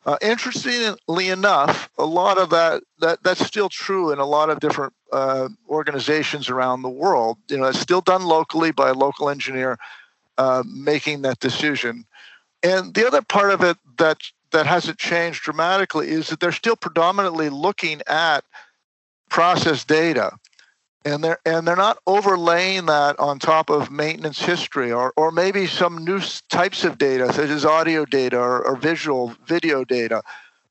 Uh, 0.06 0.18
interestingly 0.22 1.30
enough, 1.30 1.90
a 1.98 2.06
lot 2.06 2.38
of 2.38 2.50
that, 2.50 2.82
that 3.00 3.22
that's 3.24 3.46
still 3.46 3.70
true 3.70 4.12
in 4.12 4.20
a 4.20 4.26
lot 4.26 4.50
of 4.50 4.60
different 4.60 4.94
uh, 5.12 5.50
organizations 5.68 6.50
around 6.50 6.82
the 6.82 6.90
world. 6.90 7.38
You 7.50 7.58
know, 7.58 7.66
it's 7.66 7.80
still 7.80 8.02
done 8.02 8.24
locally 8.24 8.72
by 8.72 8.90
a 8.90 8.94
local 8.94 9.30
engineer 9.30 9.78
uh, 10.38 10.64
making 10.66 11.24
that 11.24 11.40
decision. 11.40 12.06
And 12.64 12.94
the 12.94 13.06
other 13.06 13.22
part 13.22 13.52
of 13.52 13.62
it 13.62 13.78
that 13.98 14.18
that 14.52 14.66
hasn't 14.66 14.98
changed 14.98 15.44
dramatically 15.44 16.10
is 16.10 16.30
that 16.30 16.40
they're 16.40 16.52
still 16.52 16.76
predominantly 16.76 17.50
looking 17.50 18.02
at 18.08 18.44
process 19.30 19.84
data. 19.84 20.32
And 21.06 21.24
they're 21.24 21.40
and 21.46 21.66
they're 21.66 21.78
not 21.78 22.00
overlaying 22.06 22.88
that 22.88 23.18
on 23.20 23.40
top 23.40 23.70
of 23.70 23.90
maintenance 23.90 24.42
history 24.42 24.92
or 24.92 25.14
or 25.16 25.32
maybe 25.32 25.66
some 25.66 26.04
new 26.04 26.20
types 26.50 26.84
of 26.84 26.98
data 26.98 27.32
such 27.32 27.50
as 27.50 27.64
audio 27.64 28.04
data 28.04 28.38
or, 28.38 28.68
or 28.68 28.76
visual 28.76 29.34
video 29.48 29.86
data. 29.86 30.22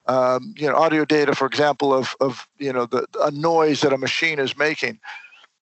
Um, 0.06 0.54
you 0.56 0.68
know 0.68 0.76
audio 0.76 1.04
data 1.04 1.34
for 1.34 1.46
example 1.46 1.94
of 1.94 2.14
of 2.20 2.46
you 2.58 2.72
know 2.72 2.84
the 2.84 3.06
a 3.22 3.30
noise 3.30 3.80
that 3.80 3.94
a 3.94 3.98
machine 3.98 4.38
is 4.38 4.56
making. 4.56 5.00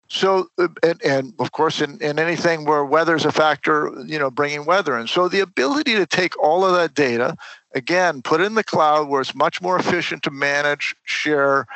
So 0.08 0.50
uh, 0.58 0.68
and, 0.82 1.02
and 1.04 1.34
of 1.38 1.52
course 1.52 1.80
in, 1.80 2.02
in 2.02 2.18
anything 2.18 2.66
where 2.66 2.84
weather 2.84 3.16
is 3.16 3.26
a 3.26 3.32
factor 3.32 3.94
you 4.08 4.18
know 4.18 4.32
bringing 4.32 4.66
weather 4.66 4.98
in. 4.98 5.06
So 5.06 5.28
the 5.28 5.42
ability 5.42 5.94
to 5.94 6.08
take 6.08 6.38
all 6.42 6.66
of 6.66 6.74
that 6.74 6.96
data 6.96 7.38
again 7.76 8.24
put 8.24 8.42
in 8.42 8.56
the 8.56 8.64
cloud 8.64 9.10
where 9.10 9.22
it's 9.22 9.36
much 9.36 9.62
more 9.62 9.78
efficient 9.78 10.24
to 10.24 10.32
manage 10.32 10.96
share 11.04 11.68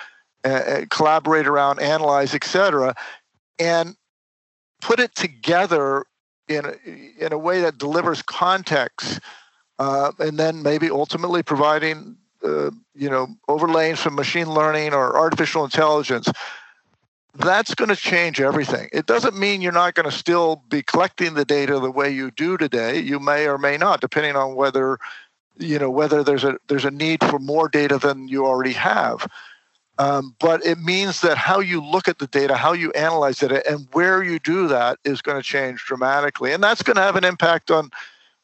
uh, 0.43 0.81
collaborate 0.89 1.47
around, 1.47 1.79
analyze, 1.79 2.33
etc., 2.33 2.95
and 3.57 3.95
put 4.81 4.99
it 4.99 5.13
together 5.15 6.05
in 6.47 6.65
a, 6.65 7.25
in 7.25 7.33
a 7.33 7.37
way 7.37 7.61
that 7.61 7.77
delivers 7.77 8.21
context, 8.21 9.19
uh, 9.77 10.11
and 10.19 10.37
then 10.37 10.63
maybe 10.63 10.89
ultimately 10.89 11.43
providing 11.43 12.17
uh, 12.43 12.71
you 12.95 13.09
know 13.09 13.27
overlaying 13.47 13.95
some 13.95 14.15
machine 14.15 14.49
learning 14.49 14.93
or 14.93 15.17
artificial 15.17 15.63
intelligence. 15.63 16.29
That's 17.35 17.75
going 17.75 17.89
to 17.89 17.95
change 17.95 18.41
everything. 18.41 18.89
It 18.91 19.05
doesn't 19.05 19.37
mean 19.37 19.61
you're 19.61 19.71
not 19.71 19.93
going 19.93 20.09
to 20.09 20.15
still 20.15 20.63
be 20.67 20.81
collecting 20.81 21.35
the 21.35 21.45
data 21.45 21.79
the 21.79 21.91
way 21.91 22.09
you 22.09 22.31
do 22.31 22.57
today. 22.57 22.99
You 22.99 23.19
may 23.19 23.47
or 23.47 23.57
may 23.57 23.77
not, 23.77 24.01
depending 24.01 24.35
on 24.35 24.55
whether 24.55 24.97
you 25.57 25.77
know 25.77 25.89
whether 25.89 26.23
there's 26.23 26.43
a 26.43 26.57
there's 26.67 26.85
a 26.85 26.91
need 26.91 27.23
for 27.23 27.37
more 27.37 27.69
data 27.69 27.97
than 27.97 28.27
you 28.27 28.45
already 28.45 28.73
have. 28.73 29.27
Um, 29.99 30.33
but 30.39 30.65
it 30.65 30.79
means 30.79 31.19
that 31.21 31.37
how 31.37 31.59
you 31.59 31.83
look 31.83 32.07
at 32.07 32.19
the 32.19 32.27
data, 32.27 32.55
how 32.55 32.71
you 32.71 32.89
analyze 32.93 33.43
it, 33.43 33.51
and 33.67 33.85
where 33.91 34.23
you 34.23 34.39
do 34.39 34.69
that 34.69 34.97
is 35.03 35.21
going 35.21 35.37
to 35.37 35.43
change 35.43 35.83
dramatically, 35.85 36.53
and 36.53 36.63
that's 36.63 36.81
going 36.81 36.95
to 36.95 37.01
have 37.01 37.17
an 37.17 37.25
impact 37.25 37.69
on 37.69 37.91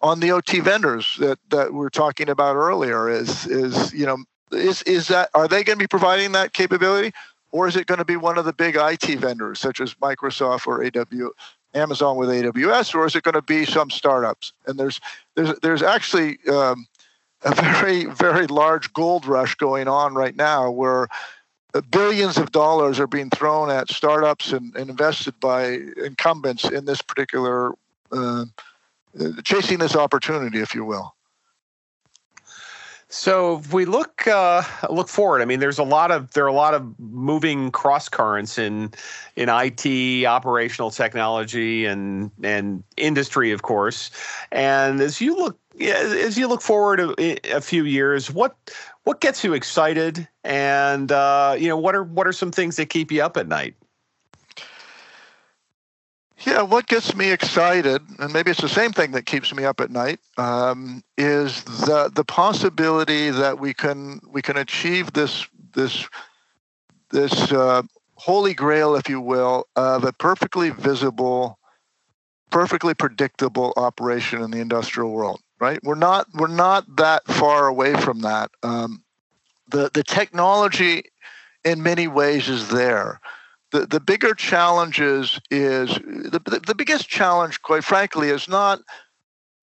on 0.01 0.19
the 0.19 0.31
OT 0.31 0.59
vendors 0.59 1.15
that 1.19 1.39
that 1.49 1.73
we 1.73 1.85
are 1.85 1.89
talking 1.89 2.27
about 2.27 2.57
earlier. 2.57 3.09
Is 3.09 3.47
is 3.47 3.93
you 3.93 4.05
know 4.05 4.17
is 4.51 4.81
is 4.83 5.07
that 5.07 5.29
are 5.33 5.47
they 5.47 5.63
going 5.63 5.79
to 5.79 5.83
be 5.83 5.87
providing 5.87 6.33
that 6.33 6.51
capability, 6.51 7.13
or 7.53 7.69
is 7.69 7.77
it 7.77 7.87
going 7.87 7.99
to 7.99 8.05
be 8.05 8.17
one 8.17 8.37
of 8.37 8.43
the 8.43 8.53
big 8.53 8.75
IT 8.75 9.17
vendors 9.17 9.61
such 9.61 9.79
as 9.79 9.93
Microsoft 9.95 10.67
or 10.67 10.83
AW, 10.83 11.29
Amazon 11.73 12.17
with 12.17 12.27
AWS, 12.27 12.93
or 12.93 13.05
is 13.05 13.15
it 13.15 13.23
going 13.23 13.33
to 13.33 13.41
be 13.41 13.63
some 13.63 13.89
startups? 13.89 14.51
And 14.67 14.77
there's 14.77 14.99
there's 15.35 15.57
there's 15.59 15.81
actually 15.81 16.37
um, 16.49 16.85
a 17.43 17.55
very 17.79 18.03
very 18.03 18.47
large 18.47 18.91
gold 18.91 19.25
rush 19.25 19.55
going 19.55 19.87
on 19.87 20.15
right 20.15 20.35
now, 20.35 20.69
where 20.69 21.07
billions 21.81 22.37
of 22.37 22.51
dollars 22.51 22.99
are 22.99 23.07
being 23.07 23.29
thrown 23.29 23.69
at 23.69 23.89
startups 23.89 24.51
and, 24.51 24.75
and 24.75 24.89
invested 24.89 25.39
by 25.39 25.79
incumbents 26.03 26.65
in 26.65 26.85
this 26.85 27.01
particular 27.01 27.71
uh, 28.11 28.45
chasing 29.43 29.79
this 29.79 29.95
opportunity, 29.95 30.59
if 30.59 30.75
you 30.75 30.85
will. 30.85 31.15
So 33.07 33.59
if 33.59 33.71
we 33.71 33.85
look 33.85 34.27
uh, 34.27 34.63
look 34.89 35.07
forward, 35.07 35.41
I 35.41 35.45
mean, 35.45 35.59
there's 35.59 35.77
a 35.77 35.83
lot 35.83 36.11
of 36.11 36.33
there 36.33 36.43
are 36.43 36.47
a 36.47 36.53
lot 36.53 36.73
of 36.73 36.99
moving 36.99 37.71
cross 37.71 38.09
currents 38.09 38.57
in 38.57 38.91
in 39.35 39.47
IT, 39.47 40.25
operational 40.25 40.91
technology, 40.91 41.85
and 41.85 42.31
and 42.43 42.83
industry, 42.97 43.51
of 43.51 43.61
course. 43.61 44.09
And 44.51 44.99
as 45.01 45.21
you 45.21 45.37
look 45.37 45.57
as 45.79 46.37
you 46.37 46.47
look 46.47 46.61
forward 46.61 46.99
a, 46.99 47.55
a 47.55 47.61
few 47.61 47.85
years, 47.85 48.31
what 48.31 48.55
what 49.05 49.21
gets 49.21 49.43
you 49.43 49.53
excited, 49.53 50.27
and 50.43 51.11
uh, 51.11 51.55
you 51.57 51.69
know 51.69 51.77
what 51.77 51.95
are 51.95 52.03
what 52.03 52.27
are 52.27 52.33
some 52.33 52.51
things 52.51 52.75
that 52.75 52.87
keep 52.89 53.11
you 53.11 53.23
up 53.23 53.37
at 53.37 53.47
night? 53.47 53.75
Yeah, 56.45 56.63
what 56.63 56.87
gets 56.87 57.15
me 57.15 57.31
excited, 57.31 58.01
and 58.19 58.33
maybe 58.33 58.51
it's 58.51 58.61
the 58.61 58.67
same 58.67 58.91
thing 58.91 59.11
that 59.11 59.25
keeps 59.25 59.53
me 59.53 59.63
up 59.63 59.79
at 59.79 59.89
night, 59.89 60.19
um, 60.37 61.03
is 61.17 61.63
the 61.63 62.11
the 62.13 62.25
possibility 62.25 63.29
that 63.29 63.59
we 63.59 63.73
can 63.73 64.19
we 64.29 64.41
can 64.41 64.57
achieve 64.57 65.13
this 65.13 65.47
this 65.73 66.07
this 67.11 67.51
uh, 67.51 67.83
holy 68.15 68.55
grail, 68.55 68.95
if 68.95 69.07
you 69.07 69.21
will, 69.21 69.67
of 69.75 70.03
a 70.03 70.13
perfectly 70.13 70.71
visible, 70.71 71.59
perfectly 72.49 72.95
predictable 72.95 73.71
operation 73.77 74.41
in 74.41 74.49
the 74.49 74.59
industrial 74.59 75.11
world. 75.11 75.41
Right? 75.59 75.79
We're 75.83 75.95
not 75.95 76.27
we're 76.33 76.47
not 76.47 76.97
that 76.97 77.25
far 77.27 77.67
away 77.67 77.95
from 77.95 78.19
that. 78.19 78.51
Um, 78.61 79.03
the 79.69 79.89
the 79.93 80.03
technology, 80.03 81.03
in 81.63 81.81
many 81.81 82.07
ways, 82.07 82.49
is 82.49 82.69
there 82.69 83.21
the, 83.75 83.85
the 83.85 83.99
bigger 83.99 84.33
challenges 84.33 85.39
is 85.51 85.89
the, 85.95 86.41
the, 86.45 86.61
the 86.65 86.75
biggest 86.75 87.09
challenge, 87.09 87.61
quite 87.61 87.83
frankly, 87.83 88.29
is 88.29 88.47
not 88.47 88.79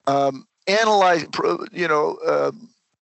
um, 0.06 0.46
analyze, 0.66 1.24
you 1.72 1.88
know, 1.88 2.18
uh, 2.26 2.52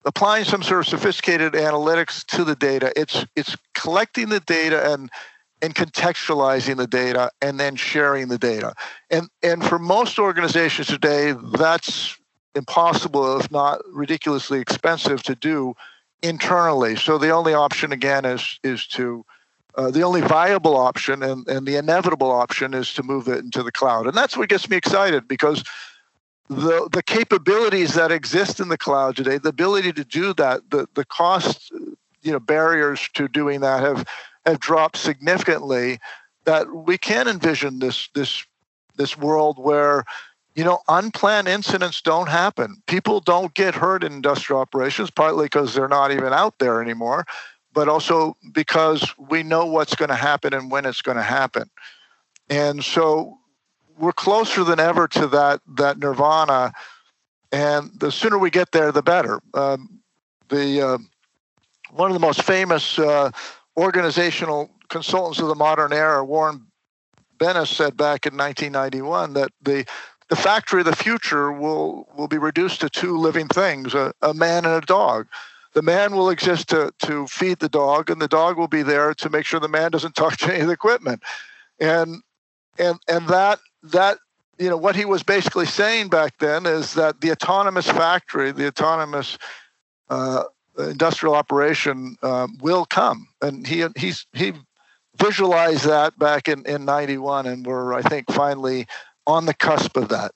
applying 0.06 0.46
some 0.46 0.64
sort 0.64 0.82
of 0.82 0.88
sophisticated 0.88 1.54
analytics 1.54 2.26
to 2.28 2.46
the 2.46 2.56
data. 2.56 2.94
It's 2.96 3.26
it's 3.36 3.58
collecting 3.74 4.30
the 4.30 4.40
data 4.40 4.94
and 4.94 5.10
and 5.62 5.76
contextualizing 5.76 6.78
the 6.78 6.88
data 6.88 7.30
and 7.42 7.60
then 7.60 7.76
sharing 7.76 8.30
the 8.30 8.38
data. 8.38 8.74
And 9.10 9.28
and 9.44 9.66
for 9.66 9.80
most 9.80 10.18
organizations 10.18 10.88
today, 10.88 11.34
that's 11.58 12.18
impossible, 12.56 13.40
if 13.40 13.52
not 13.52 13.82
ridiculously 13.92 14.60
expensive 14.60 15.24
to 15.24 15.36
do 15.36 15.76
internally. 16.22 16.96
So 16.96 17.18
the 17.18 17.30
only 17.30 17.54
option 17.54 17.92
again 17.92 18.26
is 18.26 18.60
is 18.64 18.88
to 18.88 19.26
uh, 19.76 19.92
the 19.92 20.04
only 20.04 20.22
viable 20.22 20.78
option 20.78 21.22
and, 21.22 21.48
and 21.48 21.68
the 21.68 21.76
inevitable 21.76 22.32
option 22.32 22.74
is 22.74 22.94
to 22.94 23.04
move 23.04 23.28
it 23.28 23.44
into 23.44 23.62
the 23.62 23.72
cloud. 23.72 24.08
And 24.08 24.16
that's 24.16 24.38
what 24.38 24.48
gets 24.48 24.70
me 24.70 24.78
excited 24.78 25.28
because 25.28 25.64
the 26.50 26.88
the 26.92 27.04
capabilities 27.04 27.94
that 27.96 28.12
exist 28.12 28.60
in 28.60 28.70
the 28.70 28.78
cloud 28.78 29.16
today, 29.16 29.38
the 29.38 29.50
ability 29.50 29.92
to 29.94 30.04
do 30.04 30.34
that, 30.36 30.62
the 30.70 30.88
the 30.94 31.06
cost 31.06 31.72
you 32.22 32.32
know 32.32 32.40
barriers 32.40 33.10
to 33.14 33.28
doing 33.28 33.62
that 33.62 33.82
have 33.82 34.08
have 34.46 34.60
dropped 34.60 34.98
significantly 34.98 36.00
that 36.46 36.72
we 36.72 36.98
can 36.98 37.28
envision 37.28 37.80
this 37.80 38.10
this 38.14 38.46
this 38.96 39.18
world 39.18 39.58
where 39.60 40.06
you 40.56 40.64
know 40.64 40.80
unplanned 40.88 41.48
incidents 41.48 42.02
don't 42.02 42.30
happen 42.30 42.82
people 42.88 43.20
don't 43.20 43.54
get 43.54 43.76
hurt 43.76 44.04
in 44.04 44.14
industrial 44.14 44.62
operations 44.62 45.12
partly 45.12 45.46
because 45.46 45.74
they're 45.74 45.88
not 45.88 46.12
even 46.12 46.34
out 46.34 46.58
there 46.60 46.82
anymore 46.82 47.26
but 47.76 47.90
also 47.90 48.36
because 48.54 49.14
we 49.20 49.44
know 49.44 49.66
what's 49.66 49.94
going 49.96 50.10
to 50.10 50.16
happen 50.16 50.54
and 50.54 50.72
when 50.72 50.86
it's 50.86 51.02
going 51.02 51.18
to 51.18 51.24
happen. 51.24 51.70
And 52.50 52.84
so 52.84 53.38
we're 54.00 54.14
closer 54.14 54.64
than 54.64 54.80
ever 54.80 55.08
to 55.10 55.28
that 55.28 55.62
that 55.76 56.00
nirvana, 56.00 56.74
and 57.52 57.92
the 58.00 58.12
sooner 58.12 58.40
we 58.40 58.50
get 58.50 58.72
there, 58.72 58.92
the 58.92 59.04
better. 59.04 59.42
Um, 59.54 60.00
the 60.50 60.82
uh, 60.82 60.98
one 61.92 62.10
of 62.10 62.14
the 62.14 62.20
most 62.20 62.44
famous 62.44 62.98
uh, 62.98 63.32
organizational 63.78 64.72
consultants 64.88 65.40
of 65.40 65.48
the 65.48 65.56
modern 65.56 65.92
era, 65.92 66.24
Warren 66.24 66.66
Bennis, 67.38 67.68
said 67.68 67.98
back 67.98 68.26
in 68.26 68.38
1991 68.38 69.34
that 69.34 69.52
the 69.62 69.86
the 70.30 70.36
factory 70.36 70.82
of 70.82 70.86
the 70.86 70.96
future 70.96 71.52
will 71.52 72.08
will 72.16 72.28
be 72.28 72.38
reduced 72.38 72.82
to 72.82 72.90
two 72.90 73.18
living 73.18 73.48
things: 73.48 73.94
a, 73.94 74.14
a 74.22 74.34
man 74.34 74.66
and 74.66 74.84
a 74.84 74.86
dog. 74.86 75.28
The 75.74 75.82
man 75.82 76.16
will 76.16 76.30
exist 76.30 76.70
to, 76.70 76.94
to 77.00 77.28
feed 77.28 77.60
the 77.60 77.68
dog 77.68 78.10
and 78.10 78.22
the 78.22 78.30
dog 78.30 78.58
will 78.58 78.70
be 78.70 78.82
there 78.82 79.14
to 79.16 79.30
make 79.30 79.46
sure 79.46 79.60
the 79.60 79.68
man 79.68 79.92
doesn't 79.92 80.16
touch 80.16 80.42
any 80.44 80.62
of 80.62 80.68
the 80.68 80.74
equipment. 80.74 81.22
And 81.80 82.22
and 82.80 82.98
and 83.08 83.28
that 83.28 83.60
that 83.84 84.18
you 84.58 84.70
know 84.70 84.78
what 84.78 84.96
he 84.96 85.06
was 85.06 85.22
basically 85.22 85.66
saying 85.66 86.08
back 86.08 86.38
then 86.40 86.66
is 86.66 86.94
that 86.94 87.22
the 87.22 87.32
autonomous 87.32 87.88
factory 87.88 88.52
the 88.52 88.68
autonomous 88.68 89.38
uh, 90.10 90.44
industrial 90.78 91.36
operation 91.36 92.16
um, 92.22 92.58
will 92.62 92.86
come. 92.86 93.28
And 93.42 93.68
he 93.68 93.86
he's 93.98 94.26
he 94.34 94.54
visualized 95.18 95.86
that 95.86 96.18
back 96.18 96.48
in 96.48 96.66
in 96.66 96.84
91 96.84 97.46
and 97.46 97.66
we're 97.66 97.94
i 97.94 98.02
think 98.02 98.30
finally 98.30 98.86
on 99.28 99.46
the 99.46 99.54
cusp 99.54 99.98
of 99.98 100.10
that. 100.10 100.32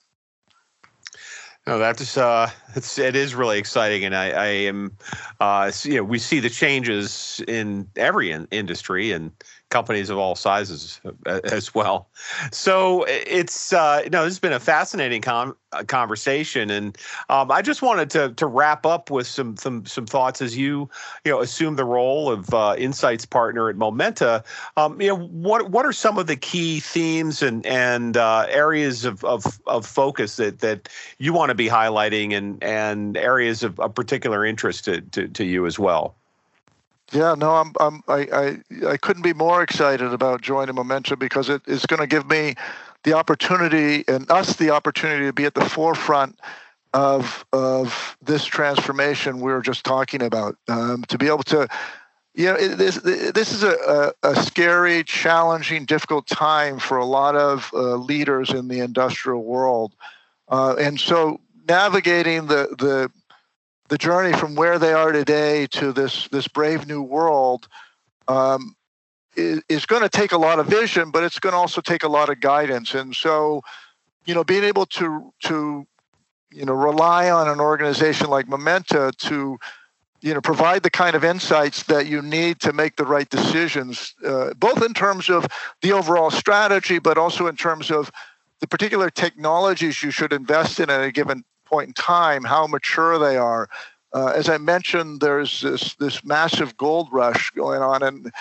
No, 1.68 1.78
that's 1.78 2.18
uh, 2.18 2.50
it's 2.76 2.98
it 2.98 3.16
is 3.16 3.36
really 3.36 3.60
exciting, 3.60 4.04
and 4.04 4.16
I, 4.16 4.30
I 4.30 4.48
am, 4.48 4.98
uh, 5.40 5.72
you 5.84 5.98
know, 5.98 6.04
we 6.04 6.18
see 6.18 6.40
the 6.40 6.50
changes 6.50 7.44
in 7.48 7.88
every 7.96 8.32
in- 8.32 8.48
industry, 8.50 9.12
and 9.12 9.32
companies 9.70 10.10
of 10.10 10.18
all 10.18 10.36
sizes 10.36 11.00
uh, 11.26 11.40
as 11.46 11.74
well. 11.74 12.10
So 12.52 13.06
it's 13.08 13.74
uh, 13.74 14.02
you 14.04 14.10
know 14.10 14.24
this 14.24 14.34
has 14.34 14.40
been 14.40 14.54
a 14.54 14.60
fascinating 14.60 15.22
con- 15.22 15.56
uh, 15.72 15.84
conversation, 15.84 16.70
and 16.70 16.98
um, 17.30 17.52
I 17.52 17.62
just 17.62 17.82
wanted 17.82 18.10
to 18.12 18.34
to 18.34 18.48
wrap 18.48 18.86
up 18.86 19.12
with 19.12 19.28
some 19.28 19.58
some 19.58 19.86
some 19.86 20.06
thoughts 20.06 20.42
as 20.42 20.58
you 20.58 20.90
you 21.26 21.32
know 21.32 21.42
assume 21.42 21.76
the 21.76 21.86
role 21.86 22.32
of 22.32 22.54
uh, 22.54 22.76
insights 22.78 23.26
partner 23.26 23.70
at 23.70 23.76
Momenta. 23.76 24.44
Um, 24.78 25.00
you 25.00 25.08
know 25.10 25.18
what 25.28 25.70
what 25.70 25.86
are 25.86 25.94
some 25.94 26.18
of 26.18 26.28
the 26.28 26.36
key 26.36 26.80
themes 26.80 27.42
and 27.42 27.66
and 27.66 28.18
uh, 28.18 28.48
areas 28.50 29.06
of, 29.06 29.24
of 29.24 29.60
of 29.68 29.86
focus 29.86 30.38
that 30.38 30.60
that 30.60 30.90
you 31.20 31.34
want 31.34 31.50
to 31.50 31.56
be 31.56 31.68
highlighting 31.68 32.34
and 32.36 32.64
and 32.64 33.18
areas 33.18 33.64
of, 33.64 33.80
of 33.80 33.94
particular 33.94 34.46
interest 34.46 34.86
to, 34.86 35.02
to, 35.02 35.28
to 35.28 35.46
you 35.46 35.66
as 35.66 35.78
well. 35.78 36.16
Yeah, 37.12 37.34
no, 37.36 37.56
I'm, 37.56 37.74
I'm, 37.80 38.04
I, 38.08 38.28
I, 38.32 38.88
I 38.88 38.98
couldn't 38.98 39.24
be 39.24 39.34
more 39.34 39.64
excited 39.64 40.14
about 40.14 40.42
joining 40.42 40.76
Momentum 40.76 41.18
because 41.18 41.50
it 41.50 41.62
is 41.68 41.86
going 41.86 42.02
to 42.02 42.08
give 42.08 42.30
me 42.30 42.56
the 43.04 43.14
opportunity 43.14 44.04
and 44.08 44.30
us 44.30 44.56
the 44.58 44.70
opportunity 44.70 45.26
to 45.26 45.34
be 45.34 45.46
at 45.46 45.56
the 45.56 45.66
forefront 45.66 46.40
of 46.94 47.46
of 47.54 48.18
this 48.22 48.46
transformation 48.46 49.40
we 49.40 49.52
were 49.52 49.62
just 49.62 49.86
talking 49.86 50.22
about. 50.22 50.56
Um, 50.68 51.04
to 51.08 51.18
be 51.18 51.28
able 51.28 51.44
to, 51.44 51.68
you 52.34 52.46
know, 52.46 52.56
it, 52.56 52.78
this 52.78 52.96
this 52.98 53.52
is 53.52 53.64
a, 53.64 54.14
a, 54.24 54.30
a, 54.32 54.36
scary, 54.44 55.04
challenging, 55.04 55.86
difficult 55.86 56.28
time 56.28 56.80
for 56.80 56.98
a 56.98 57.06
lot 57.06 57.36
of 57.36 57.72
uh, 57.74 57.96
leaders 57.96 58.50
in 58.50 58.68
the 58.68 58.80
industrial 58.80 59.44
world, 59.44 59.94
uh, 60.50 60.76
and 60.80 61.00
so 61.00 61.40
navigating 61.68 62.48
the 62.48 62.76
the 62.78 63.12
the 63.90 63.98
journey 63.98 64.34
from 64.34 64.56
where 64.56 64.80
they 64.80 64.94
are 64.94 65.12
today 65.12 65.68
to 65.68 65.92
this 65.92 66.28
this 66.30 66.48
brave 66.48 66.88
new 66.88 67.02
world 67.02 67.68
um, 68.28 68.76
is, 69.36 69.62
is 69.68 69.86
going 69.86 70.04
to 70.04 70.10
take 70.10 70.32
a 70.32 70.38
lot 70.38 70.60
of 70.60 70.68
vision, 70.68 71.12
but 71.12 71.24
it's 71.24 71.40
going 71.40 71.54
to 71.54 71.58
also 71.58 71.82
take 71.82 72.04
a 72.04 72.08
lot 72.08 72.30
of 72.30 72.40
guidance. 72.40 72.94
And 72.94 73.16
so, 73.16 73.62
you 74.26 74.34
know, 74.34 74.44
being 74.44 74.64
able 74.64 74.86
to 74.86 75.34
to 75.44 75.88
you 76.52 76.66
know 76.66 76.74
rely 76.74 77.30
on 77.30 77.50
an 77.50 77.60
organization 77.60 78.30
like 78.30 78.48
Momenta 78.48 79.12
to 79.18 79.58
you 80.22 80.34
know 80.34 80.42
provide 80.42 80.84
the 80.84 80.90
kind 80.92 81.16
of 81.16 81.24
insights 81.24 81.84
that 81.84 82.06
you 82.06 82.22
need 82.22 82.60
to 82.62 82.74
make 82.74 82.96
the 82.96 83.06
right 83.06 83.30
decisions, 83.30 84.14
uh, 84.26 84.54
both 84.54 84.84
in 84.84 84.94
terms 84.94 85.30
of 85.30 85.48
the 85.82 85.94
overall 85.94 86.30
strategy, 86.30 87.00
but 87.00 87.18
also 87.18 87.48
in 87.48 87.56
terms 87.56 87.90
of 87.90 88.12
the 88.60 88.68
particular 88.68 89.10
technologies 89.10 90.04
you 90.04 90.12
should 90.12 90.34
invest 90.34 90.80
in 90.80 90.90
at 90.90 91.02
a 91.02 91.12
given 91.12 91.44
point 91.70 91.88
in 91.88 91.94
time, 91.94 92.44
how 92.44 92.68
mature 92.68 93.20
they 93.20 93.38
are. 93.38 93.70
Uh, 94.12 94.34
as 94.36 94.50
I 94.50 94.58
mentioned, 94.58 95.22
there's 95.22 95.62
this 95.62 95.94
this 95.96 96.24
massive 96.24 96.76
gold 96.78 97.10
rush 97.12 97.52
going 97.52 97.82
on, 97.82 98.02
and 98.02 98.32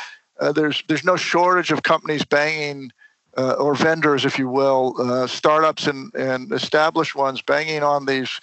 uh, 0.40 0.52
there's 0.52 0.82
there's 0.88 1.04
no 1.04 1.16
shortage 1.16 1.70
of 1.70 1.82
companies 1.82 2.24
banging, 2.24 2.90
uh, 3.36 3.52
or 3.52 3.74
vendors, 3.74 4.24
if 4.24 4.38
you 4.38 4.48
will, 4.48 4.94
uh, 4.98 5.26
startups 5.26 5.86
and, 5.86 6.14
and 6.14 6.52
established 6.52 7.14
ones 7.14 7.42
banging 7.42 7.82
on 7.82 8.06
these 8.06 8.40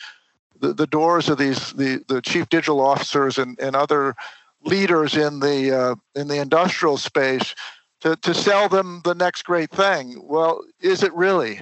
the, 0.59 0.73
the 0.73 0.87
doors 0.87 1.29
of 1.29 1.37
these 1.37 1.73
the, 1.73 2.03
the 2.07 2.21
chief 2.21 2.47
digital 2.49 2.79
officers 2.79 3.37
and, 3.37 3.59
and 3.59 3.75
other 3.75 4.15
leaders 4.63 5.15
in 5.15 5.39
the 5.39 5.75
uh, 5.75 5.95
in 6.19 6.27
the 6.27 6.37
industrial 6.37 6.97
space 6.97 7.55
to, 8.01 8.15
to 8.17 8.33
sell 8.33 8.69
them 8.69 9.01
the 9.03 9.15
next 9.15 9.43
great 9.43 9.71
thing. 9.71 10.21
Well, 10.23 10.63
is 10.79 11.03
it 11.03 11.13
really? 11.13 11.59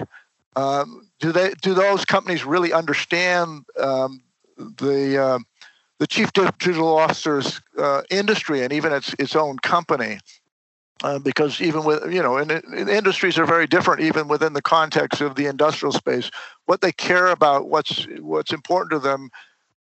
Um, 0.56 1.08
do 1.20 1.32
they 1.32 1.52
do 1.62 1.74
those 1.74 2.04
companies 2.04 2.44
really 2.44 2.72
understand 2.72 3.64
um, 3.78 4.22
the 4.56 5.18
uh, 5.18 5.38
the 5.98 6.06
chief 6.06 6.32
digital 6.32 6.96
officer's 6.96 7.60
uh, 7.78 8.02
industry 8.10 8.62
and 8.62 8.72
even 8.72 8.92
its 8.92 9.14
its 9.18 9.34
own 9.36 9.58
company? 9.58 10.18
Uh, 11.02 11.18
because 11.18 11.60
even 11.60 11.84
with 11.84 12.12
you 12.12 12.22
know, 12.22 12.36
and, 12.36 12.50
and 12.50 12.88
industries 12.88 13.36
are 13.38 13.46
very 13.46 13.66
different, 13.66 14.00
even 14.00 14.28
within 14.28 14.52
the 14.52 14.62
context 14.62 15.20
of 15.20 15.34
the 15.34 15.46
industrial 15.46 15.92
space. 15.92 16.30
What 16.66 16.80
they 16.80 16.92
care 16.92 17.26
about, 17.28 17.68
what's 17.68 18.06
what's 18.20 18.52
important 18.52 18.92
to 18.92 18.98
them, 19.00 19.30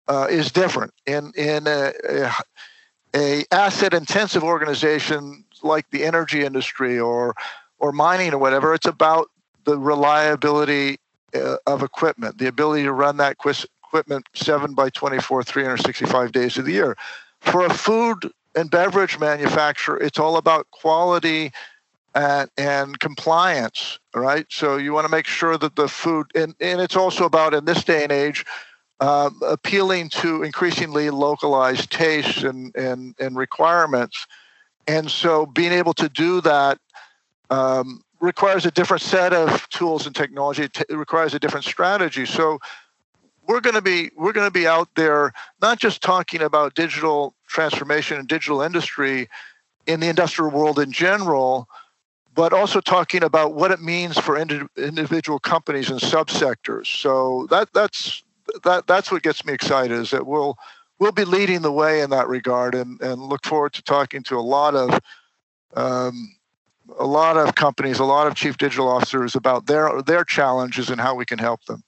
uh, 0.08 0.28
is 0.30 0.52
different. 0.52 0.94
In 1.06 1.32
in 1.36 1.66
a, 1.66 1.92
a, 2.08 2.32
a 3.14 3.44
asset 3.50 3.92
intensive 3.92 4.44
organization 4.44 5.44
like 5.62 5.90
the 5.90 6.04
energy 6.04 6.44
industry 6.44 6.98
or 6.98 7.34
or 7.78 7.92
mining 7.92 8.32
or 8.32 8.38
whatever, 8.38 8.72
it's 8.72 8.86
about 8.86 9.28
the 9.64 9.78
reliability 9.78 10.98
uh, 11.34 11.56
of 11.66 11.82
equipment, 11.82 12.38
the 12.38 12.46
ability 12.46 12.84
to 12.84 12.92
run 12.92 13.16
that 13.18 13.36
equipment 13.82 14.28
seven 14.34 14.74
by 14.74 14.90
24, 14.90 15.42
365 15.42 16.32
days 16.32 16.58
of 16.58 16.64
the 16.64 16.72
year. 16.72 16.96
For 17.40 17.64
a 17.64 17.72
food 17.72 18.30
and 18.54 18.70
beverage 18.70 19.18
manufacturer, 19.18 19.98
it's 19.98 20.18
all 20.18 20.36
about 20.36 20.70
quality 20.70 21.52
and, 22.14 22.50
and 22.58 22.98
compliance, 22.98 23.98
right? 24.14 24.46
So 24.50 24.76
you 24.76 24.92
want 24.92 25.06
to 25.06 25.10
make 25.10 25.26
sure 25.26 25.56
that 25.56 25.76
the 25.76 25.88
food, 25.88 26.26
and, 26.34 26.54
and 26.60 26.80
it's 26.80 26.96
also 26.96 27.24
about 27.24 27.54
in 27.54 27.64
this 27.64 27.84
day 27.84 28.02
and 28.02 28.12
age, 28.12 28.44
um, 29.00 29.40
appealing 29.46 30.10
to 30.10 30.42
increasingly 30.42 31.10
localized 31.10 31.90
tastes 31.90 32.42
and, 32.42 32.74
and, 32.76 33.14
and 33.18 33.36
requirements. 33.36 34.26
And 34.86 35.10
so 35.10 35.46
being 35.46 35.72
able 35.72 35.94
to 35.94 36.08
do 36.08 36.40
that 36.42 36.78
um, 37.48 38.02
requires 38.20 38.66
a 38.66 38.70
different 38.70 39.02
set 39.02 39.32
of 39.32 39.68
tools 39.70 40.06
and 40.06 40.14
technology. 40.14 40.64
It, 40.64 40.84
requires 40.90 41.34
a 41.34 41.38
different 41.38 41.64
strategy. 41.64 42.26
So 42.26 42.58
we're 43.46 43.60
going 43.60 43.74
to 43.74 43.82
be 43.82 44.10
we're 44.16 44.32
going 44.32 44.46
to 44.46 44.52
be 44.52 44.66
out 44.66 44.88
there 44.94 45.32
not 45.60 45.78
just 45.78 46.02
talking 46.02 46.42
about 46.42 46.74
digital 46.74 47.34
transformation 47.46 48.18
and 48.18 48.28
digital 48.28 48.62
industry 48.62 49.28
in 49.86 50.00
the 50.00 50.08
industrial 50.08 50.50
world 50.50 50.78
in 50.78 50.92
general, 50.92 51.68
but 52.34 52.52
also 52.52 52.80
talking 52.80 53.24
about 53.24 53.54
what 53.54 53.70
it 53.70 53.80
means 53.80 54.18
for 54.18 54.36
indi- 54.36 54.66
individual 54.76 55.38
companies 55.38 55.90
and 55.90 55.98
subsectors. 56.00 56.86
So 56.86 57.46
that 57.50 57.72
that's 57.72 58.22
that 58.64 58.86
that's 58.86 59.10
what 59.10 59.22
gets 59.22 59.44
me 59.44 59.52
excited 59.52 59.96
is 59.96 60.10
that 60.10 60.26
we'll 60.26 60.56
we'll 60.98 61.12
be 61.12 61.24
leading 61.24 61.62
the 61.62 61.72
way 61.72 62.02
in 62.02 62.10
that 62.10 62.28
regard, 62.28 62.74
and 62.74 63.00
and 63.00 63.20
look 63.20 63.44
forward 63.44 63.72
to 63.72 63.82
talking 63.82 64.22
to 64.24 64.38
a 64.38 64.40
lot 64.40 64.74
of. 64.74 65.00
Um, 65.74 66.34
a 67.00 67.06
lot 67.06 67.36
of 67.36 67.54
companies, 67.54 67.98
a 67.98 68.04
lot 68.04 68.26
of 68.26 68.34
chief 68.34 68.58
digital 68.58 68.88
officers 68.88 69.34
about 69.34 69.66
their 69.66 70.02
their 70.02 70.24
challenges 70.24 70.90
and 70.90 71.00
how 71.00 71.14
we 71.14 71.24
can 71.24 71.38
help 71.38 71.64
them. 71.64 71.82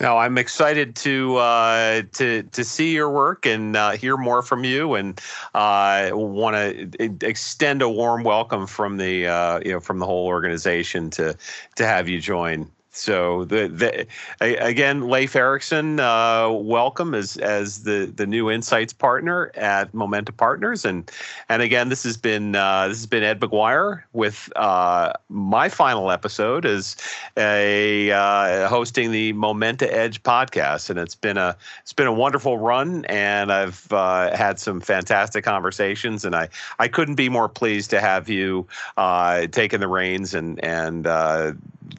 Now, 0.00 0.18
I'm 0.18 0.38
excited 0.38 0.96
to 0.96 1.36
uh, 1.36 2.02
to 2.14 2.42
to 2.42 2.64
see 2.64 2.92
your 2.92 3.10
work 3.10 3.46
and 3.46 3.76
uh, 3.76 3.92
hear 3.92 4.16
more 4.16 4.42
from 4.42 4.64
you, 4.64 4.94
and 4.94 5.20
uh, 5.54 6.10
want 6.12 6.56
to 6.56 7.26
extend 7.26 7.80
a 7.80 7.88
warm 7.88 8.24
welcome 8.24 8.66
from 8.66 8.96
the 8.96 9.28
uh, 9.28 9.60
you 9.64 9.70
know 9.70 9.80
from 9.80 10.00
the 10.00 10.06
whole 10.06 10.26
organization 10.26 11.10
to 11.10 11.36
to 11.76 11.86
have 11.86 12.08
you 12.08 12.20
join. 12.20 12.68
So 12.96 13.44
the, 13.44 13.66
the 13.66 14.06
again, 14.40 15.08
Leif 15.08 15.34
Eriksen, 15.34 15.98
uh, 15.98 16.48
welcome 16.48 17.12
as 17.12 17.36
as 17.38 17.82
the 17.82 18.06
the 18.14 18.24
new 18.24 18.52
insights 18.52 18.92
partner 18.92 19.50
at 19.56 19.92
Momenta 19.92 20.32
Partners, 20.32 20.84
and 20.84 21.10
and 21.48 21.60
again, 21.60 21.88
this 21.88 22.04
has 22.04 22.16
been 22.16 22.54
uh, 22.54 22.86
this 22.86 22.98
has 22.98 23.06
been 23.06 23.24
Ed 23.24 23.40
Maguire 23.40 24.06
with 24.12 24.48
uh, 24.54 25.12
my 25.28 25.68
final 25.68 26.12
episode 26.12 26.64
as 26.64 26.94
a 27.36 28.12
uh, 28.12 28.68
hosting 28.68 29.10
the 29.10 29.32
Momenta 29.32 29.92
Edge 29.92 30.22
podcast, 30.22 30.88
and 30.88 30.96
it's 30.96 31.16
been 31.16 31.36
a 31.36 31.56
it's 31.82 31.92
been 31.92 32.06
a 32.06 32.12
wonderful 32.12 32.58
run, 32.58 33.04
and 33.06 33.52
I've 33.52 33.92
uh, 33.92 34.34
had 34.36 34.60
some 34.60 34.80
fantastic 34.80 35.42
conversations, 35.42 36.24
and 36.24 36.36
I 36.36 36.48
I 36.78 36.86
couldn't 36.86 37.16
be 37.16 37.28
more 37.28 37.48
pleased 37.48 37.90
to 37.90 38.00
have 38.00 38.28
you 38.28 38.68
uh, 38.96 39.48
taking 39.48 39.80
the 39.80 39.88
reins 39.88 40.32
and 40.32 40.64
and 40.64 41.08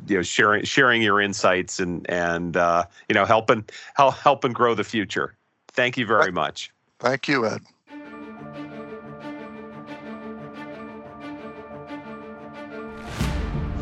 you 0.08 0.18
know 0.18 0.22
sharing 0.22 0.64
sharing 0.64 1.02
your 1.02 1.22
insights 1.22 1.80
and 1.80 2.10
and 2.10 2.58
uh, 2.58 2.86
you 3.10 3.16
know 3.16 3.26
helping 3.26 3.66
help 3.96 4.16
helping 4.16 4.54
grow 4.54 4.74
the 4.76 4.84
future. 4.84 5.36
Thank 5.70 5.98
you 5.98 6.06
very 6.06 6.32
much. 6.32 6.72
Thank 7.00 7.28
you, 7.28 7.46
Ed. 7.46 7.62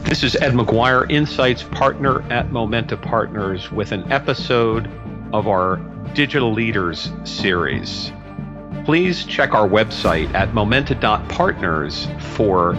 This 0.05 0.23
is 0.23 0.35
Ed 0.35 0.53
Maguire, 0.53 1.05
Insights 1.05 1.63
Partner 1.63 2.21
at 2.31 2.51
Momenta 2.51 2.97
Partners, 2.97 3.71
with 3.71 3.91
an 3.91 4.11
episode 4.11 4.87
of 5.33 5.47
our 5.47 5.77
Digital 6.13 6.53
Leaders 6.53 7.11
series. 7.23 8.11
Please 8.85 9.25
check 9.25 9.53
our 9.53 9.67
website 9.67 10.31
at 10.33 10.53
momenta.partners 10.53 12.07
for 12.19 12.73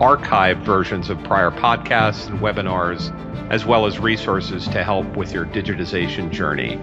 archived 0.00 0.62
versions 0.62 1.08
of 1.10 1.22
prior 1.24 1.50
podcasts 1.50 2.28
and 2.28 2.40
webinars, 2.40 3.12
as 3.50 3.64
well 3.64 3.86
as 3.86 3.98
resources 3.98 4.66
to 4.68 4.82
help 4.82 5.06
with 5.16 5.32
your 5.32 5.46
digitization 5.46 6.30
journey. 6.30 6.80